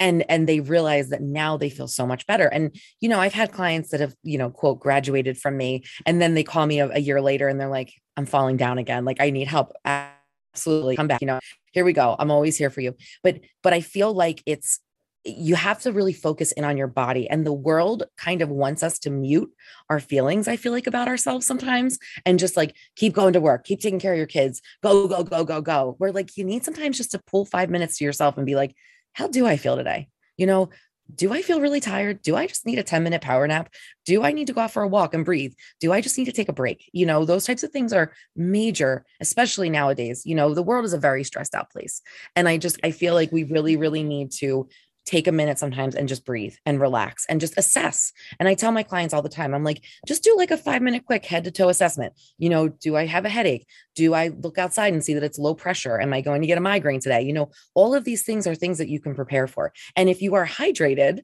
And 0.00 0.24
and 0.28 0.48
they 0.48 0.58
realize 0.58 1.10
that 1.10 1.22
now 1.22 1.56
they 1.56 1.70
feel 1.70 1.86
so 1.86 2.04
much 2.04 2.26
better. 2.26 2.46
And 2.48 2.74
you 3.00 3.08
know, 3.08 3.20
I've 3.20 3.34
had 3.34 3.52
clients 3.52 3.90
that 3.90 4.00
have, 4.00 4.14
you 4.24 4.36
know, 4.36 4.50
quote, 4.50 4.80
graduated 4.80 5.38
from 5.38 5.56
me, 5.56 5.84
and 6.04 6.20
then 6.20 6.34
they 6.34 6.42
call 6.42 6.66
me 6.66 6.80
a, 6.80 6.88
a 6.88 6.98
year 6.98 7.20
later 7.20 7.46
and 7.46 7.60
they're 7.60 7.68
like, 7.68 7.92
I'm 8.16 8.26
falling 8.26 8.56
down 8.56 8.78
again. 8.78 9.04
Like 9.04 9.20
I 9.20 9.30
need 9.30 9.46
help. 9.46 9.72
Absolutely 9.84 10.96
come 10.96 11.06
back. 11.06 11.20
You 11.20 11.28
know, 11.28 11.40
here 11.72 11.84
we 11.84 11.92
go. 11.92 12.16
I'm 12.18 12.32
always 12.32 12.56
here 12.56 12.70
for 12.70 12.80
you. 12.80 12.96
But 13.22 13.40
but 13.62 13.72
I 13.72 13.80
feel 13.80 14.12
like 14.12 14.42
it's 14.44 14.80
you 15.24 15.54
have 15.54 15.80
to 15.80 15.92
really 15.92 16.12
focus 16.12 16.52
in 16.52 16.64
on 16.64 16.76
your 16.76 16.88
body 16.88 17.28
and 17.28 17.46
the 17.46 17.52
world 17.52 18.04
kind 18.16 18.42
of 18.42 18.48
wants 18.48 18.82
us 18.82 18.98
to 18.98 19.10
mute 19.10 19.50
our 19.88 20.00
feelings 20.00 20.48
i 20.48 20.56
feel 20.56 20.72
like 20.72 20.86
about 20.86 21.08
ourselves 21.08 21.46
sometimes 21.46 21.98
and 22.26 22.38
just 22.38 22.56
like 22.56 22.74
keep 22.96 23.12
going 23.12 23.32
to 23.32 23.40
work 23.40 23.64
keep 23.64 23.80
taking 23.80 24.00
care 24.00 24.12
of 24.12 24.18
your 24.18 24.26
kids 24.26 24.60
go 24.82 25.06
go 25.06 25.22
go 25.22 25.44
go 25.44 25.60
go 25.60 25.96
we're 25.98 26.10
like 26.10 26.36
you 26.36 26.44
need 26.44 26.64
sometimes 26.64 26.96
just 26.96 27.12
to 27.12 27.20
pull 27.26 27.44
5 27.44 27.70
minutes 27.70 27.98
to 27.98 28.04
yourself 28.04 28.36
and 28.36 28.46
be 28.46 28.56
like 28.56 28.74
how 29.12 29.28
do 29.28 29.46
i 29.46 29.56
feel 29.56 29.76
today 29.76 30.08
you 30.36 30.46
know 30.46 30.70
do 31.14 31.32
I 31.32 31.42
feel 31.42 31.60
really 31.60 31.80
tired? 31.80 32.22
Do 32.22 32.36
I 32.36 32.46
just 32.46 32.64
need 32.64 32.78
a 32.78 32.82
10 32.82 33.02
minute 33.02 33.20
power 33.20 33.46
nap? 33.46 33.72
Do 34.06 34.22
I 34.22 34.32
need 34.32 34.46
to 34.46 34.52
go 34.52 34.62
out 34.62 34.70
for 34.70 34.82
a 34.82 34.88
walk 34.88 35.14
and 35.14 35.24
breathe? 35.24 35.52
Do 35.80 35.92
I 35.92 36.00
just 36.00 36.16
need 36.16 36.24
to 36.26 36.32
take 36.32 36.48
a 36.48 36.54
break? 36.54 36.88
You 36.92 37.06
know, 37.06 37.24
those 37.24 37.44
types 37.44 37.62
of 37.62 37.70
things 37.70 37.92
are 37.92 38.12
major, 38.34 39.04
especially 39.20 39.68
nowadays. 39.68 40.22
You 40.24 40.34
know, 40.34 40.54
the 40.54 40.62
world 40.62 40.84
is 40.84 40.92
a 40.92 40.98
very 40.98 41.24
stressed 41.24 41.54
out 41.54 41.70
place. 41.70 42.00
And 42.34 42.48
I 42.48 42.56
just, 42.56 42.78
I 42.82 42.92
feel 42.92 43.14
like 43.14 43.32
we 43.32 43.44
really, 43.44 43.76
really 43.76 44.02
need 44.02 44.30
to 44.38 44.68
take 45.04 45.26
a 45.26 45.32
minute 45.32 45.58
sometimes 45.58 45.94
and 45.94 46.08
just 46.08 46.24
breathe 46.24 46.54
and 46.64 46.80
relax 46.80 47.26
and 47.28 47.40
just 47.40 47.58
assess. 47.58 48.12
And 48.38 48.48
I 48.48 48.54
tell 48.54 48.72
my 48.72 48.82
clients 48.82 49.12
all 49.12 49.22
the 49.22 49.28
time, 49.28 49.54
I'm 49.54 49.64
like, 49.64 49.82
just 50.06 50.22
do 50.22 50.36
like 50.36 50.50
a 50.50 50.56
five 50.56 50.82
minute 50.82 51.04
quick 51.06 51.24
head 51.24 51.44
to 51.44 51.50
toe 51.50 51.68
assessment. 51.68 52.12
You 52.38 52.50
know, 52.50 52.68
do 52.68 52.96
I 52.96 53.06
have 53.06 53.24
a 53.24 53.28
headache? 53.28 53.66
Do 53.94 54.14
I 54.14 54.28
look 54.28 54.58
outside 54.58 54.92
and 54.92 55.04
see 55.04 55.14
that 55.14 55.24
it's 55.24 55.38
low 55.38 55.54
pressure? 55.54 56.00
Am 56.00 56.12
I 56.12 56.20
going 56.20 56.40
to 56.40 56.46
get 56.46 56.58
a 56.58 56.62
migraine 56.62 57.00
today? 57.00 57.22
You 57.22 57.32
know, 57.32 57.50
all 57.74 57.94
of 57.94 58.04
these 58.04 58.22
things 58.22 58.46
are 58.46 58.54
things 58.54 58.78
that 58.78 58.88
you 58.88 59.00
can 59.00 59.14
prepare 59.14 59.46
for. 59.46 59.72
And 59.96 60.08
if 60.08 60.22
you 60.22 60.34
are 60.34 60.46
hydrated, 60.46 61.20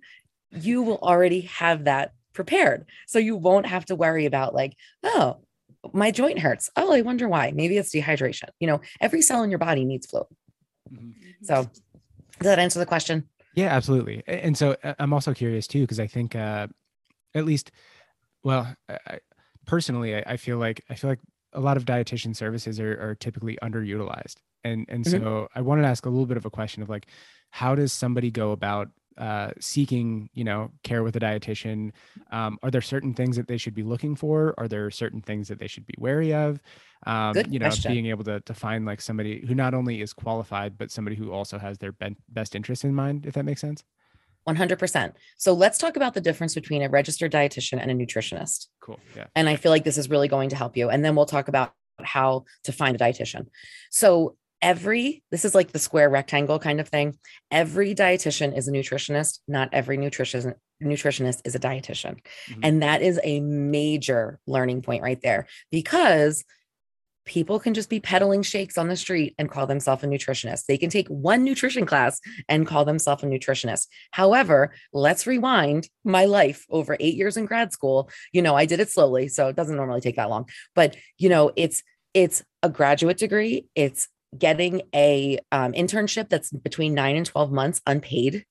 you 0.51 0.83
will 0.83 0.99
already 0.99 1.43
have 1.43 1.85
that 1.85 2.13
prepared. 2.33 2.87
So 3.07 3.19
you 3.19 3.37
won't 3.37 3.67
have 3.67 3.85
to 3.87 3.97
worry 3.97 4.27
about 4.27 4.55
like, 4.55 4.77
oh, 5.05 5.39
my 5.93 6.11
joint 6.11 6.41
hurts. 6.41 6.71
Oh, 6.77 6.93
I 6.93 7.03
wonder 7.03 7.29
why. 7.29 7.53
Maybe 7.55 7.77
it's 7.77 7.95
dehydration. 7.95 8.49
You 8.59 8.67
know, 8.67 8.81
every 9.01 9.23
cell 9.23 9.43
in 9.43 9.51
your 9.51 9.59
body 9.59 9.85
needs 9.85 10.07
fluid. 10.07 10.27
Mm-hmm. 10.93 11.11
So 11.43 11.71
does 12.39 12.45
that 12.47 12.59
answer 12.59 12.79
the 12.79 12.87
question? 12.87 13.29
Yeah, 13.59 13.75
absolutely. 13.75 14.23
And 14.29 14.57
so 14.57 14.77
uh, 14.85 14.95
I'm 15.01 15.13
also 15.13 15.35
curious 15.35 15.67
too, 15.67 15.81
because 15.81 15.99
I 15.99 16.07
think 16.07 16.37
uh, 16.37 16.69
at 17.35 17.45
least, 17.45 17.73
well, 18.45 18.73
I, 18.89 19.19
personally, 19.67 20.15
I, 20.15 20.23
I, 20.27 20.37
feel 20.37 20.59
like 20.59 20.85
I 20.89 20.95
feel 20.95 21.11
like 21.11 21.19
a 21.53 21.59
lot 21.59 21.77
of 21.77 21.85
dietitian 21.85 22.37
services 22.37 22.79
are, 22.79 22.93
are 23.01 23.17
typically 23.17 23.59
underutilized, 23.61 24.37
and 24.63 24.87
and 24.89 25.05
mm-hmm. 25.05 25.25
so 25.25 25.49
I 25.57 25.63
wanted 25.63 25.83
to 25.83 25.89
ask 25.89 26.07
a 26.07 26.09
little 26.09 26.27
bit 26.27 26.37
of 26.37 26.47
a 26.47 26.51
question 26.51 26.85
of 26.85 26.89
like, 26.89 27.09
how 27.51 27.75
does 27.75 27.93
somebody 27.93 28.31
go 28.31 28.53
about 28.53 28.91
uh, 29.19 29.51
seeking, 29.61 30.31
you 30.33 30.45
know, 30.45 30.71
care 30.83 31.03
with 31.03 31.17
a 31.17 31.21
dietitian, 31.21 31.93
um, 32.31 32.59
are 32.63 32.71
there 32.71 32.81
certain 32.81 33.13
things 33.13 33.37
that 33.37 33.49
they 33.49 33.57
should 33.57 33.75
be 33.75 33.83
looking 33.83 34.15
for? 34.15 34.55
Are 34.59 34.69
there 34.69 34.91
certain 34.91 35.21
things 35.21 35.49
that 35.49 35.59
they 35.59 35.67
should 35.67 35.87
be 35.87 35.95
wary 35.99 36.33
of? 36.33 36.61
Um, 37.07 37.33
Good 37.33 37.53
you 37.53 37.59
know, 37.59 37.67
question. 37.67 37.93
being 37.93 38.07
able 38.07 38.25
to 38.25 38.41
to 38.41 38.55
find 38.55 38.87
like 38.87 39.01
somebody 39.01 39.45
who 39.47 39.55
not 39.55 39.75
only 39.75 40.01
is 40.01 40.13
qualified, 40.13 40.79
but 40.79 40.91
somebody 40.91 41.17
who 41.17 41.33
also 41.33 41.59
has 41.59 41.79
their 41.79 41.93
ben- 41.93 42.17
best 42.29 42.55
interest 42.55 42.85
in 42.85 42.95
mind, 42.95 43.27
if 43.27 43.35
that 43.35 43.45
makes 43.45 43.61
sense. 43.61 43.85
100%. 44.49 45.13
So 45.37 45.53
let's 45.53 45.79
talk 45.79 45.97
about 45.97 46.15
the 46.15 46.21
difference 46.21 46.55
between 46.55 46.83
a 46.83 46.89
registered 46.89 47.31
dietitian 47.31 47.81
and 47.83 47.91
a 47.91 47.95
nutritionist. 47.95 48.69
Cool. 48.81 48.99
Yeah. 49.15 49.27
And 49.37 49.49
I 49.49 49.57
feel 49.57 49.71
like 49.71 49.85
this 49.85 49.99
is 49.99 50.09
really 50.09 50.29
going 50.29 50.49
to 50.51 50.57
help 50.57 50.77
you. 50.77 50.89
And 50.89 51.05
then 51.05 51.15
we'll 51.15 51.27
talk 51.27 51.49
about 51.49 51.75
how 52.01 52.45
to 52.65 52.73
find 52.73 52.97
a 52.97 52.99
dietitian. 52.99 53.47
So 53.91 54.37
every 54.63 55.23
this 55.31 55.45
is 55.45 55.55
like 55.55 55.73
the 55.73 55.79
square 55.79 56.09
rectangle 56.09 56.59
kind 56.59 56.81
of 56.81 56.89
thing. 56.89 57.17
Every 57.51 57.95
dietitian 57.95 58.57
is 58.57 58.69
a 58.69 58.73
nutritionist. 58.73 59.41
Not 59.49 59.69
every 59.73 59.97
nutrition 59.97 60.55
nutritionist 60.83 61.41
is 61.45 61.55
a 61.55 61.59
dietitian. 61.59 62.21
Mm-hmm. 62.49 62.61
and 62.63 62.83
that 62.83 63.03
is 63.03 63.21
a 63.25 63.41
major 63.41 64.39
learning 64.47 64.83
point 64.83 65.03
right 65.03 65.21
there 65.23 65.47
because 65.71 66.45
people 67.25 67.59
can 67.59 67.75
just 67.75 67.91
be 67.91 68.01
peddling 68.01 68.43
shakes 68.43 68.79
on 68.79 68.89
the 68.89 68.97
street 68.97 69.35
and 69.39 69.51
call 69.51 69.67
themselves 69.67 70.03
a 70.03 70.07
nutritionist. 70.07 70.65
They 70.67 70.79
can 70.79 70.89
take 70.89 71.07
one 71.09 71.45
nutrition 71.45 71.85
class 71.85 72.21
and 72.49 72.67
call 72.67 72.87
themselves 72.87 73.23
a 73.23 73.27
nutritionist. 73.27 73.87
However 74.13 74.73
let's 74.93 75.27
rewind 75.27 75.89
my 76.05 76.25
life 76.25 76.65
over 76.71 76.97
8 76.99 77.15
years 77.15 77.37
in 77.37 77.45
grad 77.45 77.73
school. 77.73 78.11
You 78.33 78.43
know 78.43 78.55
i 78.55 78.65
did 78.67 78.81
it 78.81 78.89
slowly 78.89 79.29
so 79.29 79.49
it 79.49 79.57
doesn't 79.57 79.77
normally 79.77 80.01
take 80.01 80.17
that 80.17 80.31
long. 80.31 80.49
But 80.75 80.97
you 81.19 81.29
know 81.29 81.53
it's 81.57 81.83
it's 82.15 82.43
a 82.63 82.71
graduate 82.71 83.19
degree. 83.19 83.67
It's 83.75 84.09
getting 84.37 84.83
a 84.95 85.39
um, 85.53 85.73
internship 85.73 86.29
that's 86.29 86.51
between 86.51 86.95
nine 86.95 87.17
and 87.17 87.25
12 87.25 87.51
months 87.51 87.81
unpaid. 87.87 88.45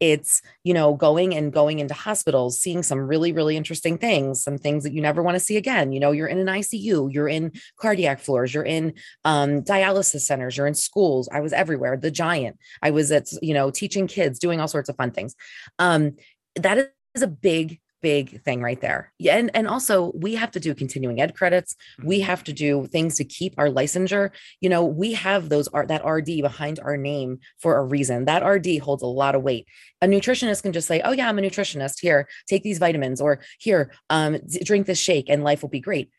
It's 0.00 0.42
you 0.64 0.74
know 0.74 0.94
going 0.94 1.34
and 1.34 1.52
going 1.52 1.78
into 1.78 1.94
hospitals 1.94 2.60
seeing 2.60 2.82
some 2.82 3.00
really 3.00 3.32
really 3.32 3.56
interesting 3.56 3.98
things 3.98 4.42
some 4.42 4.58
things 4.58 4.82
that 4.84 4.92
you 4.92 5.00
never 5.00 5.22
want 5.22 5.36
to 5.36 5.40
see 5.40 5.56
again. 5.56 5.92
You 5.92 6.00
know 6.00 6.12
you're 6.12 6.26
in 6.26 6.38
an 6.38 6.46
icu 6.46 7.12
you're 7.12 7.28
in 7.28 7.52
cardiac 7.78 8.20
floors 8.20 8.52
you're 8.52 8.64
in 8.64 8.94
um, 9.24 9.62
dialysis 9.62 10.20
centers 10.20 10.56
you're 10.56 10.66
in 10.66 10.74
schools. 10.74 11.28
I 11.32 11.40
was 11.40 11.52
everywhere 11.52 11.96
the 11.96 12.10
giant. 12.10 12.58
I 12.82 12.90
was 12.90 13.12
at 13.12 13.30
you 13.42 13.54
know 13.54 13.70
teaching 13.70 14.06
kids 14.06 14.38
doing 14.38 14.60
all 14.60 14.68
sorts 14.68 14.88
of 14.88 14.96
fun 14.96 15.12
things. 15.12 15.36
Um, 15.78 16.16
that 16.56 16.92
is 17.14 17.22
a 17.22 17.28
big 17.28 17.80
big 18.02 18.42
thing 18.42 18.62
right 18.62 18.80
there. 18.80 19.12
Yeah, 19.18 19.36
and 19.36 19.50
and 19.54 19.68
also 19.68 20.12
we 20.14 20.34
have 20.34 20.50
to 20.52 20.60
do 20.60 20.74
continuing 20.74 21.20
ed 21.20 21.34
credits. 21.34 21.76
We 22.02 22.18
mm-hmm. 22.18 22.26
have 22.26 22.44
to 22.44 22.52
do 22.52 22.86
things 22.86 23.16
to 23.16 23.24
keep 23.24 23.54
our 23.58 23.68
licensure. 23.68 24.30
You 24.60 24.68
know, 24.68 24.84
we 24.84 25.12
have 25.14 25.48
those 25.48 25.68
that 25.86 26.04
RD 26.04 26.42
behind 26.42 26.80
our 26.80 26.96
name 26.96 27.38
for 27.58 27.76
a 27.76 27.84
reason. 27.84 28.24
That 28.24 28.44
RD 28.44 28.78
holds 28.78 29.02
a 29.02 29.06
lot 29.06 29.34
of 29.34 29.42
weight. 29.42 29.66
A 30.02 30.06
nutritionist 30.06 30.62
can 30.62 30.72
just 30.72 30.88
say, 30.88 31.00
"Oh 31.02 31.12
yeah, 31.12 31.28
I'm 31.28 31.38
a 31.38 31.42
nutritionist. 31.42 32.00
Here, 32.00 32.28
take 32.48 32.62
these 32.62 32.78
vitamins," 32.78 33.20
or 33.20 33.40
"Here, 33.58 33.92
um, 34.08 34.38
drink 34.64 34.86
this 34.86 34.98
shake, 34.98 35.28
and 35.28 35.44
life 35.44 35.62
will 35.62 35.68
be 35.68 35.80
great." 35.80 36.10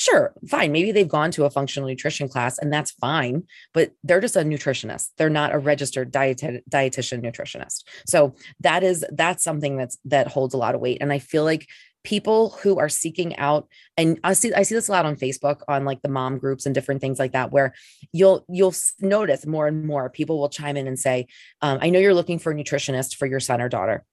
Sure, 0.00 0.32
fine. 0.48 0.72
Maybe 0.72 0.92
they've 0.92 1.06
gone 1.06 1.30
to 1.32 1.44
a 1.44 1.50
functional 1.50 1.86
nutrition 1.86 2.26
class 2.26 2.56
and 2.56 2.72
that's 2.72 2.90
fine, 2.92 3.42
but 3.74 3.90
they're 4.02 4.22
just 4.22 4.34
a 4.34 4.40
nutritionist. 4.40 5.10
They're 5.18 5.28
not 5.28 5.54
a 5.54 5.58
registered 5.58 6.10
diet 6.10 6.40
dietitian 6.70 7.22
nutritionist. 7.22 7.84
So 8.06 8.34
that 8.60 8.82
is 8.82 9.04
that's 9.12 9.44
something 9.44 9.76
that's 9.76 9.98
that 10.06 10.26
holds 10.26 10.54
a 10.54 10.56
lot 10.56 10.74
of 10.74 10.80
weight. 10.80 11.02
And 11.02 11.12
I 11.12 11.18
feel 11.18 11.44
like 11.44 11.66
people 12.02 12.56
who 12.62 12.78
are 12.78 12.88
seeking 12.88 13.36
out 13.36 13.68
and 13.98 14.18
I 14.24 14.32
see 14.32 14.54
I 14.54 14.62
see 14.62 14.74
this 14.74 14.88
a 14.88 14.92
lot 14.92 15.04
on 15.04 15.16
Facebook 15.16 15.60
on 15.68 15.84
like 15.84 16.00
the 16.00 16.08
mom 16.08 16.38
groups 16.38 16.64
and 16.64 16.74
different 16.74 17.02
things 17.02 17.18
like 17.18 17.32
that 17.32 17.52
where 17.52 17.74
you'll 18.10 18.46
you'll 18.48 18.74
notice 19.00 19.44
more 19.44 19.66
and 19.66 19.84
more 19.84 20.08
people 20.08 20.38
will 20.38 20.48
chime 20.48 20.78
in 20.78 20.86
and 20.86 20.98
say 20.98 21.26
um, 21.60 21.78
I 21.82 21.90
know 21.90 21.98
you're 21.98 22.14
looking 22.14 22.38
for 22.38 22.52
a 22.52 22.54
nutritionist 22.54 23.16
for 23.16 23.26
your 23.26 23.38
son 23.38 23.60
or 23.60 23.68
daughter 23.68 24.06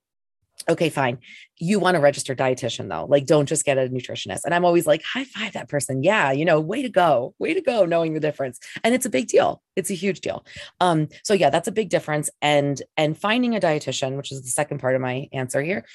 okay, 0.69 0.89
fine. 0.89 1.19
You 1.59 1.79
want 1.79 1.97
a 1.97 1.99
registered 1.99 2.37
dietitian 2.37 2.89
though. 2.89 3.05
Like, 3.05 3.25
don't 3.25 3.47
just 3.47 3.65
get 3.65 3.77
a 3.77 3.87
nutritionist. 3.87 4.41
And 4.45 4.53
I'm 4.53 4.65
always 4.65 4.85
like, 4.85 5.01
high 5.03 5.23
five 5.23 5.53
that 5.53 5.69
person. 5.69 6.03
Yeah, 6.03 6.31
you 6.31 6.45
know, 6.45 6.59
way 6.59 6.81
to 6.81 6.89
go, 6.89 7.33
way 7.39 7.53
to 7.53 7.61
go, 7.61 7.85
knowing 7.85 8.13
the 8.13 8.19
difference. 8.19 8.59
And 8.83 8.93
it's 8.93 9.05
a 9.05 9.09
big 9.09 9.27
deal. 9.27 9.61
It's 9.75 9.91
a 9.91 9.95
huge 9.95 10.21
deal. 10.21 10.45
Um, 10.79 11.07
so 11.23 11.33
yeah, 11.33 11.49
that's 11.49 11.67
a 11.67 11.71
big 11.71 11.89
difference. 11.89 12.29
And 12.41 12.81
and 12.95 13.17
finding 13.17 13.55
a 13.55 13.59
dietitian, 13.59 14.17
which 14.17 14.31
is 14.31 14.41
the 14.41 14.49
second 14.49 14.79
part 14.79 14.95
of 14.95 15.01
my 15.01 15.29
answer 15.33 15.61
here, 15.61 15.85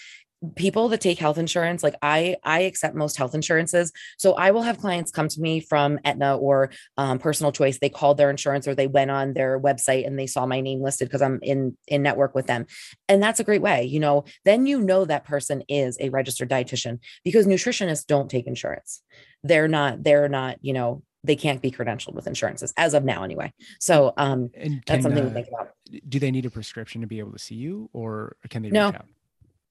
people 0.56 0.88
that 0.88 1.00
take 1.00 1.18
health 1.18 1.38
insurance 1.38 1.82
like 1.82 1.94
i 2.02 2.36
i 2.42 2.60
accept 2.60 2.94
most 2.94 3.16
health 3.16 3.34
insurances. 3.34 3.92
So 4.18 4.34
i 4.34 4.50
will 4.50 4.62
have 4.62 4.78
clients 4.78 5.10
come 5.10 5.28
to 5.28 5.40
me 5.40 5.60
from 5.60 5.98
Aetna 6.04 6.36
or 6.36 6.70
um, 6.96 7.18
personal 7.18 7.52
choice. 7.52 7.78
They 7.78 7.88
called 7.88 8.16
their 8.16 8.30
insurance 8.30 8.66
or 8.66 8.74
they 8.74 8.86
went 8.86 9.10
on 9.10 9.34
their 9.34 9.58
website 9.60 10.06
and 10.06 10.18
they 10.18 10.26
saw 10.26 10.46
my 10.46 10.60
name 10.60 10.82
listed 10.82 11.08
because 11.08 11.22
i'm 11.22 11.38
in 11.42 11.76
in 11.86 12.02
network 12.02 12.34
with 12.34 12.46
them. 12.46 12.66
And 13.08 13.22
that's 13.22 13.40
a 13.40 13.44
great 13.44 13.62
way 13.62 13.84
you 13.84 14.00
know? 14.00 14.24
Then 14.44 14.66
you 14.66 14.80
know 14.80 15.04
that 15.04 15.24
person 15.24 15.62
is 15.68 15.96
a 16.00 16.08
registered 16.10 16.50
dietitian 16.50 16.98
because 17.24 17.46
nutritionists 17.46 18.06
don't 18.06 18.30
take 18.30 18.46
insurance. 18.46 19.02
They're 19.42 19.68
not 19.68 20.02
they're 20.02 20.28
not 20.28 20.58
you 20.60 20.72
know 20.72 21.02
they 21.24 21.36
can't 21.36 21.62
be 21.62 21.70
credentialed 21.70 22.14
with 22.14 22.26
insurances 22.26 22.74
as 22.76 22.94
of 22.94 23.04
now 23.04 23.22
anyway. 23.22 23.52
So 23.80 24.12
um 24.16 24.48
can, 24.48 24.82
that's 24.86 25.02
something 25.04 25.24
uh, 25.24 25.28
to 25.28 25.34
think 25.34 25.48
about. 25.48 25.68
do 26.08 26.18
they 26.18 26.30
need 26.30 26.46
a 26.46 26.50
prescription 26.50 27.00
to 27.02 27.06
be 27.06 27.20
able 27.20 27.32
to 27.32 27.38
see 27.38 27.54
you 27.54 27.88
or 27.92 28.36
can 28.50 28.62
they 28.62 28.70
no. 28.70 28.86
reach 28.86 28.96
out 28.96 29.06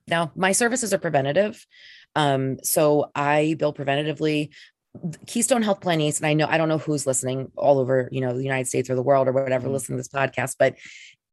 now, 0.08 0.32
my 0.36 0.52
services 0.52 0.94
are 0.94 0.98
preventative. 0.98 1.66
Um, 2.16 2.58
so 2.64 3.12
I 3.16 3.56
bill 3.58 3.74
preventatively. 3.74 4.50
Keystone 5.26 5.62
Health 5.62 5.80
Plan 5.80 6.02
East, 6.02 6.20
and 6.20 6.28
I 6.28 6.34
know 6.34 6.48
I 6.48 6.58
don't 6.58 6.68
know 6.68 6.78
who's 6.78 7.08
listening 7.08 7.50
all 7.56 7.80
over, 7.80 8.10
you 8.12 8.20
know, 8.20 8.34
the 8.34 8.44
United 8.44 8.68
States 8.68 8.90
or 8.90 8.96
the 8.96 9.02
world 9.02 9.30
or 9.30 9.32
whatever, 9.32 9.66
mm-hmm. 9.66 9.74
listening 9.74 9.98
to 9.98 10.00
this 10.02 10.10
podcast, 10.10 10.58
but 10.60 10.76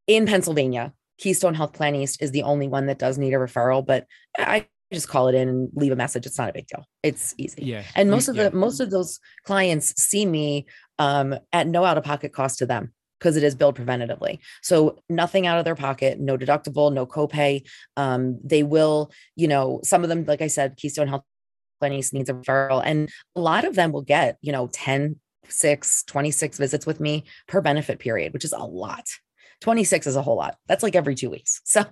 in 0.06 0.26
Pennsylvania, 0.26 0.92
Keystone 1.18 1.54
Health 1.54 1.72
Plan 1.72 1.94
East 1.94 2.22
is 2.22 2.30
the 2.30 2.44
only 2.44 2.68
one 2.68 2.86
that 2.86 2.98
does 2.98 3.18
need 3.18 3.34
a 3.34 3.36
referral. 3.36 3.84
But 3.84 4.06
I 4.38 4.66
just 4.92 5.08
call 5.08 5.28
it 5.28 5.34
in 5.34 5.48
and 5.48 5.70
leave 5.74 5.92
a 5.92 5.96
message. 5.96 6.24
It's 6.26 6.38
not 6.38 6.48
a 6.48 6.52
big 6.52 6.66
deal. 6.66 6.84
It's 7.02 7.34
easy. 7.36 7.64
Yeah. 7.64 7.82
And 7.94 8.10
most 8.10 8.28
of 8.28 8.36
the 8.36 8.50
most 8.52 8.80
of 8.80 8.90
those 8.90 9.20
clients 9.44 10.00
see 10.02 10.24
me 10.24 10.66
um, 10.98 11.34
at 11.52 11.66
no 11.66 11.84
out 11.84 11.98
of 11.98 12.04
pocket 12.04 12.32
cost 12.32 12.58
to 12.58 12.66
them 12.66 12.92
because 13.18 13.36
it 13.36 13.42
is 13.42 13.54
billed 13.54 13.76
preventatively. 13.76 14.38
So 14.62 14.98
nothing 15.08 15.46
out 15.46 15.58
of 15.58 15.64
their 15.64 15.74
pocket, 15.74 16.20
no 16.20 16.36
deductible, 16.36 16.92
no 16.92 17.06
copay. 17.06 17.66
Um, 17.96 18.38
they 18.44 18.62
will, 18.62 19.10
you 19.36 19.48
know, 19.48 19.80
some 19.82 20.02
of 20.02 20.08
them, 20.08 20.24
like 20.24 20.42
I 20.42 20.46
said, 20.46 20.76
Keystone 20.76 21.08
Health 21.08 21.24
Clinics 21.80 22.12
needs 22.12 22.28
a 22.28 22.34
referral, 22.34 22.82
and 22.84 23.08
a 23.36 23.40
lot 23.40 23.64
of 23.64 23.74
them 23.74 23.92
will 23.92 24.02
get, 24.02 24.38
you 24.40 24.52
know, 24.52 24.68
10, 24.72 25.16
6, 25.48 26.02
26 26.04 26.58
visits 26.58 26.86
with 26.86 27.00
me 27.00 27.24
per 27.46 27.60
benefit 27.60 27.98
period, 27.98 28.32
which 28.32 28.44
is 28.44 28.52
a 28.52 28.58
lot. 28.58 29.06
26 29.60 30.06
is 30.06 30.16
a 30.16 30.22
whole 30.22 30.36
lot. 30.36 30.56
That's 30.66 30.82
like 30.82 30.94
every 30.96 31.14
two 31.14 31.30
weeks. 31.30 31.60
So, 31.68 31.84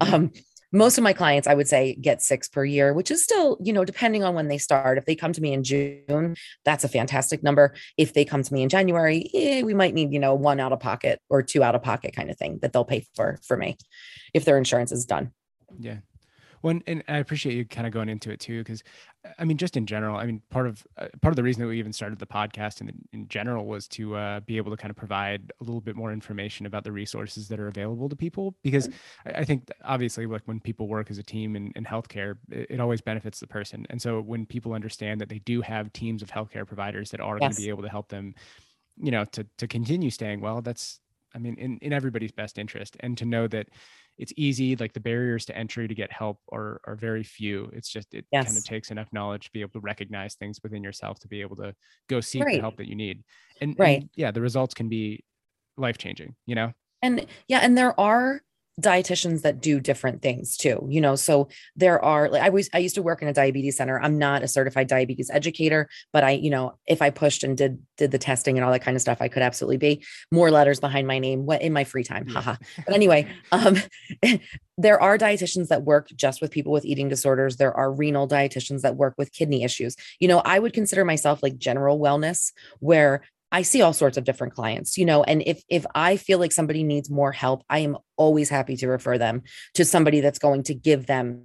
um, 0.00 0.32
most 0.72 0.98
of 0.98 1.04
my 1.04 1.12
clients 1.12 1.46
i 1.46 1.54
would 1.54 1.68
say 1.68 1.94
get 2.00 2.22
six 2.22 2.48
per 2.48 2.64
year 2.64 2.92
which 2.92 3.10
is 3.10 3.22
still 3.22 3.58
you 3.62 3.72
know 3.72 3.84
depending 3.84 4.24
on 4.24 4.34
when 4.34 4.48
they 4.48 4.58
start. 4.58 4.98
If 4.98 5.04
they 5.04 5.14
come 5.14 5.32
to 5.32 5.40
me 5.40 5.52
in 5.52 5.62
june 5.62 6.36
that's 6.64 6.84
a 6.84 6.88
fantastic 6.88 7.42
number. 7.42 7.74
If 7.96 8.14
they 8.14 8.24
come 8.24 8.42
to 8.42 8.52
me 8.52 8.62
in 8.62 8.68
january 8.68 9.30
eh, 9.34 9.62
we 9.62 9.74
might 9.74 9.94
need 9.94 10.12
you 10.12 10.18
know 10.18 10.34
one 10.34 10.60
out 10.60 10.72
of 10.72 10.80
pocket 10.80 11.20
or 11.28 11.42
two 11.42 11.62
out 11.62 11.74
of 11.74 11.82
pocket 11.82 12.14
kind 12.14 12.30
of 12.30 12.38
thing 12.38 12.58
that 12.62 12.72
they'll 12.72 12.84
pay 12.84 13.06
for 13.14 13.38
for 13.46 13.56
me 13.56 13.76
if 14.34 14.44
their 14.44 14.58
insurance 14.58 14.92
is 14.92 15.04
done. 15.06 15.32
Yeah 15.78 15.98
well, 16.62 16.78
and 16.86 17.02
I 17.08 17.18
appreciate 17.18 17.56
you 17.56 17.64
kind 17.64 17.86
of 17.86 17.92
going 17.92 18.08
into 18.08 18.30
it 18.30 18.40
too, 18.40 18.60
because 18.60 18.82
I 19.38 19.44
mean, 19.44 19.56
just 19.56 19.76
in 19.76 19.86
general, 19.86 20.16
I 20.16 20.26
mean, 20.26 20.42
part 20.50 20.66
of 20.66 20.84
uh, 20.96 21.08
part 21.20 21.32
of 21.32 21.36
the 21.36 21.42
reason 21.42 21.60
that 21.62 21.68
we 21.68 21.78
even 21.78 21.92
started 21.92 22.18
the 22.18 22.26
podcast 22.26 22.80
in 22.80 22.92
in 23.12 23.28
general 23.28 23.66
was 23.66 23.88
to 23.88 24.16
uh, 24.16 24.40
be 24.40 24.56
able 24.56 24.70
to 24.70 24.76
kind 24.76 24.90
of 24.90 24.96
provide 24.96 25.52
a 25.60 25.64
little 25.64 25.80
bit 25.80 25.96
more 25.96 26.12
information 26.12 26.66
about 26.66 26.84
the 26.84 26.92
resources 26.92 27.48
that 27.48 27.60
are 27.60 27.68
available 27.68 28.08
to 28.08 28.16
people, 28.16 28.54
because 28.62 28.88
I, 29.26 29.40
I 29.40 29.44
think 29.44 29.70
obviously, 29.84 30.26
like 30.26 30.42
when 30.46 30.60
people 30.60 30.88
work 30.88 31.10
as 31.10 31.18
a 31.18 31.22
team 31.22 31.56
in, 31.56 31.72
in 31.76 31.84
healthcare, 31.84 32.36
it, 32.50 32.68
it, 32.70 32.80
always 32.80 33.00
benefits 33.00 33.40
the 33.40 33.46
person, 33.46 33.86
and 33.90 34.00
so 34.00 34.20
when 34.20 34.46
people 34.46 34.72
understand 34.72 35.20
that 35.20 35.28
they 35.28 35.40
do 35.40 35.60
have 35.60 35.92
teams 35.92 36.22
of 36.22 36.30
healthcare 36.30 36.66
providers 36.66 37.10
that 37.10 37.20
are 37.20 37.36
yes. 37.36 37.40
going 37.40 37.52
to 37.52 37.60
be 37.60 37.68
able 37.68 37.82
to 37.82 37.88
help 37.88 38.08
them, 38.08 38.34
you 38.96 39.10
know, 39.10 39.24
to 39.26 39.46
to 39.58 39.66
continue 39.68 40.10
staying 40.10 40.40
well, 40.40 40.62
that's 40.62 41.00
I 41.34 41.38
mean, 41.38 41.56
in 41.58 41.78
in 41.78 41.92
everybody's 41.92 42.32
best 42.32 42.58
interest, 42.58 42.96
and 43.00 43.16
to 43.18 43.24
know 43.24 43.46
that 43.48 43.68
it's 44.18 44.32
easy 44.36 44.76
like 44.76 44.92
the 44.92 45.00
barriers 45.00 45.44
to 45.46 45.56
entry 45.56 45.88
to 45.88 45.94
get 45.94 46.12
help 46.12 46.38
are 46.52 46.80
are 46.84 46.96
very 46.96 47.22
few 47.22 47.70
it's 47.72 47.88
just 47.88 48.12
it 48.14 48.24
yes. 48.30 48.46
kind 48.46 48.56
of 48.56 48.64
takes 48.64 48.90
enough 48.90 49.08
knowledge 49.12 49.46
to 49.46 49.52
be 49.52 49.60
able 49.60 49.70
to 49.70 49.80
recognize 49.80 50.34
things 50.34 50.60
within 50.62 50.82
yourself 50.82 51.18
to 51.18 51.28
be 51.28 51.40
able 51.40 51.56
to 51.56 51.74
go 52.08 52.20
seek 52.20 52.44
right. 52.44 52.56
the 52.56 52.60
help 52.60 52.76
that 52.76 52.88
you 52.88 52.94
need 52.94 53.22
and, 53.60 53.74
right 53.78 54.02
and 54.02 54.10
yeah 54.14 54.30
the 54.30 54.40
results 54.40 54.74
can 54.74 54.88
be 54.88 55.24
life 55.76 55.98
changing 55.98 56.34
you 56.46 56.54
know 56.54 56.72
and 57.00 57.26
yeah 57.48 57.60
and 57.60 57.76
there 57.76 57.98
are 57.98 58.42
dietitians 58.80 59.42
that 59.42 59.60
do 59.60 59.78
different 59.80 60.22
things 60.22 60.56
too 60.56 60.86
you 60.88 61.00
know 61.00 61.14
so 61.14 61.46
there 61.76 62.02
are 62.02 62.30
like 62.30 62.40
i 62.40 62.48
was 62.48 62.70
i 62.72 62.78
used 62.78 62.94
to 62.94 63.02
work 63.02 63.20
in 63.20 63.28
a 63.28 63.32
diabetes 63.32 63.76
center. 63.76 64.00
I'm 64.00 64.16
not 64.16 64.42
a 64.42 64.48
certified 64.48 64.86
diabetes 64.86 65.30
educator 65.30 65.90
but 66.10 66.24
i 66.24 66.30
you 66.30 66.48
know 66.48 66.78
if 66.86 67.02
i 67.02 67.10
pushed 67.10 67.44
and 67.44 67.56
did 67.56 67.82
did 67.98 68.12
the 68.12 68.18
testing 68.18 68.56
and 68.56 68.64
all 68.64 68.72
that 68.72 68.82
kind 68.82 68.96
of 68.96 69.02
stuff 69.02 69.18
i 69.20 69.28
could 69.28 69.42
absolutely 69.42 69.76
be. 69.76 70.04
More 70.30 70.50
letters 70.50 70.80
behind 70.80 71.06
my 71.06 71.18
name 71.18 71.44
what 71.44 71.60
in 71.60 71.74
my 71.74 71.84
free 71.84 72.02
time 72.02 72.26
haha. 72.26 72.56
But 72.86 72.94
anyway 72.94 73.30
um 73.52 73.76
there 74.78 75.00
are 75.00 75.18
dietitians 75.18 75.68
that 75.68 75.82
work 75.82 76.08
just 76.16 76.40
with 76.40 76.50
people 76.50 76.72
with 76.72 76.86
eating 76.86 77.10
disorders. 77.10 77.56
There 77.56 77.74
are 77.74 77.92
renal 77.92 78.26
dietitians 78.26 78.80
that 78.80 78.96
work 78.96 79.14
with 79.18 79.32
kidney 79.32 79.64
issues. 79.64 79.96
You 80.18 80.28
know 80.28 80.38
i 80.46 80.58
would 80.58 80.72
consider 80.72 81.04
myself 81.04 81.42
like 81.42 81.58
general 81.58 82.00
wellness 82.00 82.52
where 82.80 83.22
I 83.52 83.62
see 83.62 83.82
all 83.82 83.92
sorts 83.92 84.16
of 84.16 84.24
different 84.24 84.54
clients, 84.54 84.96
you 84.96 85.04
know, 85.04 85.22
and 85.22 85.42
if 85.46 85.62
if 85.68 85.84
I 85.94 86.16
feel 86.16 86.38
like 86.38 86.52
somebody 86.52 86.82
needs 86.82 87.10
more 87.10 87.32
help, 87.32 87.62
I 87.68 87.80
am 87.80 87.98
always 88.16 88.48
happy 88.48 88.76
to 88.78 88.88
refer 88.88 89.18
them 89.18 89.42
to 89.74 89.84
somebody 89.84 90.20
that's 90.20 90.38
going 90.38 90.62
to 90.64 90.74
give 90.74 91.06
them 91.06 91.44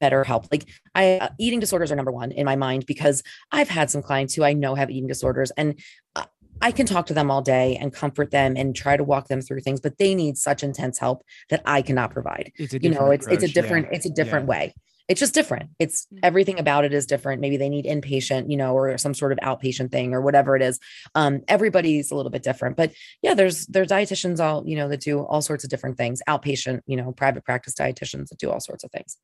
better 0.00 0.22
help. 0.22 0.46
Like 0.52 0.68
I 0.94 1.16
uh, 1.16 1.28
eating 1.40 1.60
disorders 1.60 1.90
are 1.90 1.96
number 1.96 2.12
1 2.12 2.32
in 2.32 2.44
my 2.44 2.56
mind 2.56 2.84
because 2.86 3.22
I've 3.50 3.70
had 3.70 3.90
some 3.90 4.02
clients 4.02 4.34
who 4.34 4.44
I 4.44 4.52
know 4.52 4.74
have 4.74 4.90
eating 4.90 5.08
disorders 5.08 5.50
and 5.52 5.80
uh, 6.14 6.26
I 6.60 6.72
can 6.72 6.86
talk 6.86 7.06
to 7.06 7.14
them 7.14 7.30
all 7.30 7.42
day 7.42 7.76
and 7.80 7.92
comfort 7.92 8.30
them 8.30 8.54
and 8.56 8.76
try 8.76 8.96
to 8.96 9.02
walk 9.02 9.28
them 9.28 9.40
through 9.40 9.60
things, 9.60 9.80
but 9.80 9.98
they 9.98 10.14
need 10.14 10.36
such 10.36 10.62
intense 10.62 10.98
help 10.98 11.24
that 11.50 11.62
I 11.64 11.82
cannot 11.82 12.10
provide. 12.10 12.52
you 12.58 12.90
know, 12.90 13.10
it's 13.10 13.26
approach. 13.26 13.42
it's 13.42 13.50
a 13.50 13.54
different 13.54 13.86
yeah. 13.86 13.96
it's 13.96 14.06
a 14.06 14.10
different 14.10 14.44
yeah. 14.44 14.50
way 14.50 14.74
it's 15.08 15.20
just 15.20 15.34
different. 15.34 15.70
It's 15.78 16.06
mm-hmm. 16.06 16.20
everything 16.22 16.58
about 16.58 16.84
it 16.84 16.94
is 16.94 17.06
different. 17.06 17.40
Maybe 17.40 17.56
they 17.56 17.68
need 17.68 17.84
inpatient, 17.84 18.50
you 18.50 18.56
know, 18.56 18.74
or 18.74 18.96
some 18.98 19.14
sort 19.14 19.32
of 19.32 19.38
outpatient 19.38 19.90
thing 19.90 20.14
or 20.14 20.20
whatever 20.20 20.56
it 20.56 20.62
is. 20.62 20.80
Um, 21.14 21.42
everybody's 21.46 22.10
a 22.10 22.14
little 22.16 22.30
bit 22.30 22.42
different, 22.42 22.76
but 22.76 22.92
yeah, 23.22 23.34
there's 23.34 23.66
there's 23.66 23.88
dietitians 23.88 24.40
all 24.40 24.66
you 24.66 24.76
know 24.76 24.88
that 24.88 25.00
do 25.00 25.20
all 25.20 25.42
sorts 25.42 25.64
of 25.64 25.70
different 25.70 25.98
things. 25.98 26.22
Outpatient, 26.28 26.80
you 26.86 26.96
know, 26.96 27.12
private 27.12 27.44
practice 27.44 27.74
dietitians 27.74 28.28
that 28.28 28.38
do 28.38 28.50
all 28.50 28.60
sorts 28.60 28.84
of 28.84 28.90
things. 28.90 29.18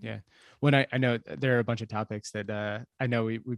Yeah, 0.00 0.18
when 0.60 0.74
I 0.74 0.86
I 0.92 0.98
know 0.98 1.18
there 1.18 1.56
are 1.56 1.60
a 1.60 1.64
bunch 1.64 1.80
of 1.82 1.88
topics 1.88 2.32
that 2.32 2.50
uh, 2.50 2.80
I 2.98 3.06
know 3.06 3.24
we 3.24 3.38
we 3.38 3.56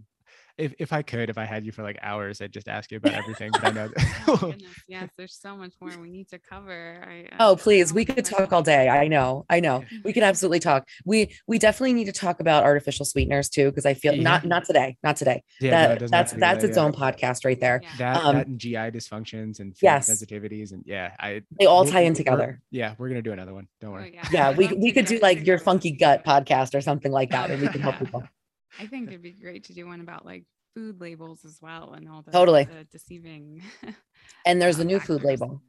if 0.58 0.74
if 0.78 0.92
I 0.92 1.02
could, 1.02 1.30
if 1.30 1.38
I 1.38 1.44
had 1.44 1.64
you 1.64 1.72
for 1.72 1.82
like 1.82 1.98
hours, 2.02 2.42
I'd 2.42 2.52
just 2.52 2.68
ask 2.68 2.90
you 2.90 2.98
about 2.98 3.12
everything. 3.14 3.50
But 3.52 3.64
I 3.64 3.70
know. 3.70 3.90
oh, 4.26 4.54
yes, 4.88 5.08
there's 5.16 5.38
so 5.40 5.56
much 5.56 5.72
more 5.80 5.96
we 5.98 6.10
need 6.10 6.28
to 6.30 6.38
cover. 6.38 7.04
I, 7.08 7.28
oh, 7.38 7.56
please, 7.56 7.92
we 7.92 8.04
could 8.04 8.24
talk 8.24 8.52
all 8.52 8.62
day. 8.62 8.88
I 8.88 9.06
know, 9.06 9.46
I 9.48 9.60
know, 9.60 9.84
we 10.04 10.12
could 10.12 10.24
absolutely 10.24 10.58
talk. 10.58 10.86
We 11.04 11.32
we 11.46 11.58
definitely 11.58 11.94
need 11.94 12.06
to 12.06 12.12
talk 12.12 12.40
about 12.40 12.64
artificial 12.64 13.06
sweeteners 13.06 13.48
too, 13.48 13.70
because 13.70 13.86
I 13.86 13.94
feel 13.94 14.14
yeah. 14.14 14.22
not 14.22 14.44
not 14.44 14.64
today, 14.64 14.96
not 15.02 15.16
today. 15.16 15.42
Yeah, 15.60 15.70
that, 15.70 16.00
no, 16.00 16.06
that's 16.08 16.32
that's 16.32 16.64
its 16.64 16.76
yeah. 16.76 16.82
own 16.82 16.92
podcast 16.92 17.44
right 17.44 17.60
there. 17.60 17.80
Yeah. 17.82 17.96
That, 17.98 18.24
um, 18.24 18.36
that 18.36 18.46
and 18.48 18.58
GI 18.58 18.74
dysfunctions 18.74 19.60
and 19.60 19.74
yes. 19.80 20.10
sensitivities 20.10 20.72
and 20.72 20.82
yeah, 20.84 21.14
I 21.20 21.42
they 21.58 21.66
all 21.66 21.84
tie 21.84 22.00
in 22.00 22.14
together. 22.14 22.60
Yeah, 22.70 22.94
we're 22.98 23.08
gonna 23.08 23.22
do 23.22 23.32
another 23.32 23.54
one. 23.54 23.68
Don't 23.80 23.92
worry. 23.92 24.12
Oh, 24.16 24.28
yeah. 24.32 24.50
yeah, 24.50 24.56
we 24.56 24.66
we 24.68 24.90
could 24.90 25.06
do 25.06 25.18
like 25.20 25.46
your 25.46 25.58
funky 25.58 25.92
gut 25.92 26.24
podcast 26.24 26.74
or 26.74 26.80
something 26.80 27.12
like 27.12 27.30
that, 27.30 27.50
and 27.50 27.62
we 27.62 27.68
can 27.68 27.80
help 27.80 27.96
people. 28.00 28.24
I 28.78 28.86
think 28.86 29.08
it'd 29.08 29.22
be 29.22 29.32
great 29.32 29.64
to 29.64 29.74
do 29.74 29.86
one 29.86 30.00
about 30.00 30.24
like 30.24 30.44
food 30.74 31.00
labels 31.00 31.44
as 31.44 31.58
well 31.60 31.92
and 31.94 32.08
all 32.08 32.22
the 32.22 32.30
totally 32.30 32.64
the 32.64 32.84
deceiving. 32.84 33.62
and 34.46 34.60
there's 34.60 34.78
a 34.78 34.84
new 34.84 35.00
food 35.00 35.24
label. 35.24 35.62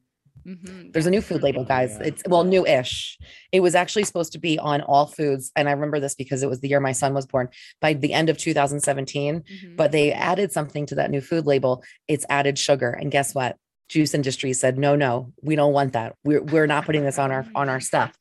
Mm-hmm. 0.46 0.92
There's 0.92 1.06
a 1.06 1.12
new 1.12 1.22
food 1.22 1.44
label, 1.44 1.64
guys. 1.64 1.98
It's 2.00 2.24
well, 2.28 2.44
new-ish. 2.44 3.18
It 3.52 3.60
was 3.60 3.76
actually 3.76 4.06
supposed 4.06 4.32
to 4.34 4.40
be 4.40 4.58
on 4.58 4.82
all 4.82 5.06
foods, 5.06 5.52
and 5.56 5.68
I 5.68 5.74
remember 5.74 6.00
this 6.00 6.16
because 6.16 6.44
it 6.44 6.50
was 6.50 6.62
the 6.62 6.70
year 6.70 6.80
my 6.80 6.94
son 6.94 7.14
was 7.14 7.26
born. 7.26 7.50
By 7.82 7.94
the 7.94 8.14
end 8.14 8.30
of 8.30 8.38
2017, 8.38 9.42
mm-hmm. 9.42 9.76
but 9.76 9.92
they 9.92 10.14
added 10.14 10.52
something 10.52 10.86
to 10.88 10.96
that 10.96 11.12
new 11.12 11.22
food 11.22 11.46
label. 11.46 11.84
It's 12.08 12.26
added 12.30 12.58
sugar, 12.58 12.92
and 12.92 13.12
guess 13.12 13.36
what? 13.36 13.58
Juice 13.90 14.14
industry 14.14 14.54
said, 14.54 14.78
no, 14.78 14.96
no, 14.96 15.34
we 15.42 15.56
don't 15.56 15.74
want 15.74 15.94
that. 15.94 16.16
We're 16.24 16.42
we're 16.42 16.68
not 16.68 16.86
putting 16.86 17.04
this 17.04 17.20
on 17.20 17.32
our 17.32 17.46
on 17.56 17.70
our 17.70 17.80
stuff 17.80 18.16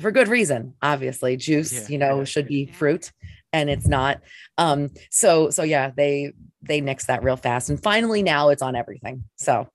for 0.00 0.10
good 0.10 0.28
reason. 0.28 0.74
Obviously, 0.82 1.36
juice, 1.36 1.72
yeah, 1.72 1.88
you 1.88 1.98
know, 1.98 2.24
should 2.24 2.46
be 2.46 2.64
yeah. 2.68 2.74
fruit 2.74 3.10
and 3.56 3.70
it's 3.70 3.88
not. 3.88 4.20
Um, 4.58 4.90
so 5.10 5.50
so 5.50 5.62
yeah, 5.62 5.90
they 5.96 6.32
they 6.62 6.80
nix 6.80 7.06
that 7.06 7.22
real 7.22 7.36
fast. 7.36 7.70
And 7.70 7.82
finally 7.82 8.22
now 8.22 8.50
it's 8.50 8.62
on 8.62 8.76
everything. 8.76 9.24
So 9.36 9.68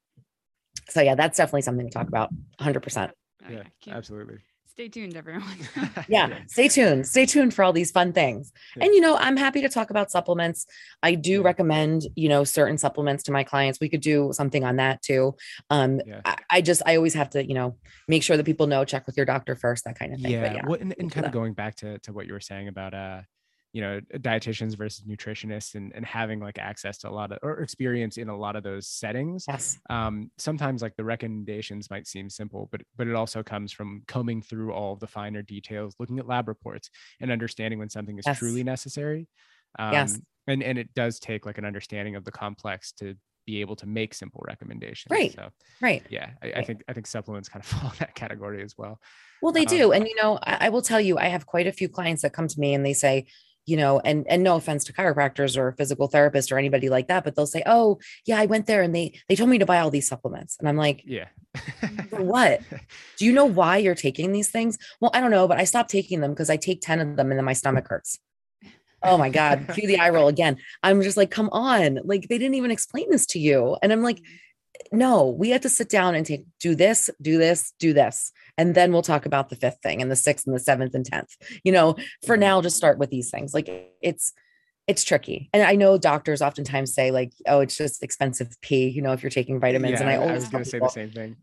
so 0.89 1.01
yeah, 1.01 1.15
that's 1.15 1.38
definitely 1.38 1.61
something 1.61 1.88
to 1.88 1.93
talk 1.93 2.07
about 2.07 2.29
100%. 2.59 3.11
Yeah, 3.49 3.63
absolutely. 3.88 4.39
Stay 4.71 4.88
tuned, 4.88 5.17
everyone. 5.17 5.57
yeah, 6.07 6.39
stay 6.47 6.67
tuned. 6.69 7.05
Stay 7.05 7.25
tuned 7.25 7.53
for 7.53 7.63
all 7.63 7.73
these 7.73 7.91
fun 7.91 8.13
things. 8.13 8.53
Yeah. 8.77 8.86
And 8.86 8.93
you 8.95 9.01
know, 9.01 9.17
I'm 9.17 9.36
happy 9.36 9.61
to 9.61 9.69
talk 9.69 9.89
about 9.89 10.09
supplements. 10.09 10.65
I 11.03 11.15
do 11.15 11.34
yeah. 11.34 11.41
recommend, 11.41 12.03
you 12.15 12.29
know, 12.29 12.45
certain 12.45 12.77
supplements 12.77 13.23
to 13.23 13.34
my 13.34 13.43
clients. 13.43 13.79
We 13.82 13.89
could 13.89 14.01
do 14.01 14.32
something 14.32 14.63
on 14.63 14.77
that 14.77 15.01
too. 15.01 15.36
Um, 15.69 15.99
yeah. 16.05 16.21
I, 16.23 16.38
I, 16.49 16.61
just 16.61 16.82
I 16.86 16.95
always 16.95 17.13
have 17.15 17.29
to, 17.32 17.45
you 17.45 17.53
know, 17.53 17.77
make 18.07 18.23
sure 18.23 18.38
that 18.38 18.45
people 18.45 18.65
know, 18.65 18.86
check 18.86 19.05
with 19.05 19.17
your 19.17 19.25
doctor 19.25 19.55
first, 19.55 19.84
that 19.84 19.99
kind 19.99 20.13
of 20.13 20.21
thing. 20.21 20.32
Yeah. 20.32 20.61
Well, 20.65 20.79
and, 20.79 20.95
and 20.97 21.11
kind 21.11 21.25
of 21.25 21.34
going 21.34 21.53
back 21.53 21.75
to 21.77 21.99
to 21.99 22.13
what 22.13 22.25
you 22.25 22.34
were 22.34 22.39
saying 22.39 22.69
about 22.69 22.93
uh 22.93 23.21
you 23.74 23.82
know 23.82 24.01
dietitians 24.15 24.78
versus 24.78 25.05
nutritionists 25.05 25.76
and, 25.76 25.93
and 25.95 26.05
having 26.05 26.39
like 26.39 26.59
access 26.59 26.97
to 26.97 27.09
a 27.09 27.11
lot 27.11 27.32
of 27.32 27.39
or 27.41 27.59
experience 27.61 28.17
in 28.17 28.28
a 28.28 28.38
lot 28.38 28.55
of 28.55 28.63
those 28.63 28.88
settings 28.88 29.45
yes 29.47 29.80
um, 29.89 30.30
sometimes 30.38 30.82
like 30.82 30.95
the 30.97 31.03
recommendations 31.03 31.89
might 31.89 32.07
seem 32.07 32.30
simple 32.30 32.67
but 32.72 32.82
but 32.97 33.07
it 33.07 33.15
also 33.15 33.41
comes 33.41 33.72
from 33.72 34.03
combing 34.07 34.41
through 34.41 34.74
all 34.74 34.95
the 34.95 35.07
finer 35.07 35.41
details 35.41 35.95
looking 35.99 36.19
at 36.19 36.28
lab 36.28 36.47
reports 36.47 36.89
and 37.22 37.32
understanding 37.32 37.80
when 37.80 37.89
something 37.89 38.17
is 38.17 38.26
yes. 38.26 38.38
truly 38.38 38.63
necessary 38.63 39.28
um, 39.80 39.93
yes 39.93 40.19
and 40.47 40.61
and 40.63 40.78
it 40.78 40.93
does 40.93 41.19
take 41.19 41.45
like 41.45 41.57
an 41.57 41.65
understanding 41.65 42.15
of 42.15 42.26
the 42.26 42.32
complex 42.32 42.91
to 42.91 43.15
be 43.45 43.61
able 43.61 43.76
to 43.76 43.88
make 43.88 44.13
simple 44.13 44.43
recommendations 44.45 45.09
right 45.09 45.34
so 45.34 45.49
right 45.82 46.03
yeah 46.09 46.32
I, 46.43 46.45
right. 46.45 46.57
I 46.57 46.63
think 46.63 46.84
i 46.88 46.93
think 46.93 47.07
supplements 47.07 47.49
kind 47.49 47.63
of 47.63 47.69
fall 47.72 47.89
in 47.89 47.95
that 47.99 48.15
category 48.15 48.61
as 48.63 48.78
well 48.78 48.99
well 49.41 49.51
they 49.51 49.61
um, 49.61 49.67
do 49.67 49.91
and 49.93 50.07
you 50.07 50.15
know 50.22 50.38
I, 50.43 50.67
I 50.67 50.69
will 50.69 50.82
tell 50.82 51.01
you 51.01 51.17
i 51.17 51.26
have 51.26 51.45
quite 51.45 51.67
a 51.67 51.72
few 51.72 51.89
clients 51.89 52.22
that 52.22 52.34
come 52.34 52.47
to 52.47 52.59
me 52.59 52.74
and 52.74 52.86
they 52.86 52.93
say 52.93 53.26
you 53.66 53.78
know, 53.78 53.99
and 53.99 54.26
and 54.28 54.43
no 54.43 54.55
offense 54.55 54.84
to 54.86 54.93
chiropractors 54.93 55.57
or 55.57 55.74
physical 55.74 56.09
therapists 56.09 56.51
or 56.51 56.57
anybody 56.57 56.89
like 56.89 57.07
that, 57.07 57.24
but 57.24 57.36
they'll 57.36 57.45
say, 57.45 57.64
"Oh, 57.66 57.99
yeah, 58.26 58.39
I 58.39 58.45
went 58.45 58.66
there 58.66 58.82
and 58.82 58.95
they 58.95 59.20
they 59.30 59.36
told 59.36 59.49
me 59.49 59.59
to 59.59 59.66
buy 59.66 59.80
all 59.80 59.91
these 59.91 60.07
supplements," 60.07 60.57
and 60.59 60.68
I'm 60.68 60.78
like, 60.78 61.03
"Yeah, 61.05 61.28
what? 62.12 62.62
Do 63.18 63.26
you 63.26 63.34
know 63.34 63.45
why 63.45 63.78
you're 63.78 63.95
taking 63.95 64.32
these 64.32 64.49
things?" 64.49 64.78
Well, 64.99 65.12
I 65.14 65.22
don't 65.22 65.32
know, 65.32 65.47
but 65.47 65.59
I 65.59 65.66
stopped 65.66 65.91
taking 65.91 66.22
them 66.22 66.32
because 66.32 66.49
I 66.49 66.57
take 66.57 66.82
ten 66.82 66.99
of 66.99 67.16
them 67.16 67.32
and 67.32 67.38
then 67.38 67.45
my 67.45 67.53
stomach 67.53 67.88
hurts. 67.88 68.20
Oh 69.03 69.18
my 69.18 69.30
god, 69.30 69.70
cue 69.74 69.88
the 69.88 69.99
eye 69.99 70.09
roll 70.09 70.28
again. 70.28 70.57
I'm 70.84 71.01
just 71.01 71.18
like, 71.18 71.32
come 71.32 71.49
on, 71.51 71.99
like 72.03 72.28
they 72.28 72.38
didn't 72.38 72.55
even 72.55 72.72
explain 72.72 73.09
this 73.09 73.26
to 73.28 73.39
you, 73.39 73.78
and 73.82 73.91
I'm 73.91 74.03
like, 74.03 74.18
mm-hmm. 74.22 74.51
No, 74.91 75.25
we 75.27 75.49
had 75.49 75.61
to 75.63 75.69
sit 75.69 75.89
down 75.89 76.15
and 76.15 76.25
take 76.25 76.45
do 76.59 76.75
this, 76.75 77.09
do 77.21 77.38
this, 77.38 77.73
do 77.79 77.93
this 77.93 78.32
and 78.57 78.75
then 78.75 78.91
we'll 78.91 79.01
talk 79.01 79.25
about 79.25 79.49
the 79.49 79.55
fifth 79.55 79.79
thing 79.82 80.01
and 80.01 80.11
the 80.11 80.15
sixth 80.15 80.45
and 80.45 80.55
the 80.55 80.59
seventh 80.59 80.93
and 80.93 81.05
tenth. 81.05 81.36
You 81.63 81.71
know 81.71 81.93
for 82.25 82.36
mm-hmm. 82.36 82.41
now 82.41 82.61
just 82.61 82.77
start 82.77 82.97
with 82.97 83.09
these 83.09 83.29
things. 83.29 83.53
Like 83.53 83.69
it's 84.01 84.34
it's 84.88 85.03
tricky. 85.03 85.49
And 85.53 85.63
i 85.63 85.75
know 85.75 85.97
doctors 85.97 86.41
oftentimes 86.41 86.93
say 86.93 87.11
like 87.11 87.34
oh 87.47 87.61
it's 87.61 87.77
just 87.77 88.03
expensive 88.03 88.49
pee 88.61 88.88
you 88.88 89.01
know 89.01 89.13
if 89.13 89.23
you're 89.23 89.29
taking 89.29 89.59
vitamins 89.59 89.93
yeah, 89.93 90.01
and 90.01 90.09
i 90.09 90.15
always 90.15 90.32
I 90.32 90.34
was 90.34 90.49
going 90.49 90.63
to 90.63 90.69
say 90.69 90.79
the 90.79 90.89
same 90.89 91.11
thing. 91.11 91.38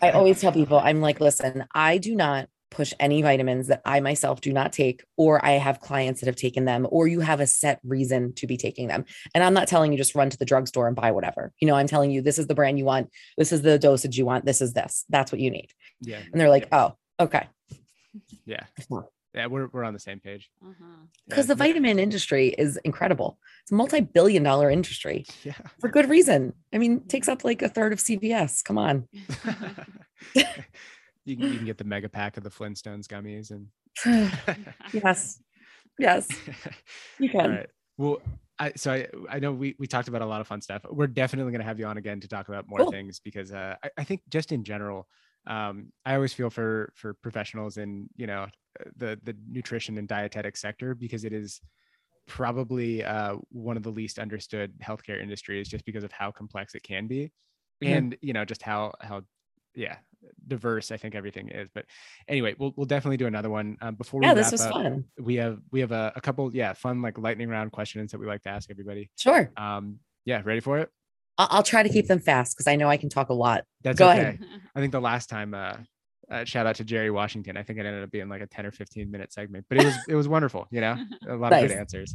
I 0.00 0.10
always 0.10 0.40
tell 0.40 0.52
people 0.60 0.78
i'm 0.78 1.00
like 1.00 1.20
listen 1.20 1.64
i 1.74 1.98
do 1.98 2.14
not 2.14 2.48
push 2.74 2.92
any 3.00 3.22
vitamins 3.22 3.68
that 3.68 3.80
I 3.84 4.00
myself 4.00 4.40
do 4.40 4.52
not 4.52 4.72
take, 4.72 5.04
or 5.16 5.44
I 5.44 5.52
have 5.52 5.80
clients 5.80 6.20
that 6.20 6.26
have 6.26 6.36
taken 6.36 6.64
them, 6.64 6.86
or 6.90 7.06
you 7.06 7.20
have 7.20 7.40
a 7.40 7.46
set 7.46 7.80
reason 7.84 8.34
to 8.34 8.46
be 8.46 8.56
taking 8.56 8.88
them. 8.88 9.04
And 9.34 9.42
I'm 9.42 9.54
not 9.54 9.68
telling 9.68 9.92
you 9.92 9.98
just 9.98 10.14
run 10.14 10.28
to 10.30 10.36
the 10.36 10.44
drugstore 10.44 10.86
and 10.86 10.96
buy 10.96 11.12
whatever. 11.12 11.52
You 11.60 11.68
know, 11.68 11.76
I'm 11.76 11.86
telling 11.86 12.10
you 12.10 12.20
this 12.20 12.38
is 12.38 12.48
the 12.48 12.54
brand 12.54 12.78
you 12.78 12.84
want, 12.84 13.10
this 13.38 13.52
is 13.52 13.62
the 13.62 13.78
dosage 13.78 14.18
you 14.18 14.26
want, 14.26 14.44
this 14.44 14.60
is 14.60 14.74
this. 14.74 15.04
That's 15.08 15.32
what 15.32 15.40
you 15.40 15.50
need. 15.50 15.70
Yeah. 16.00 16.18
And 16.18 16.40
they're 16.40 16.50
like, 16.50 16.68
oh, 16.72 16.96
okay. 17.18 17.48
Yeah. 18.44 18.64
Yeah, 19.34 19.46
we're, 19.46 19.66
we're 19.66 19.82
on 19.82 19.94
the 19.94 19.98
same 20.00 20.20
page. 20.20 20.48
Because 20.60 20.76
uh-huh. 20.80 21.36
yeah. 21.36 21.42
the 21.42 21.54
vitamin 21.56 21.98
industry 21.98 22.54
is 22.56 22.76
incredible. 22.84 23.38
It's 23.62 23.72
a 23.72 23.74
multi-billion 23.74 24.44
dollar 24.44 24.70
industry. 24.70 25.26
Yeah. 25.42 25.54
For 25.80 25.88
good 25.88 26.08
reason. 26.08 26.52
I 26.72 26.78
mean, 26.78 27.00
takes 27.08 27.28
up 27.28 27.44
like 27.44 27.60
a 27.62 27.68
third 27.68 27.92
of 27.92 27.98
CVS. 27.98 28.62
Come 28.62 28.78
on. 28.78 29.08
you 31.24 31.36
can, 31.36 31.50
you 31.50 31.56
can 31.56 31.66
get 31.66 31.78
the 31.78 31.84
mega 31.84 32.08
pack 32.08 32.36
of 32.36 32.42
the 32.42 32.50
Flintstones 32.50 33.06
gummies 33.06 33.50
and 33.50 33.68
yes, 34.92 35.40
yes, 35.98 36.28
you 37.18 37.28
can. 37.28 37.40
All 37.40 37.48
right. 37.48 37.68
Well, 37.96 38.22
I, 38.58 38.72
so 38.76 38.92
I, 38.92 39.06
I 39.28 39.38
know 39.38 39.52
we, 39.52 39.74
we 39.78 39.86
talked 39.86 40.08
about 40.08 40.22
a 40.22 40.26
lot 40.26 40.40
of 40.40 40.46
fun 40.46 40.60
stuff. 40.60 40.82
We're 40.88 41.06
definitely 41.06 41.50
going 41.52 41.60
to 41.60 41.66
have 41.66 41.78
you 41.78 41.86
on 41.86 41.96
again 41.96 42.20
to 42.20 42.28
talk 42.28 42.48
about 42.48 42.68
more 42.68 42.80
cool. 42.80 42.90
things 42.90 43.20
because 43.20 43.52
uh, 43.52 43.74
I, 43.82 43.90
I 43.98 44.04
think 44.04 44.22
just 44.28 44.52
in 44.52 44.64
general, 44.64 45.08
um, 45.46 45.92
I 46.06 46.14
always 46.14 46.32
feel 46.32 46.50
for 46.50 46.92
for 46.94 47.14
professionals 47.14 47.76
in 47.76 48.08
you 48.16 48.26
know 48.26 48.46
the 48.96 49.18
the 49.24 49.36
nutrition 49.48 49.98
and 49.98 50.08
dietetic 50.08 50.56
sector 50.56 50.94
because 50.94 51.24
it 51.24 51.32
is 51.32 51.60
probably 52.26 53.04
uh, 53.04 53.36
one 53.50 53.76
of 53.76 53.82
the 53.82 53.90
least 53.90 54.18
understood 54.18 54.72
healthcare 54.82 55.20
industries 55.20 55.68
just 55.68 55.84
because 55.84 56.04
of 56.04 56.12
how 56.12 56.30
complex 56.30 56.74
it 56.74 56.82
can 56.82 57.06
be, 57.06 57.30
mm-hmm. 57.82 57.92
and 57.92 58.16
you 58.22 58.32
know 58.32 58.44
just 58.44 58.62
how 58.62 58.92
how 59.00 59.22
yeah 59.74 59.96
diverse 60.46 60.90
I 60.90 60.96
think 60.96 61.14
everything 61.14 61.48
is. 61.48 61.68
But 61.74 61.86
anyway, 62.28 62.54
we'll 62.58 62.72
we'll 62.76 62.86
definitely 62.86 63.16
do 63.16 63.26
another 63.26 63.50
one. 63.50 63.76
Um, 63.80 63.94
before 63.94 64.20
we 64.20 64.26
yeah, 64.26 64.34
this 64.34 64.52
was 64.52 64.62
up, 64.62 64.72
fun. 64.72 65.04
We 65.18 65.36
have 65.36 65.58
we 65.70 65.80
have 65.80 65.92
a, 65.92 66.12
a 66.16 66.20
couple 66.20 66.54
yeah 66.54 66.72
fun 66.72 67.02
like 67.02 67.18
lightning 67.18 67.48
round 67.48 67.72
questions 67.72 68.12
that 68.12 68.18
we 68.18 68.26
like 68.26 68.42
to 68.42 68.50
ask 68.50 68.70
everybody. 68.70 69.10
Sure. 69.16 69.50
Um, 69.56 69.98
yeah, 70.24 70.42
ready 70.44 70.60
for 70.60 70.78
it? 70.78 70.90
I'll, 71.36 71.64
try 71.64 71.82
to 71.82 71.88
keep 71.88 72.06
them 72.06 72.20
fast 72.20 72.56
because 72.56 72.68
I 72.68 72.76
know 72.76 72.88
I 72.88 72.96
can 72.96 73.08
talk 73.08 73.28
a 73.28 73.34
lot. 73.34 73.64
That's 73.82 73.98
Go 73.98 74.08
okay. 74.08 74.20
ahead. 74.20 74.38
I 74.76 74.80
think 74.80 74.92
the 74.92 75.00
last 75.00 75.28
time 75.28 75.52
uh, 75.52 75.74
uh, 76.30 76.44
shout 76.44 76.66
out 76.66 76.76
to 76.76 76.84
Jerry 76.84 77.10
Washington. 77.10 77.56
I 77.56 77.62
think 77.62 77.78
it 77.78 77.86
ended 77.86 78.04
up 78.04 78.10
being 78.10 78.28
like 78.28 78.40
a 78.40 78.46
10 78.46 78.66
or 78.66 78.70
15 78.70 79.10
minute 79.10 79.32
segment, 79.32 79.66
but 79.68 79.78
it 79.78 79.84
was 79.84 79.94
it 80.08 80.14
was 80.14 80.28
wonderful, 80.28 80.66
you 80.70 80.80
know, 80.80 80.96
a 81.28 81.34
lot 81.34 81.50
nice. 81.50 81.64
of 81.64 81.70
good 81.70 81.78
answers. 81.78 82.14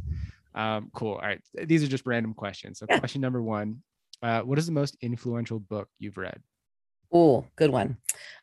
Um, 0.54 0.90
cool. 0.94 1.14
All 1.14 1.20
right. 1.20 1.40
These 1.64 1.84
are 1.84 1.86
just 1.86 2.06
random 2.06 2.34
questions. 2.34 2.78
So 2.78 2.86
yeah. 2.88 2.98
question 2.98 3.20
number 3.20 3.42
one, 3.42 3.82
uh, 4.22 4.40
what 4.40 4.58
is 4.58 4.66
the 4.66 4.72
most 4.72 4.96
influential 5.00 5.60
book 5.60 5.88
you've 5.98 6.16
read? 6.16 6.40
Oh, 7.12 7.46
good 7.56 7.70
one. 7.70 7.96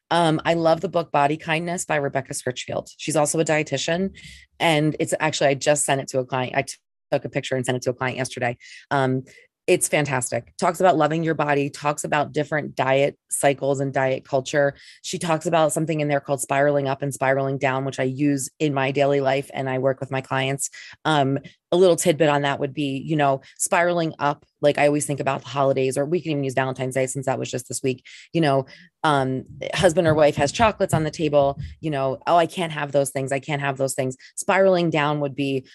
Um, 0.10 0.42
I 0.46 0.54
love 0.54 0.82
the 0.82 0.90
book 0.90 1.12
Body 1.12 1.38
Kindness 1.38 1.86
by 1.86 1.98
Rebecca 1.98 2.34
Scritchfield. 2.34 2.90
She's 2.98 3.16
also 3.16 3.40
a 3.40 3.46
dietitian. 3.46 4.18
And 4.60 4.96
it's 5.00 5.14
actually, 5.20 5.48
I 5.48 5.54
just 5.56 5.86
sent 5.86 6.02
it 6.02 6.08
to 6.10 6.20
a 6.20 6.26
client. 6.26 6.56
I 6.56 6.66
took 7.12 7.26
a 7.26 7.30
picture 7.30 7.56
and 7.56 7.66
sent 7.66 7.78
it 7.78 7.82
to 7.84 7.92
a 7.92 7.94
client 7.94 8.18
yesterday. 8.18 8.58
Um, 8.92 9.24
it's 9.68 9.90
fantastic. 9.90 10.54
Talks 10.58 10.80
about 10.80 10.96
loving 10.96 11.24
your 11.24 11.34
body, 11.34 11.70
talks 11.70 12.06
about 12.06 12.32
different 12.32 12.74
diet 12.74 13.18
cycles 13.30 13.82
and 13.82 13.94
diet 13.94 14.24
culture. 14.24 14.74
She 15.02 15.20
talks 15.20 15.46
about 15.46 15.74
something 15.74 16.00
in 16.00 16.08
there 16.08 16.22
called 16.22 16.40
spiraling 16.40 16.88
up 16.88 17.02
and 17.02 17.14
spiraling 17.14 17.58
down, 17.58 17.84
which 17.84 18.00
I 18.00 18.04
use 18.04 18.50
in 18.60 18.74
my 18.74 18.92
daily 18.92 19.20
life 19.20 19.52
and 19.54 19.70
I 19.70 19.80
work 19.80 20.00
with 20.00 20.10
my 20.10 20.22
clients. 20.22 20.70
Um, 21.04 21.38
a 21.74 21.76
little 21.76 21.98
tidbit 21.98 22.30
on 22.30 22.44
that 22.44 22.62
would 22.62 22.74
be, 22.74 23.04
you 23.06 23.18
know, 23.18 23.42
spiraling 23.58 24.14
up. 24.20 24.46
Like 24.62 24.78
I 24.78 24.88
always 24.88 25.06
think 25.06 25.20
about 25.20 25.42
the 25.42 25.50
holidays, 25.50 25.98
or 25.98 26.06
we 26.06 26.22
can 26.22 26.32
even 26.32 26.46
use 26.46 26.54
Valentine's 26.54 26.96
Day 26.96 27.06
since 27.06 27.26
that 27.26 27.38
was 27.38 27.52
just 27.52 27.68
this 27.68 27.84
week. 27.84 28.06
You 28.32 28.40
know, 28.40 28.66
um, 29.04 29.44
husband 29.74 30.08
or 30.08 30.14
wife 30.14 30.38
has 30.38 30.54
chocolates 30.54 30.94
on 30.94 31.04
the 31.04 31.12
table. 31.12 31.60
You 31.82 31.92
know, 31.92 32.20
oh, 32.26 32.38
I 32.38 32.46
can't 32.46 32.72
have 32.72 32.94
those 32.94 33.10
things. 33.10 33.34
I 33.34 33.40
can't 33.40 33.62
have 33.62 33.76
those 33.76 33.96
things. 33.96 34.16
Spiraling 34.38 34.90
down 34.90 35.20
would 35.20 35.36
be, 35.36 35.68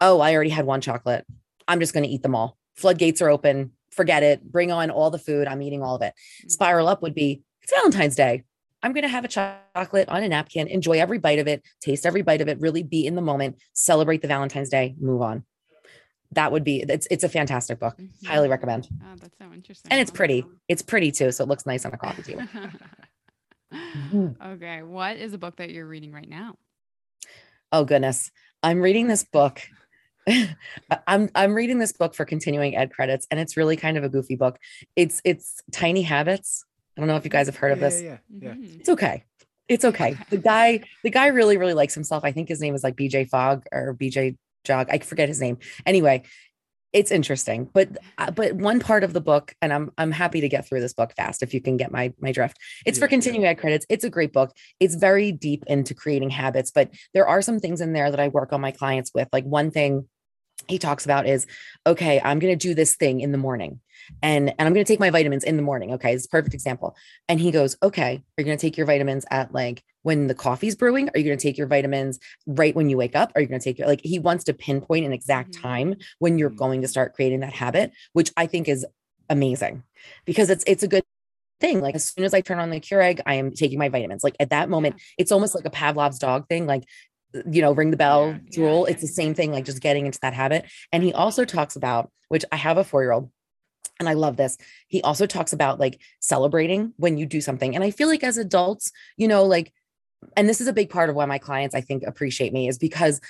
oh, 0.00 0.18
I 0.18 0.34
already 0.34 0.50
had 0.50 0.66
one 0.66 0.80
chocolate. 0.80 1.24
I'm 1.68 1.78
just 1.78 1.94
going 1.94 2.04
to 2.04 2.10
eat 2.10 2.22
them 2.22 2.34
all 2.34 2.58
floodgates 2.76 3.20
are 3.22 3.30
open, 3.30 3.72
forget 3.90 4.22
it, 4.22 4.42
bring 4.42 4.70
on 4.70 4.90
all 4.90 5.10
the 5.10 5.18
food. 5.18 5.48
I'm 5.48 5.62
eating 5.62 5.82
all 5.82 5.96
of 5.96 6.02
it. 6.02 6.14
Mm. 6.44 6.50
Spiral 6.50 6.88
up 6.88 7.02
would 7.02 7.14
be 7.14 7.42
it's 7.62 7.72
Valentine's 7.72 8.14
Day. 8.14 8.44
I'm 8.82 8.92
going 8.92 9.02
to 9.02 9.08
have 9.08 9.24
a 9.24 9.28
chocolate 9.28 10.08
on 10.08 10.22
a 10.22 10.28
napkin, 10.28 10.68
enjoy 10.68 11.00
every 11.00 11.18
bite 11.18 11.40
of 11.40 11.48
it, 11.48 11.64
taste 11.80 12.06
every 12.06 12.22
bite 12.22 12.40
of 12.40 12.48
it, 12.48 12.60
really 12.60 12.84
be 12.84 13.06
in 13.06 13.16
the 13.16 13.22
moment, 13.22 13.56
celebrate 13.72 14.22
the 14.22 14.28
Valentine's 14.28 14.68
Day, 14.68 14.94
move 15.00 15.22
on. 15.22 15.44
That 16.32 16.52
would 16.52 16.64
be 16.64 16.84
it's 16.88 17.06
it's 17.10 17.24
a 17.24 17.28
fantastic 17.28 17.80
book. 17.80 17.96
Mm-hmm. 17.96 18.26
Highly 18.26 18.48
recommend. 18.48 18.88
Oh, 19.02 19.16
that's 19.20 19.38
so 19.38 19.46
interesting. 19.52 19.90
And 19.90 20.00
it's 20.00 20.10
pretty. 20.10 20.44
It's 20.68 20.82
pretty 20.82 21.10
too, 21.10 21.32
so 21.32 21.44
it 21.44 21.48
looks 21.48 21.66
nice 21.66 21.84
on 21.84 21.94
a 21.94 21.96
coffee 21.96 22.22
table. 22.22 22.42
Mm-hmm. 23.72 24.42
okay, 24.42 24.82
what 24.82 25.16
is 25.16 25.34
a 25.34 25.38
book 25.38 25.56
that 25.56 25.70
you're 25.70 25.86
reading 25.86 26.12
right 26.12 26.28
now? 26.28 26.56
Oh 27.72 27.84
goodness. 27.84 28.30
I'm 28.62 28.80
reading 28.80 29.06
this 29.06 29.24
book 29.24 29.62
I'm 31.06 31.30
I'm 31.34 31.54
reading 31.54 31.78
this 31.78 31.92
book 31.92 32.14
for 32.14 32.24
continuing 32.24 32.76
ed 32.76 32.92
credits, 32.92 33.26
and 33.30 33.38
it's 33.40 33.56
really 33.56 33.76
kind 33.76 33.96
of 33.96 34.04
a 34.04 34.08
goofy 34.08 34.36
book. 34.36 34.58
It's 34.94 35.20
it's 35.24 35.62
Tiny 35.72 36.02
Habits. 36.02 36.64
I 36.96 37.00
don't 37.00 37.08
know 37.08 37.16
if 37.16 37.24
you 37.24 37.30
guys 37.30 37.46
have 37.46 37.56
heard 37.56 37.72
of 37.72 37.80
this. 37.80 38.00
Yeah, 38.02 38.18
yeah, 38.30 38.48
yeah. 38.48 38.54
Mm-hmm. 38.54 38.80
It's 38.80 38.88
okay. 38.88 39.24
It's 39.68 39.84
okay. 39.84 40.16
The 40.30 40.38
guy, 40.38 40.80
the 41.02 41.10
guy 41.10 41.26
really, 41.26 41.56
really 41.56 41.74
likes 41.74 41.94
himself. 41.94 42.24
I 42.24 42.32
think 42.32 42.48
his 42.48 42.60
name 42.60 42.74
is 42.74 42.84
like 42.84 42.96
BJ 42.96 43.28
Fogg 43.28 43.64
or 43.72 43.94
BJ 43.94 44.36
Jog. 44.64 44.88
I 44.90 44.98
forget 44.98 45.28
his 45.28 45.40
name. 45.40 45.58
Anyway, 45.84 46.22
it's 46.92 47.10
interesting 47.10 47.68
but 47.74 47.88
uh, 48.16 48.30
but 48.30 48.54
one 48.54 48.80
part 48.80 49.04
of 49.04 49.12
the 49.12 49.20
book 49.20 49.54
and 49.60 49.70
i'm 49.70 49.90
i'm 49.98 50.10
happy 50.10 50.40
to 50.40 50.48
get 50.48 50.66
through 50.66 50.80
this 50.80 50.94
book 50.94 51.12
fast 51.14 51.42
if 51.42 51.52
you 51.52 51.60
can 51.60 51.76
get 51.76 51.90
my 51.90 52.10
my 52.20 52.32
drift 52.32 52.56
it's 52.86 52.96
yeah, 52.96 53.04
for 53.04 53.08
continuing 53.08 53.42
yeah. 53.42 53.50
ed 53.50 53.56
credits 53.56 53.84
it's 53.90 54.04
a 54.04 54.08
great 54.08 54.32
book 54.32 54.50
it's 54.80 54.94
very 54.94 55.30
deep 55.30 55.62
into 55.66 55.94
creating 55.94 56.30
habits 56.30 56.70
but 56.70 56.90
there 57.12 57.26
are 57.26 57.42
some 57.42 57.58
things 57.60 57.82
in 57.82 57.92
there 57.92 58.10
that 58.10 58.20
i 58.20 58.28
work 58.28 58.52
on 58.52 58.62
my 58.62 58.70
clients 58.70 59.10
with 59.14 59.28
like 59.32 59.44
one 59.44 59.70
thing 59.70 60.08
he 60.68 60.78
talks 60.78 61.04
about 61.04 61.26
is 61.26 61.46
okay 61.86 62.20
i'm 62.24 62.38
going 62.38 62.56
to 62.56 62.68
do 62.68 62.74
this 62.74 62.96
thing 62.96 63.20
in 63.20 63.32
the 63.32 63.38
morning 63.38 63.80
and 64.22 64.50
and 64.50 64.66
i'm 64.66 64.72
going 64.72 64.84
to 64.84 64.90
take 64.90 65.00
my 65.00 65.10
vitamins 65.10 65.44
in 65.44 65.56
the 65.56 65.62
morning 65.62 65.92
okay 65.92 66.14
it's 66.14 66.26
a 66.26 66.28
perfect 66.28 66.54
example 66.54 66.96
and 67.28 67.40
he 67.40 67.50
goes 67.50 67.76
okay 67.82 68.16
are 68.16 68.40
you 68.40 68.44
going 68.44 68.56
to 68.56 68.60
take 68.60 68.76
your 68.76 68.86
vitamins 68.86 69.24
at 69.30 69.52
like 69.52 69.82
when 70.02 70.26
the 70.26 70.34
coffee's 70.34 70.76
brewing 70.76 71.08
are 71.08 71.18
you 71.18 71.24
going 71.24 71.38
to 71.38 71.42
take 71.42 71.58
your 71.58 71.66
vitamins 71.66 72.18
right 72.46 72.74
when 72.74 72.88
you 72.88 72.96
wake 72.96 73.16
up 73.16 73.32
are 73.34 73.40
you 73.40 73.46
going 73.46 73.60
to 73.60 73.64
take 73.64 73.78
your 73.78 73.88
like 73.88 74.00
he 74.02 74.18
wants 74.18 74.44
to 74.44 74.54
pinpoint 74.54 75.04
an 75.04 75.12
exact 75.12 75.52
mm-hmm. 75.52 75.62
time 75.62 75.94
when 76.18 76.38
you're 76.38 76.50
going 76.50 76.82
to 76.82 76.88
start 76.88 77.14
creating 77.14 77.40
that 77.40 77.52
habit 77.52 77.92
which 78.12 78.30
i 78.36 78.46
think 78.46 78.68
is 78.68 78.86
amazing 79.28 79.82
because 80.24 80.50
it's 80.50 80.64
it's 80.66 80.82
a 80.82 80.88
good 80.88 81.02
thing. 81.60 81.80
Like 81.80 81.94
as 81.94 82.08
soon 82.08 82.24
as 82.24 82.34
I 82.34 82.40
turn 82.40 82.58
on 82.58 82.70
the 82.70 82.80
Keurig, 82.80 83.20
I 83.26 83.34
am 83.34 83.52
taking 83.52 83.78
my 83.78 83.88
vitamins. 83.88 84.24
Like 84.24 84.36
at 84.40 84.50
that 84.50 84.68
moment, 84.68 85.00
it's 85.18 85.32
almost 85.32 85.54
like 85.54 85.64
a 85.64 85.70
Pavlov's 85.70 86.18
dog 86.18 86.48
thing. 86.48 86.66
Like 86.66 86.84
you 87.50 87.62
know, 87.62 87.72
ring 87.72 87.90
the 87.90 87.96
bell 87.96 88.28
yeah, 88.28 88.38
drool. 88.50 88.86
Yeah, 88.86 88.92
it's 88.92 89.02
the 89.02 89.08
same 89.08 89.34
thing, 89.34 89.52
like 89.52 89.64
just 89.64 89.80
getting 89.80 90.06
into 90.06 90.20
that 90.20 90.34
habit. 90.34 90.66
And 90.92 91.02
he 91.02 91.12
also 91.12 91.44
talks 91.44 91.76
about, 91.76 92.10
which 92.28 92.44
I 92.52 92.56
have 92.56 92.78
a 92.78 92.84
four 92.84 93.02
year 93.02 93.12
old, 93.12 93.30
and 93.98 94.08
I 94.08 94.14
love 94.14 94.36
this. 94.36 94.58
He 94.88 95.02
also 95.02 95.26
talks 95.26 95.52
about 95.52 95.80
like 95.80 96.00
celebrating 96.20 96.92
when 96.96 97.18
you 97.18 97.26
do 97.26 97.40
something. 97.40 97.74
And 97.74 97.82
I 97.82 97.90
feel 97.90 98.08
like 98.08 98.24
as 98.24 98.36
adults, 98.36 98.92
you 99.16 99.28
know, 99.28 99.44
like, 99.44 99.72
and 100.36 100.48
this 100.48 100.60
is 100.60 100.66
a 100.66 100.72
big 100.72 100.90
part 100.90 101.10
of 101.10 101.16
why 101.16 101.26
my 101.26 101.38
clients, 101.38 101.74
I 101.74 101.80
think, 101.80 102.02
appreciate 102.02 102.52
me 102.52 102.68
is 102.68 102.78
because 102.78 103.20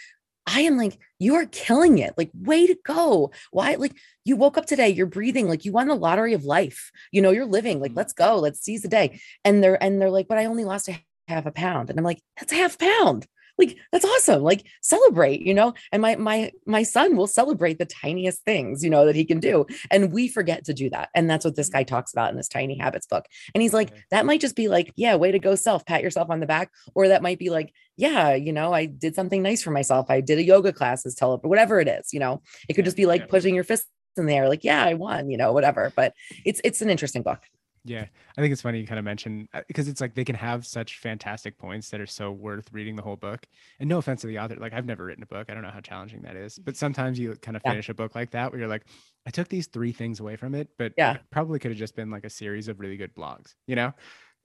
I 0.47 0.61
am 0.61 0.77
like, 0.77 0.99
you 1.19 1.35
are 1.35 1.47
killing 1.47 1.99
it. 1.99 2.15
Like, 2.17 2.31
way 2.33 2.69
to 2.69 2.77
go. 2.85 3.33
Why? 3.51 3.75
Like, 3.75 3.97
you 4.25 4.37
woke 4.37 4.57
up 4.57 4.67
today, 4.67 4.89
you're 4.89 5.07
breathing, 5.07 5.49
like 5.49 5.65
you 5.65 5.73
won 5.73 5.89
the 5.89 5.97
lottery 5.97 6.35
of 6.35 6.45
life. 6.45 6.93
You 7.11 7.21
know, 7.21 7.33
you're 7.33 7.47
living. 7.47 7.81
Like, 7.81 7.91
mm-hmm. 7.91 7.99
let's 7.99 8.13
go. 8.13 8.37
Let's 8.37 8.61
seize 8.61 8.83
the 8.83 8.89
day. 8.89 9.21
And 9.45 9.63
they're 9.63 9.83
and 9.83 10.01
they're 10.01 10.11
like, 10.11 10.29
but 10.29 10.39
I 10.39 10.47
only 10.47 10.65
lost 10.65 10.89
a 10.89 10.99
half 11.29 11.47
a 11.47 11.51
pound. 11.51 11.91
And 11.91 11.99
I'm 11.99 12.05
like, 12.05 12.23
that's 12.39 12.53
a 12.53 12.57
half 12.57 12.79
pound 12.79 13.27
like 13.59 13.77
that's 13.93 14.05
awesome 14.05 14.43
like 14.43 14.67
celebrate 14.83 15.41
you 15.41 15.55
know? 15.55 15.75
And 15.93 16.03
my 16.03 16.17
my 16.17 16.53
my 16.67 16.83
son 16.83 17.17
will 17.17 17.27
celebrate 17.27 17.79
the 17.79 17.87
tiniest 17.87 18.45
things 18.45 18.83
you 18.83 18.91
know 18.91 19.07
that 19.07 19.17
he 19.17 19.25
can 19.25 19.41
do 19.41 19.67
and 19.91 20.13
we 20.13 20.29
forget 20.29 20.65
to 20.67 20.75
do 20.75 20.91
that 20.91 21.09
and 21.15 21.29
that's 21.29 21.45
what 21.45 21.57
this 21.57 21.69
mm-hmm. 21.69 21.79
guy 21.79 21.83
talks 21.85 22.13
about 22.13 22.31
in 22.31 22.37
this 22.37 22.49
tiny 22.49 22.77
habits 22.79 23.07
book 23.07 23.25
and 23.55 23.63
he's 23.63 23.75
like 23.75 23.93
that 24.11 24.27
might 24.27 24.41
just 24.41 24.57
be 24.57 24.69
like 24.69 24.93
yeah 24.97 25.15
way 25.15 25.33
to 25.33 25.39
go 25.39 25.55
self 25.55 25.85
pat 25.87 26.03
yourself 26.03 26.31
on 26.31 26.41
the 26.41 26.47
back 26.47 26.71
or 26.95 27.09
that 27.09 27.23
might 27.23 27.39
be 27.39 27.51
like 27.51 27.73
yeah 27.97 28.35
you 28.35 28.53
know 28.53 28.73
i 28.73 28.87
did 28.87 29.15
something 29.15 29.43
nice 29.43 29.63
for 29.63 29.71
myself 29.71 30.07
i 30.11 30.21
did 30.21 30.39
a 30.39 30.45
yoga 30.45 30.73
classes 30.73 31.15
tell 31.15 31.35
it 31.35 31.45
whatever 31.45 31.81
it 31.81 31.89
is 31.89 32.13
you 32.13 32.21
know? 32.21 32.43
It 32.69 32.75
could 32.75 32.85
just 32.85 32.97
be 32.97 33.07
like 33.07 33.29
pushing 33.29 33.55
your 33.55 33.65
fist 33.65 33.87
in 34.17 34.27
there 34.27 34.49
like 34.49 34.65
yeah 34.65 34.83
i 34.83 34.95
won 34.95 35.29
you 35.29 35.37
know 35.37 35.53
whatever 35.53 35.93
but 35.95 36.15
it's 36.45 36.61
it's 36.65 36.81
an 36.81 36.91
interesting 36.91 37.23
book 37.23 37.41
yeah, 37.87 38.07
I 38.37 38.41
think 38.41 38.53
it's 38.53 38.62
funny 38.62 38.80
you 38.80 38.87
kind 38.87 38.99
of 38.99 39.05
mentioned 39.05 39.49
because 39.68 39.87
uh, 39.87 39.91
it's 39.91 40.01
like 40.01 40.14
they 40.14 40.24
can 40.24 40.34
have 40.34 40.66
such 40.66 40.99
fantastic 40.99 41.57
points 41.57 41.91
that 41.91 42.01
are 42.01 42.07
so 42.07 42.32
worth 42.32 42.68
reading 42.72 42.97
the 42.97 43.03
whole 43.03 43.16
book. 43.16 43.47
And 43.80 43.89
no 43.89 43.99
offense 43.99 44.22
to 44.22 44.26
the 44.26 44.39
author, 44.39 44.57
like 44.57 44.72
I've 44.72 44.87
never 44.87 45.05
written 45.05 45.22
a 45.22 45.26
book. 45.26 45.47
I 45.49 45.55
don't 45.55 45.62
know 45.62 45.70
how 45.70 45.80
challenging 45.80 46.22
that 46.22 46.37
is, 46.37 46.59
but 46.59 46.76
sometimes 46.76 47.18
you 47.18 47.34
kind 47.37 47.57
of 47.57 47.62
finish 47.62 47.89
yeah. 47.89 47.93
a 47.93 47.95
book 47.95 48.14
like 48.14 48.30
that 48.32 48.51
where 48.51 48.59
you're 48.59 48.68
like, 48.68 48.84
I 49.26 49.30
took 49.30 49.49
these 49.49 49.66
three 49.66 49.93
things 49.93 50.20
away 50.20 50.37
from 50.37 50.55
it, 50.55 50.68
but 50.78 50.93
yeah, 50.97 51.18
probably 51.30 51.59
could 51.59 51.70
have 51.70 51.78
just 51.78 51.97
been 51.97 52.11
like 52.11 52.24
a 52.24 52.30
series 52.30 52.68
of 52.68 52.80
really 52.80 52.97
good 52.97 53.14
blogs, 53.14 53.55
you 53.66 53.76
know? 53.76 53.93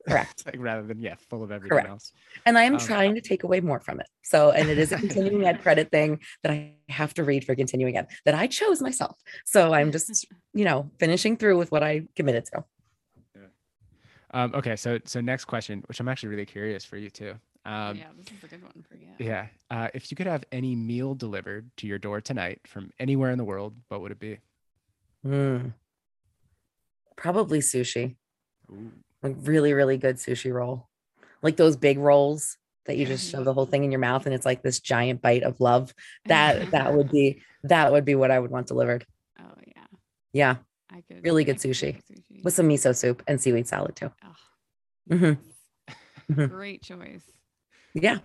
Correct. 0.07 0.43
like 0.45 0.55
rather 0.59 0.83
than 0.83 0.99
yeah, 0.99 1.15
full 1.29 1.43
of 1.43 1.51
everything 1.51 1.77
Correct. 1.77 1.89
else. 1.89 2.11
And 2.45 2.57
I 2.57 2.63
am 2.63 2.73
um, 2.73 2.79
trying 2.79 3.15
to 3.15 3.21
take 3.21 3.43
away 3.43 3.59
more 3.59 3.79
from 3.79 3.99
it. 3.99 4.07
So, 4.23 4.51
and 4.51 4.69
it 4.69 4.77
is 4.77 4.91
a 4.91 4.97
continuing 4.97 5.45
ed 5.45 5.61
credit 5.61 5.91
thing 5.91 6.19
that 6.43 6.51
I 6.51 6.73
have 6.89 7.13
to 7.15 7.23
read 7.23 7.45
for 7.45 7.55
continuing 7.55 7.97
ed 7.97 8.07
that 8.25 8.35
I 8.35 8.47
chose 8.47 8.81
myself. 8.81 9.17
So 9.45 9.73
I'm 9.73 9.91
just, 9.91 10.25
you 10.53 10.65
know, 10.65 10.91
finishing 10.99 11.37
through 11.37 11.57
with 11.57 11.71
what 11.71 11.83
I 11.83 12.03
committed 12.15 12.45
to. 12.47 12.63
Um, 14.33 14.53
okay, 14.55 14.75
so 14.75 14.99
so 15.05 15.21
next 15.21 15.45
question, 15.45 15.83
which 15.87 15.99
I'm 15.99 16.07
actually 16.07 16.29
really 16.29 16.45
curious 16.45 16.85
for 16.85 16.97
you 16.97 17.09
too. 17.09 17.33
Um, 17.65 17.97
yeah, 17.97 18.05
this 18.17 18.27
is 18.27 18.43
a 18.43 18.47
good 18.47 18.63
one 18.63 18.83
for 18.89 18.95
you. 18.95 19.07
Yeah, 19.19 19.47
uh, 19.69 19.89
if 19.93 20.09
you 20.09 20.15
could 20.15 20.27
have 20.27 20.43
any 20.51 20.75
meal 20.75 21.13
delivered 21.15 21.69
to 21.77 21.87
your 21.87 21.99
door 21.99 22.21
tonight 22.21 22.59
from 22.65 22.91
anywhere 22.99 23.31
in 23.31 23.37
the 23.37 23.43
world, 23.43 23.75
what 23.89 24.01
would 24.01 24.11
it 24.11 24.19
be? 24.19 24.39
Mm. 25.25 25.73
Probably 27.15 27.59
sushi. 27.59 28.15
Ooh. 28.71 28.91
Like 29.21 29.35
really, 29.41 29.73
really 29.73 29.97
good 29.97 30.15
sushi 30.15 30.51
roll, 30.51 30.89
like 31.43 31.57
those 31.57 31.75
big 31.75 31.99
rolls 31.99 32.57
that 32.85 32.97
you 32.97 33.05
just 33.05 33.29
shove 33.29 33.45
the 33.45 33.53
whole 33.53 33.67
thing 33.67 33.83
in 33.83 33.91
your 33.91 33.99
mouth 33.99 34.25
and 34.25 34.33
it's 34.33 34.45
like 34.45 34.63
this 34.63 34.79
giant 34.79 35.21
bite 35.21 35.43
of 35.43 35.59
love. 35.59 35.93
That 36.25 36.71
that 36.71 36.93
would 36.93 37.11
be 37.11 37.41
that 37.63 37.91
would 37.91 38.05
be 38.05 38.15
what 38.15 38.31
I 38.31 38.39
would 38.39 38.49
want 38.49 38.67
delivered. 38.67 39.05
Oh 39.39 39.53
yeah. 39.67 39.85
Yeah. 40.33 40.55
I 40.91 41.01
could 41.01 41.23
really 41.23 41.43
good 41.43 41.57
sushi. 41.57 42.01
sushi. 42.03 42.43
with 42.43 42.53
some 42.53 42.67
miso 42.67 42.95
soup 42.95 43.23
and 43.27 43.39
seaweed 43.41 43.67
salad 43.67 43.95
too. 43.95 44.11
Oh, 44.23 45.15
mm-hmm. 45.15 46.45
Great 46.45 46.81
choice. 46.81 47.23
Yeah. 47.93 48.19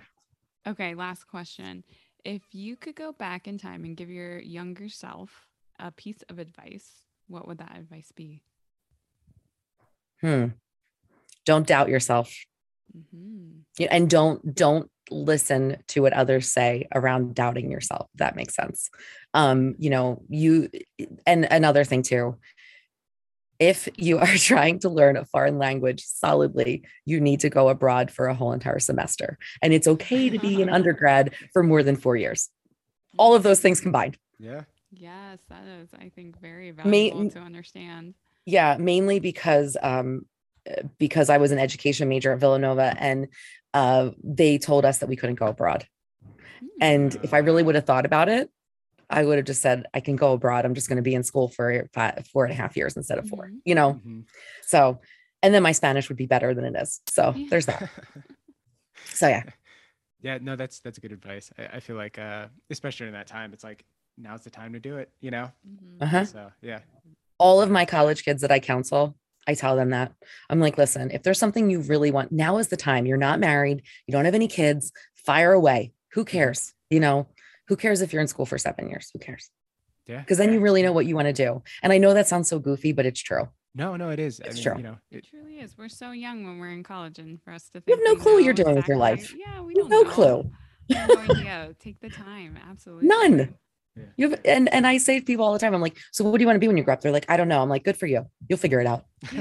Okay, 0.67 0.95
last 0.95 1.27
question. 1.27 1.85
If 2.25 2.43
you 2.53 2.77
could 2.77 2.97
go 2.97 3.13
back 3.13 3.47
in 3.47 3.59
time 3.59 3.85
and 3.85 3.97
give 3.97 4.11
your 4.11 4.39
younger 4.39 4.89
self 4.89 5.47
a 5.79 5.91
piece 5.91 6.23
of 6.29 6.39
advice, 6.39 6.91
what 7.29 7.47
would 7.47 7.59
that 7.59 7.77
advice 7.77 8.13
be? 8.15 8.43
Hmm. 10.21 10.47
Don't 11.45 11.67
doubt 11.67 11.89
yourself. 11.89 12.35
Mm-hmm. 12.97 13.85
And 13.91 14.11
don't 14.11 14.55
don't 14.55 14.91
listen 15.11 15.77
to 15.89 16.01
what 16.03 16.13
others 16.13 16.49
say 16.51 16.89
around 16.93 17.35
doubting 17.35 17.71
yourself. 17.71 18.09
that 18.17 18.35
makes 18.35 18.55
sense. 18.55 18.91
Um, 19.35 19.77
you 19.79 19.91
know, 19.91 20.23
you 20.29 20.69
and 21.27 21.47
another 21.51 21.85
thing 21.85 22.03
too 22.03 22.39
if 23.59 23.89
you 23.97 24.19
are 24.25 24.37
trying 24.37 24.79
to 24.81 24.89
learn 24.89 25.17
a 25.17 25.25
foreign 25.25 25.59
language 25.59 26.05
solidly, 26.05 26.85
you 27.05 27.21
need 27.21 27.41
to 27.41 27.51
go 27.51 27.69
abroad 27.69 28.11
for 28.11 28.27
a 28.27 28.35
whole 28.35 28.53
entire 28.53 28.79
semester. 28.79 29.39
And 29.63 29.73
it's 29.73 29.89
okay 29.89 30.29
to 30.31 30.39
be 30.39 30.63
an 30.63 30.69
undergrad 30.79 31.35
for 31.53 31.63
more 31.63 31.83
than 31.83 31.97
four 31.97 32.17
years. 32.17 32.49
All 33.19 33.35
of 33.35 33.43
those 33.43 33.61
things 33.61 33.81
combined. 33.81 34.19
Yeah. 34.39 34.63
Yes, 34.93 35.41
that 35.49 35.67
is, 35.67 35.91
I 35.99 36.11
think, 36.15 36.41
very 36.41 36.71
valuable 36.71 37.25
Ma- 37.25 37.31
to 37.31 37.41
understand. 37.41 38.15
Yeah, 38.45 38.77
mainly 38.79 39.19
because 39.19 39.77
um, 39.83 40.27
because 40.99 41.31
I 41.31 41.39
was 41.39 41.51
an 41.51 41.59
education 41.59 42.09
major 42.09 42.33
at 42.33 42.39
Villanova 42.39 42.95
and 42.99 43.29
uh, 43.75 44.11
they 44.23 44.59
told 44.59 44.85
us 44.85 44.99
that 44.99 45.09
we 45.09 45.17
couldn't 45.17 45.37
go 45.37 45.47
abroad. 45.47 45.87
And 46.81 47.15
if 47.23 47.35
I 47.35 47.39
really 47.39 47.63
would 47.63 47.75
have 47.75 47.85
thought 47.85 48.07
about 48.07 48.29
it, 48.29 48.51
I 49.09 49.25
would 49.25 49.37
have 49.37 49.47
just 49.47 49.63
said, 49.63 49.87
I 49.95 50.01
can 50.01 50.17
go 50.17 50.33
abroad. 50.33 50.65
I'm 50.65 50.75
just 50.75 50.89
going 50.89 50.97
to 50.97 51.03
be 51.03 51.15
in 51.15 51.23
school 51.23 51.49
for 51.49 51.87
five, 51.93 52.27
four 52.33 52.45
and 52.45 52.53
a 52.53 52.57
half 52.57 52.77
years 52.77 52.97
instead 52.97 53.19
of 53.19 53.29
4 53.29 53.47
mm-hmm. 53.47 53.57
you 53.65 53.75
know? 53.75 53.95
Mm-hmm. 53.95 54.21
So, 54.67 55.01
and 55.43 55.55
then 55.55 55.63
my 55.63 55.73
Spanish 55.73 56.09
would 56.09 56.19
be 56.19 56.27
better 56.27 56.55
than 56.55 56.65
it 56.65 56.81
is. 56.81 57.01
So 57.09 57.33
yeah. 57.37 57.47
there's 57.49 57.67
that. 57.67 57.89
so, 59.05 59.29
yeah. 59.29 59.45
Yeah, 60.23 60.39
no, 60.41 60.57
that's, 60.57 60.81
that's 60.81 60.99
a 60.99 61.01
good 61.01 61.13
advice. 61.13 61.51
I, 61.59 61.77
I, 61.77 61.81
feel 61.81 61.95
like, 61.95 62.19
uh, 62.19 62.47
especially 62.71 63.07
in 63.07 63.13
that 63.13 63.29
time, 63.29 63.53
it's 63.53 63.63
like, 63.63 63.85
now's 64.19 64.43
the 64.43 64.51
time 64.51 64.73
to 64.73 64.81
do 64.81 64.97
it, 64.97 65.11
you 65.21 65.31
know? 65.31 65.53
Mm-hmm. 65.69 66.03
Uh-huh. 66.03 66.25
So, 66.25 66.51
yeah. 66.63 66.81
All 67.39 67.61
of 67.61 67.71
my 67.71 67.85
college 67.85 68.25
kids 68.25 68.43
that 68.43 68.51
I 68.51 68.59
counsel, 68.59 69.17
I 69.47 69.55
tell 69.55 69.77
them 69.77 69.91
that. 69.91 70.13
I'm 70.51 70.59
like, 70.59 70.79
listen, 70.79 71.11
if 71.13 71.23
there's 71.23 71.39
something 71.39 71.71
you 71.71 71.81
really 71.81 72.11
want, 72.11 72.33
now 72.33 72.59
is 72.59 72.69
the 72.69 72.77
time. 72.77 73.07
You're 73.07 73.19
not 73.19 73.39
married, 73.39 73.83
you 74.07 74.13
don't 74.13 74.25
have 74.25 74.35
any 74.35 74.49
kids, 74.49 74.91
fire 75.15 75.53
away. 75.53 75.93
Who 76.13 76.25
mm-hmm. 76.25 76.37
cares? 76.37 76.73
You 76.91 77.01
know, 77.01 77.29
who 77.69 77.77
cares 77.77 78.01
if 78.01 78.13
you're 78.13 78.23
in 78.23 78.29
school 78.29 78.47
for 78.47 78.59
seven 78.59 78.89
years? 78.89 79.11
Who 79.13 79.19
cares? 79.19 79.51
Yeah. 80.07 80.21
Because 80.21 80.39
then 80.39 80.53
you 80.53 80.61
really 80.61 80.83
know 80.83 80.93
what 80.93 81.07
you 81.07 81.17
want 81.17 81.27
to 81.27 81.33
do. 81.33 81.63
And 81.83 81.93
I 81.93 81.99
know 81.99 82.15
that 82.15 82.29
sounds 82.29 82.49
so 82.49 82.59
goofy, 82.59 82.93
but 82.93 83.07
it's 83.07 83.21
true. 83.21 83.49
No, 83.75 83.97
no, 83.97 84.09
it 84.11 84.19
is. 84.19 84.41
It's 84.41 84.49
I 84.49 84.53
mean, 84.55 84.63
true. 84.63 84.77
You 84.79 84.83
know, 84.83 84.99
it, 85.11 85.19
it, 85.19 85.27
truly 85.29 85.59
is. 85.59 85.77
We're 85.77 85.89
so 85.89 86.13
young 86.13 86.47
when 86.47 86.59
we're 86.59 86.71
in 86.71 86.83
college, 86.83 87.19
and 87.19 87.43
for 87.43 87.53
us 87.53 87.65
to 87.75 87.81
think 87.81 87.89
you 87.89 87.95
have 87.95 88.17
no 88.17 88.23
clue 88.23 88.35
what 88.35 88.45
you're 88.45 88.55
doing 88.55 88.79
exactly, 88.79 88.81
with 88.81 88.89
your 88.89 88.97
life. 88.97 89.35
Yeah, 89.37 89.61
we 89.61 89.75
don't 89.75 89.91
no 89.91 90.03
know. 90.03 90.11
clue. 90.11 90.51
no 90.89 91.19
idea. 91.19 91.75
Take 91.79 92.01
the 92.01 92.09
time. 92.09 92.59
Absolutely. 92.71 93.09
None. 93.09 93.55
Yeah. 93.95 94.05
You 94.17 94.31
have, 94.31 94.41
and 94.47 94.73
and 94.73 94.87
I 94.87 94.97
say 94.97 95.19
to 95.19 95.25
people 95.25 95.45
all 95.45 95.53
the 95.53 95.59
time, 95.59 95.75
I'm 95.75 95.83
like, 95.83 95.99
so 96.13 96.25
what 96.25 96.39
do 96.39 96.43
you 96.43 96.47
want 96.47 96.57
to 96.57 96.61
be 96.61 96.69
when 96.69 96.79
you 96.79 96.85
grow 96.85 96.95
up? 96.95 97.03
They're 97.03 97.13
like, 97.13 97.27
I 97.29 97.37
don't 97.37 97.49
know. 97.49 97.61
I'm 97.61 97.69
like, 97.69 97.85
good 97.85 97.99
for 97.99 98.07
you. 98.07 98.25
You'll 98.49 98.59
figure 98.59 98.81
it 98.81 98.87
out. 98.87 99.05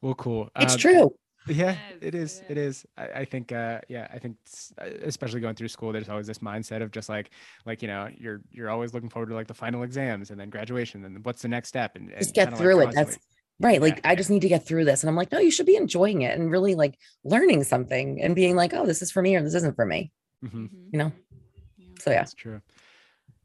well, 0.00 0.14
cool. 0.14 0.50
It's 0.56 0.74
um, 0.74 0.80
true. 0.80 1.14
Yeah, 1.46 1.54
yes, 1.72 1.78
it 2.00 2.14
is. 2.14 2.42
It 2.48 2.58
is. 2.58 2.86
I, 2.96 3.06
I 3.06 3.24
think. 3.24 3.52
Uh, 3.52 3.80
yeah, 3.88 4.08
I 4.12 4.18
think, 4.18 4.36
uh, 4.80 4.86
especially 5.02 5.40
going 5.40 5.54
through 5.54 5.68
school, 5.68 5.92
there's 5.92 6.08
always 6.08 6.26
this 6.26 6.38
mindset 6.38 6.82
of 6.82 6.90
just 6.90 7.08
like, 7.08 7.30
like 7.64 7.82
you 7.82 7.88
know, 7.88 8.08
you're 8.16 8.40
you're 8.50 8.70
always 8.70 8.94
looking 8.94 9.08
forward 9.08 9.28
to 9.28 9.34
like 9.34 9.46
the 9.46 9.54
final 9.54 9.82
exams 9.82 10.30
and 10.30 10.40
then 10.40 10.50
graduation 10.50 11.04
and 11.04 11.24
what's 11.24 11.42
the 11.42 11.48
next 11.48 11.68
step 11.68 11.96
and, 11.96 12.12
just 12.18 12.34
get 12.34 12.56
through 12.56 12.74
like 12.74 12.88
it. 12.88 12.94
That's 12.94 13.18
right. 13.60 13.74
Yeah. 13.74 13.80
Like 13.80 14.00
I 14.04 14.14
just 14.14 14.30
need 14.30 14.42
to 14.42 14.48
get 14.48 14.66
through 14.66 14.84
this, 14.84 15.02
and 15.02 15.10
I'm 15.10 15.16
like, 15.16 15.30
no, 15.30 15.38
you 15.38 15.50
should 15.50 15.66
be 15.66 15.76
enjoying 15.76 16.22
it 16.22 16.38
and 16.38 16.50
really 16.50 16.74
like 16.74 16.98
learning 17.24 17.64
something 17.64 18.20
and 18.20 18.34
being 18.34 18.56
like, 18.56 18.74
oh, 18.74 18.86
this 18.86 19.02
is 19.02 19.12
for 19.12 19.22
me 19.22 19.36
or 19.36 19.42
this 19.42 19.54
isn't 19.54 19.76
for 19.76 19.86
me. 19.86 20.12
Mm-hmm. 20.44 20.64
mm-hmm. 20.64 20.76
You 20.92 20.98
know. 20.98 21.12
Yeah. 21.78 21.86
So 22.00 22.10
yeah, 22.10 22.16
that's 22.18 22.34
true. 22.34 22.60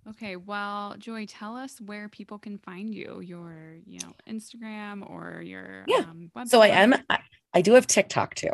Okay, 0.09 0.35
well, 0.35 0.95
Joy, 0.97 1.25
tell 1.27 1.55
us 1.55 1.79
where 1.79 2.09
people 2.09 2.39
can 2.39 2.57
find 2.57 2.93
you, 2.93 3.21
your, 3.21 3.77
you 3.85 3.99
know, 3.99 4.13
Instagram 4.27 5.07
or 5.07 5.41
your 5.41 5.83
yeah. 5.87 5.99
Um, 5.99 6.31
website. 6.35 6.47
So 6.47 6.61
I 6.61 6.67
am, 6.67 6.95
I, 7.09 7.19
I, 7.53 7.61
do 7.61 7.73
have 7.73 7.85
TikTok 7.85 8.33
too. 8.33 8.51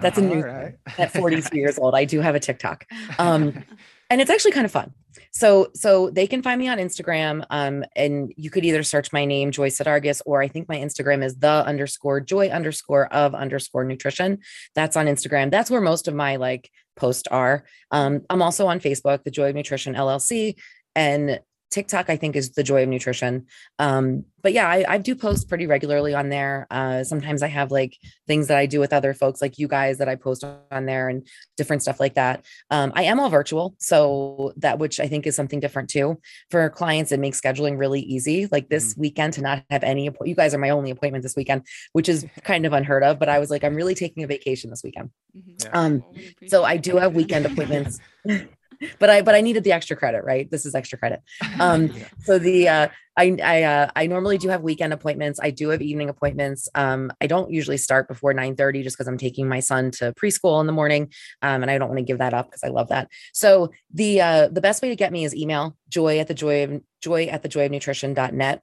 That's 0.00 0.18
a 0.18 0.22
new 0.22 0.40
right. 0.40 0.74
at 0.98 1.12
43 1.12 1.58
years 1.60 1.78
old. 1.78 1.94
I 1.94 2.06
do 2.06 2.20
have 2.20 2.34
a 2.34 2.40
TikTok. 2.40 2.86
Um, 3.18 3.64
and 4.08 4.20
it's 4.20 4.30
actually 4.30 4.52
kind 4.52 4.64
of 4.64 4.70
fun. 4.70 4.92
So, 5.32 5.70
so 5.74 6.10
they 6.10 6.26
can 6.26 6.42
find 6.42 6.60
me 6.60 6.68
on 6.68 6.78
Instagram. 6.78 7.44
Um, 7.50 7.84
and 7.96 8.32
you 8.36 8.50
could 8.50 8.64
either 8.64 8.82
search 8.82 9.12
my 9.12 9.24
name, 9.24 9.50
Joy 9.50 9.68
Saudargas, 9.68 10.22
or 10.26 10.42
I 10.42 10.48
think 10.48 10.68
my 10.68 10.76
Instagram 10.76 11.24
is 11.24 11.36
the 11.36 11.48
underscore 11.48 12.20
joy 12.20 12.48
underscore 12.48 13.12
of 13.12 13.34
underscore 13.34 13.84
nutrition. 13.84 14.38
That's 14.74 14.96
on 14.96 15.06
Instagram. 15.06 15.50
That's 15.50 15.70
where 15.70 15.80
most 15.80 16.08
of 16.08 16.14
my 16.14 16.36
like 16.36 16.70
posts 16.96 17.26
are. 17.28 17.64
Um, 17.90 18.22
I'm 18.30 18.42
also 18.42 18.66
on 18.66 18.80
Facebook, 18.80 19.24
the 19.24 19.30
Joy 19.30 19.50
of 19.50 19.54
Nutrition 19.54 19.94
LLC 19.94 20.56
and 20.96 21.40
TikTok, 21.70 22.08
I 22.08 22.16
think, 22.16 22.36
is 22.36 22.52
the 22.52 22.62
joy 22.62 22.84
of 22.84 22.88
nutrition. 22.88 23.46
Um, 23.78 24.24
but 24.42 24.54
yeah, 24.54 24.66
I, 24.66 24.84
I, 24.88 24.98
do 24.98 25.14
post 25.14 25.46
pretty 25.46 25.66
regularly 25.66 26.14
on 26.14 26.30
there. 26.30 26.66
Uh, 26.70 27.04
sometimes 27.04 27.42
I 27.42 27.48
have 27.48 27.70
like 27.70 27.98
things 28.26 28.46
that 28.46 28.56
I 28.56 28.64
do 28.64 28.80
with 28.80 28.94
other 28.94 29.12
folks, 29.12 29.42
like 29.42 29.58
you 29.58 29.68
guys, 29.68 29.98
that 29.98 30.08
I 30.08 30.14
post 30.14 30.42
on 30.70 30.86
there 30.86 31.10
and 31.10 31.26
different 31.58 31.82
stuff 31.82 32.00
like 32.00 32.14
that. 32.14 32.46
Um, 32.70 32.92
I 32.94 33.02
am 33.02 33.20
all 33.20 33.28
virtual, 33.28 33.74
so 33.78 34.54
that 34.56 34.78
which 34.78 35.00
I 35.00 35.06
think 35.08 35.26
is 35.26 35.36
something 35.36 35.60
different 35.60 35.90
too 35.90 36.18
for 36.50 36.70
clients. 36.70 37.12
It 37.12 37.20
makes 37.20 37.40
scheduling 37.40 37.78
really 37.78 38.00
easy. 38.00 38.48
Like 38.50 38.70
this 38.70 38.92
mm-hmm. 38.92 39.00
weekend 39.02 39.32
to 39.34 39.42
not 39.42 39.64
have 39.68 39.82
any. 39.84 40.08
You 40.24 40.34
guys 40.34 40.54
are 40.54 40.58
my 40.58 40.70
only 40.70 40.90
appointment 40.90 41.24
this 41.24 41.36
weekend, 41.36 41.66
which 41.92 42.08
is 42.08 42.24
kind 42.42 42.64
of 42.64 42.72
unheard 42.72 43.02
of. 43.02 43.18
But 43.18 43.28
I 43.28 43.38
was 43.38 43.50
like, 43.50 43.64
I'm 43.64 43.74
really 43.74 43.94
taking 43.94 44.22
a 44.22 44.26
vacation 44.26 44.70
this 44.70 44.82
weekend. 44.82 45.10
Mm-hmm. 45.36 45.50
Yeah. 45.62 45.70
Um, 45.72 46.04
so 46.46 46.64
I 46.64 46.78
do 46.78 46.96
have 46.96 47.14
weekend 47.14 47.44
appointments. 47.44 48.00
but 48.98 49.10
I 49.10 49.22
but 49.22 49.34
I 49.34 49.40
needed 49.40 49.64
the 49.64 49.72
extra 49.72 49.96
credit, 49.96 50.24
right? 50.24 50.50
This 50.50 50.66
is 50.66 50.74
extra 50.74 50.98
credit. 50.98 51.22
Um, 51.60 51.86
yeah. 51.94 52.08
so 52.20 52.38
the 52.38 52.68
uh, 52.68 52.88
I 53.16 53.36
I 53.42 53.62
uh, 53.62 53.90
I 53.96 54.06
normally 54.06 54.38
do 54.38 54.48
have 54.48 54.62
weekend 54.62 54.92
appointments. 54.92 55.40
I 55.42 55.50
do 55.50 55.70
have 55.70 55.82
evening 55.82 56.08
appointments. 56.08 56.68
Um, 56.74 57.12
I 57.20 57.26
don't 57.26 57.50
usually 57.50 57.78
start 57.78 58.08
before 58.08 58.32
nine 58.34 58.56
thirty 58.56 58.82
just 58.82 58.96
because 58.96 59.08
I'm 59.08 59.18
taking 59.18 59.48
my 59.48 59.60
son 59.60 59.90
to 59.92 60.12
preschool 60.12 60.60
in 60.60 60.66
the 60.66 60.72
morning, 60.72 61.12
um, 61.42 61.62
and 61.62 61.70
I 61.70 61.78
don't 61.78 61.88
want 61.88 61.98
to 61.98 62.04
give 62.04 62.18
that 62.18 62.34
up 62.34 62.46
because 62.46 62.62
I 62.62 62.68
love 62.68 62.88
that. 62.88 63.08
So 63.32 63.70
the 63.92 64.20
uh, 64.20 64.48
the 64.48 64.60
best 64.60 64.82
way 64.82 64.88
to 64.88 64.96
get 64.96 65.12
me 65.12 65.24
is 65.24 65.34
email 65.34 65.76
joy 65.88 66.18
at 66.18 66.28
the 66.28 66.34
joy 66.34 66.64
of 66.64 66.82
joy 67.00 67.26
at 67.26 67.42
the 67.42 67.48
joy 67.48 67.66
of 67.66 67.72
nutrition.net. 67.72 68.62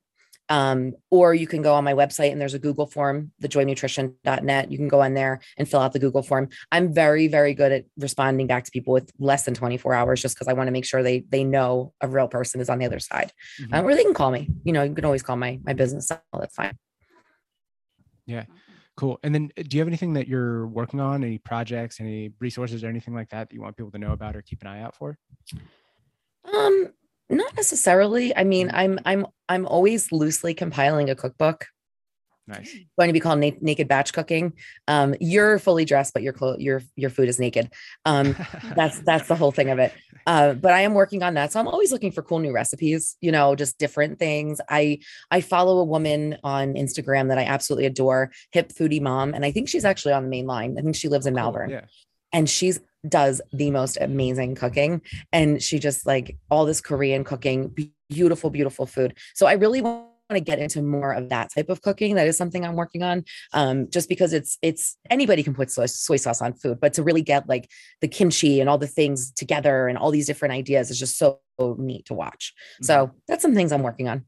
Um, 0.53 0.93
or 1.09 1.33
you 1.33 1.47
can 1.47 1.63
go 1.63 1.73
on 1.73 1.83
my 1.83 1.95
website 1.95 2.31
and 2.31 2.39
there's 2.39 2.53
a 2.53 2.59
Google 2.59 2.85
form, 2.85 3.31
thejoynutrition.net. 3.41 4.71
You 4.71 4.77
can 4.77 4.87
go 4.87 5.01
on 5.01 5.15
there 5.15 5.41
and 5.57 5.67
fill 5.67 5.79
out 5.79 5.93
the 5.93 5.99
Google 5.99 6.21
form. 6.21 6.49
I'm 6.71 6.93
very, 6.93 7.27
very 7.27 7.55
good 7.55 7.71
at 7.71 7.85
responding 7.97 8.45
back 8.45 8.63
to 8.65 8.71
people 8.71 8.93
with 8.93 9.11
less 9.17 9.45
than 9.45 9.55
24 9.55 9.95
hours 9.95 10.21
just 10.21 10.35
because 10.35 10.47
I 10.47 10.53
want 10.53 10.67
to 10.67 10.71
make 10.71 10.85
sure 10.85 11.01
they 11.01 11.21
they 11.27 11.43
know 11.43 11.93
a 12.01 12.07
real 12.07 12.27
person 12.27 12.61
is 12.61 12.69
on 12.69 12.77
the 12.77 12.85
other 12.85 12.99
side. 12.99 13.31
Mm-hmm. 13.59 13.73
Um, 13.73 13.85
or 13.85 13.95
they 13.95 14.03
can 14.03 14.13
call 14.13 14.29
me. 14.29 14.47
You 14.63 14.73
know, 14.73 14.83
you 14.83 14.93
can 14.93 15.05
always 15.05 15.23
call 15.23 15.37
my 15.37 15.59
my 15.63 15.73
business. 15.73 16.07
That's 16.07 16.53
fine. 16.53 16.77
Yeah. 18.27 18.45
Cool. 18.95 19.19
And 19.23 19.33
then 19.33 19.49
uh, 19.57 19.63
do 19.67 19.75
you 19.75 19.81
have 19.81 19.87
anything 19.87 20.13
that 20.13 20.27
you're 20.27 20.67
working 20.67 20.99
on, 20.99 21.23
any 21.23 21.39
projects, 21.39 21.99
any 21.99 22.31
resources 22.39 22.83
or 22.83 22.89
anything 22.89 23.15
like 23.15 23.29
that 23.29 23.49
that 23.49 23.55
you 23.55 23.61
want 23.61 23.75
people 23.75 23.89
to 23.89 23.97
know 23.97 24.11
about 24.11 24.35
or 24.35 24.43
keep 24.43 24.61
an 24.61 24.67
eye 24.67 24.81
out 24.83 24.95
for? 24.95 25.17
Um, 26.53 26.93
not 27.30 27.55
necessarily. 27.55 28.36
I 28.36 28.43
mean, 28.43 28.69
mm. 28.69 28.74
I'm 28.74 28.99
I'm 29.05 29.26
I'm 29.49 29.65
always 29.65 30.11
loosely 30.11 30.53
compiling 30.53 31.09
a 31.09 31.15
cookbook. 31.15 31.67
Nice. 32.47 32.76
Going 32.99 33.09
to 33.09 33.13
be 33.13 33.19
called 33.19 33.39
na- 33.39 33.51
Naked 33.61 33.88
Batch 33.88 34.13
Cooking. 34.13 34.53
Um, 34.88 35.15
you're 35.19 35.59
fully 35.59 35.86
dressed, 35.86 36.13
but 36.13 36.24
your 36.24 36.34
clo- 36.34 36.57
your 36.57 36.82
your 36.95 37.09
food 37.09 37.30
is 37.30 37.39
naked. 37.39 37.71
Um, 38.05 38.36
that's 38.76 38.99
that's 39.05 39.28
the 39.28 39.36
whole 39.36 39.51
thing 39.51 39.69
of 39.69 39.80
it. 39.80 39.93
Uh, 40.26 40.53
but 40.53 40.71
I 40.71 40.82
am 40.82 40.93
working 40.93 41.21
on 41.21 41.34
that, 41.34 41.51
so 41.51 41.59
I'm 41.59 41.67
always 41.67 41.91
looking 41.91 42.11
for 42.11 42.21
cool 42.21 42.39
new 42.39 42.53
recipes. 42.53 43.17
You 43.21 43.32
know, 43.32 43.55
just 43.55 43.78
different 43.78 44.19
things. 44.19 44.59
I 44.69 44.99
I 45.32 45.41
follow 45.41 45.80
a 45.80 45.84
woman 45.84 46.38
on 46.43 46.74
Instagram 46.74 47.30
that 47.30 47.38
I 47.38 47.43
absolutely 47.43 47.86
adore, 47.86 48.32
Hip 48.51 48.71
Foodie 48.74 49.01
Mom, 49.01 49.34
and 49.34 49.45
I 49.45 49.51
think 49.51 49.69
she's 49.69 49.86
actually 49.86 50.13
on 50.13 50.24
the 50.24 50.30
main 50.30 50.45
line. 50.45 50.76
I 50.78 50.82
think 50.82 50.95
she 50.95 51.09
lives 51.09 51.26
in 51.26 51.34
cool. 51.34 51.43
Malvern. 51.43 51.69
Yeah. 51.69 51.86
And 52.32 52.49
she's 52.49 52.80
does 53.07 53.41
the 53.51 53.71
most 53.71 53.97
amazing 53.99 54.55
cooking. 54.55 55.01
And 55.31 55.61
she 55.61 55.79
just 55.79 56.05
like 56.05 56.37
all 56.49 56.65
this 56.65 56.81
korean 56.81 57.23
cooking 57.23 57.75
beautiful 58.09 58.49
beautiful 58.49 58.85
food. 58.85 59.17
So 59.33 59.45
i 59.45 59.53
really 59.53 59.81
want 59.81 60.07
to 60.31 60.39
get 60.39 60.59
into 60.59 60.81
more 60.81 61.13
of 61.13 61.29
that 61.29 61.53
type 61.53 61.69
of 61.69 61.81
cooking. 61.81 62.15
That 62.15 62.27
is 62.27 62.37
something 62.37 62.65
i'm 62.65 62.75
working 62.75 63.03
on 63.03 63.25
um, 63.53 63.89
just 63.89 64.09
because 64.09 64.33
it's 64.33 64.57
it's 64.61 64.97
anybody 65.09 65.43
can 65.43 65.53
put 65.53 65.71
soy, 65.71 65.85
soy 65.85 66.15
sauce 66.15 66.41
on 66.41 66.53
food 66.53 66.79
but 66.79 66.93
to 66.93 67.03
really 67.03 67.21
get 67.21 67.47
like 67.47 67.69
the 68.01 68.07
kimchi 68.07 68.59
and 68.59 68.69
all 68.69 68.77
the 68.77 68.87
things 68.87 69.31
together 69.31 69.87
and 69.87 69.97
all 69.97 70.11
these 70.11 70.27
different 70.27 70.53
ideas 70.53 70.89
is 70.89 70.99
just 70.99 71.17
so 71.17 71.39
neat 71.77 72.05
to 72.05 72.13
watch. 72.13 72.53
So 72.81 73.07
mm-hmm. 73.07 73.17
that's 73.27 73.41
some 73.41 73.55
things 73.55 73.71
i'm 73.71 73.83
working 73.83 74.07
on. 74.07 74.25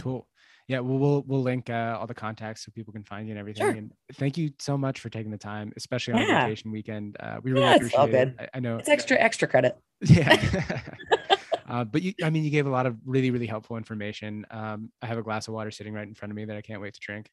Cool 0.00 0.26
yeah, 0.66 0.80
we'll 0.80 0.98
we'll, 0.98 1.22
we'll 1.26 1.42
link 1.42 1.68
uh, 1.68 1.96
all 2.00 2.06
the 2.06 2.14
contacts 2.14 2.64
so 2.64 2.72
people 2.74 2.92
can 2.92 3.04
find 3.04 3.28
you 3.28 3.32
and 3.32 3.38
everything. 3.38 3.62
Sure. 3.62 3.70
And 3.70 3.92
thank 4.14 4.38
you 4.38 4.50
so 4.58 4.78
much 4.78 5.00
for 5.00 5.10
taking 5.10 5.30
the 5.30 5.38
time, 5.38 5.72
especially 5.76 6.14
on 6.14 6.22
yeah. 6.22 6.44
vacation 6.44 6.70
weekend. 6.70 7.16
Uh, 7.20 7.38
we 7.42 7.52
really 7.52 7.64
yeah, 7.64 7.74
appreciate 7.74 8.14
it. 8.14 8.34
I, 8.38 8.48
I, 8.54 8.60
know 8.60 8.78
it's 8.78 8.88
extra 8.88 9.18
extra 9.18 9.48
credit. 9.48 9.76
Yeah. 10.00 10.80
uh, 11.68 11.84
but 11.84 12.02
you, 12.02 12.14
I 12.22 12.30
mean, 12.30 12.44
you 12.44 12.50
gave 12.50 12.66
a 12.66 12.70
lot 12.70 12.86
of 12.86 12.96
really 13.04 13.30
really 13.30 13.46
helpful 13.46 13.76
information. 13.76 14.46
Um, 14.50 14.90
I 15.02 15.06
have 15.06 15.18
a 15.18 15.22
glass 15.22 15.48
of 15.48 15.54
water 15.54 15.70
sitting 15.70 15.92
right 15.92 16.06
in 16.06 16.14
front 16.14 16.32
of 16.32 16.36
me 16.36 16.46
that 16.46 16.56
I 16.56 16.62
can't 16.62 16.80
wait 16.80 16.94
to 16.94 17.00
drink. 17.00 17.30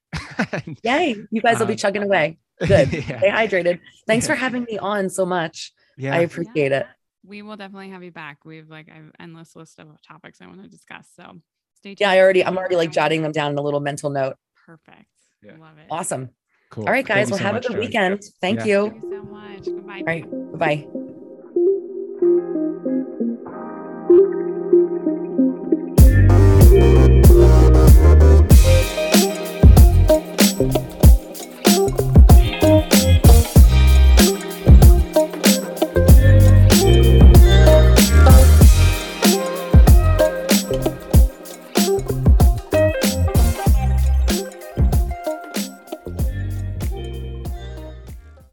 Yay! 0.84 1.16
You 1.32 1.42
guys 1.42 1.60
will 1.60 1.68
be 1.68 1.74
um, 1.74 1.78
chugging 1.78 2.04
away. 2.04 2.38
Good. 2.60 2.92
yeah. 2.92 3.18
Stay 3.18 3.30
hydrated. 3.30 3.80
Thanks 4.08 4.28
yeah. 4.28 4.34
for 4.34 4.40
having 4.40 4.64
me 4.64 4.78
on 4.78 5.10
so 5.10 5.26
much. 5.26 5.74
Yeah, 5.98 6.16
I 6.16 6.20
appreciate 6.20 6.72
it. 6.72 6.86
We 7.26 7.42
will 7.44 7.56
definitely 7.56 7.90
have 7.90 8.04
you 8.04 8.12
back. 8.12 8.40
We've 8.46 8.70
like 8.70 8.88
an 8.88 9.12
endless 9.20 9.56
list 9.56 9.80
of 9.80 9.88
topics 10.02 10.42
I 10.42 10.48
want 10.48 10.64
to 10.64 10.70
discuss. 10.70 11.08
So 11.16 11.40
Stay 11.82 11.90
tuned. 11.90 12.00
Yeah, 12.02 12.12
I 12.12 12.20
already, 12.20 12.46
I'm 12.46 12.58
already 12.58 12.76
like 12.76 12.92
jotting 12.92 13.24
them 13.24 13.32
down 13.32 13.52
in 13.52 13.58
a 13.58 13.62
little 13.62 13.80
mental 13.80 14.12
note. 14.12 14.36
Perfect. 14.68 15.06
Yeah. 15.44 15.54
Love 15.60 15.80
it. 15.80 15.88
Awesome. 15.90 16.30
Cool. 16.70 16.86
All 16.86 16.92
right, 16.92 17.06
guys. 17.06 17.30
Thank 17.30 17.42
well, 17.42 17.54
have 17.54 17.64
so 17.64 17.70
a 17.70 17.74
good 17.74 17.80
weekend. 17.80 18.24
Thank 18.40 18.60
yeah. 18.60 18.66
you. 18.66 18.90
Thank 18.90 19.04
you 19.04 19.10
so 19.10 19.24
much. 19.24 19.66
Goodbye. 19.66 19.98
All 19.98 20.06
right. 20.06 20.58
Bye. 20.60 21.01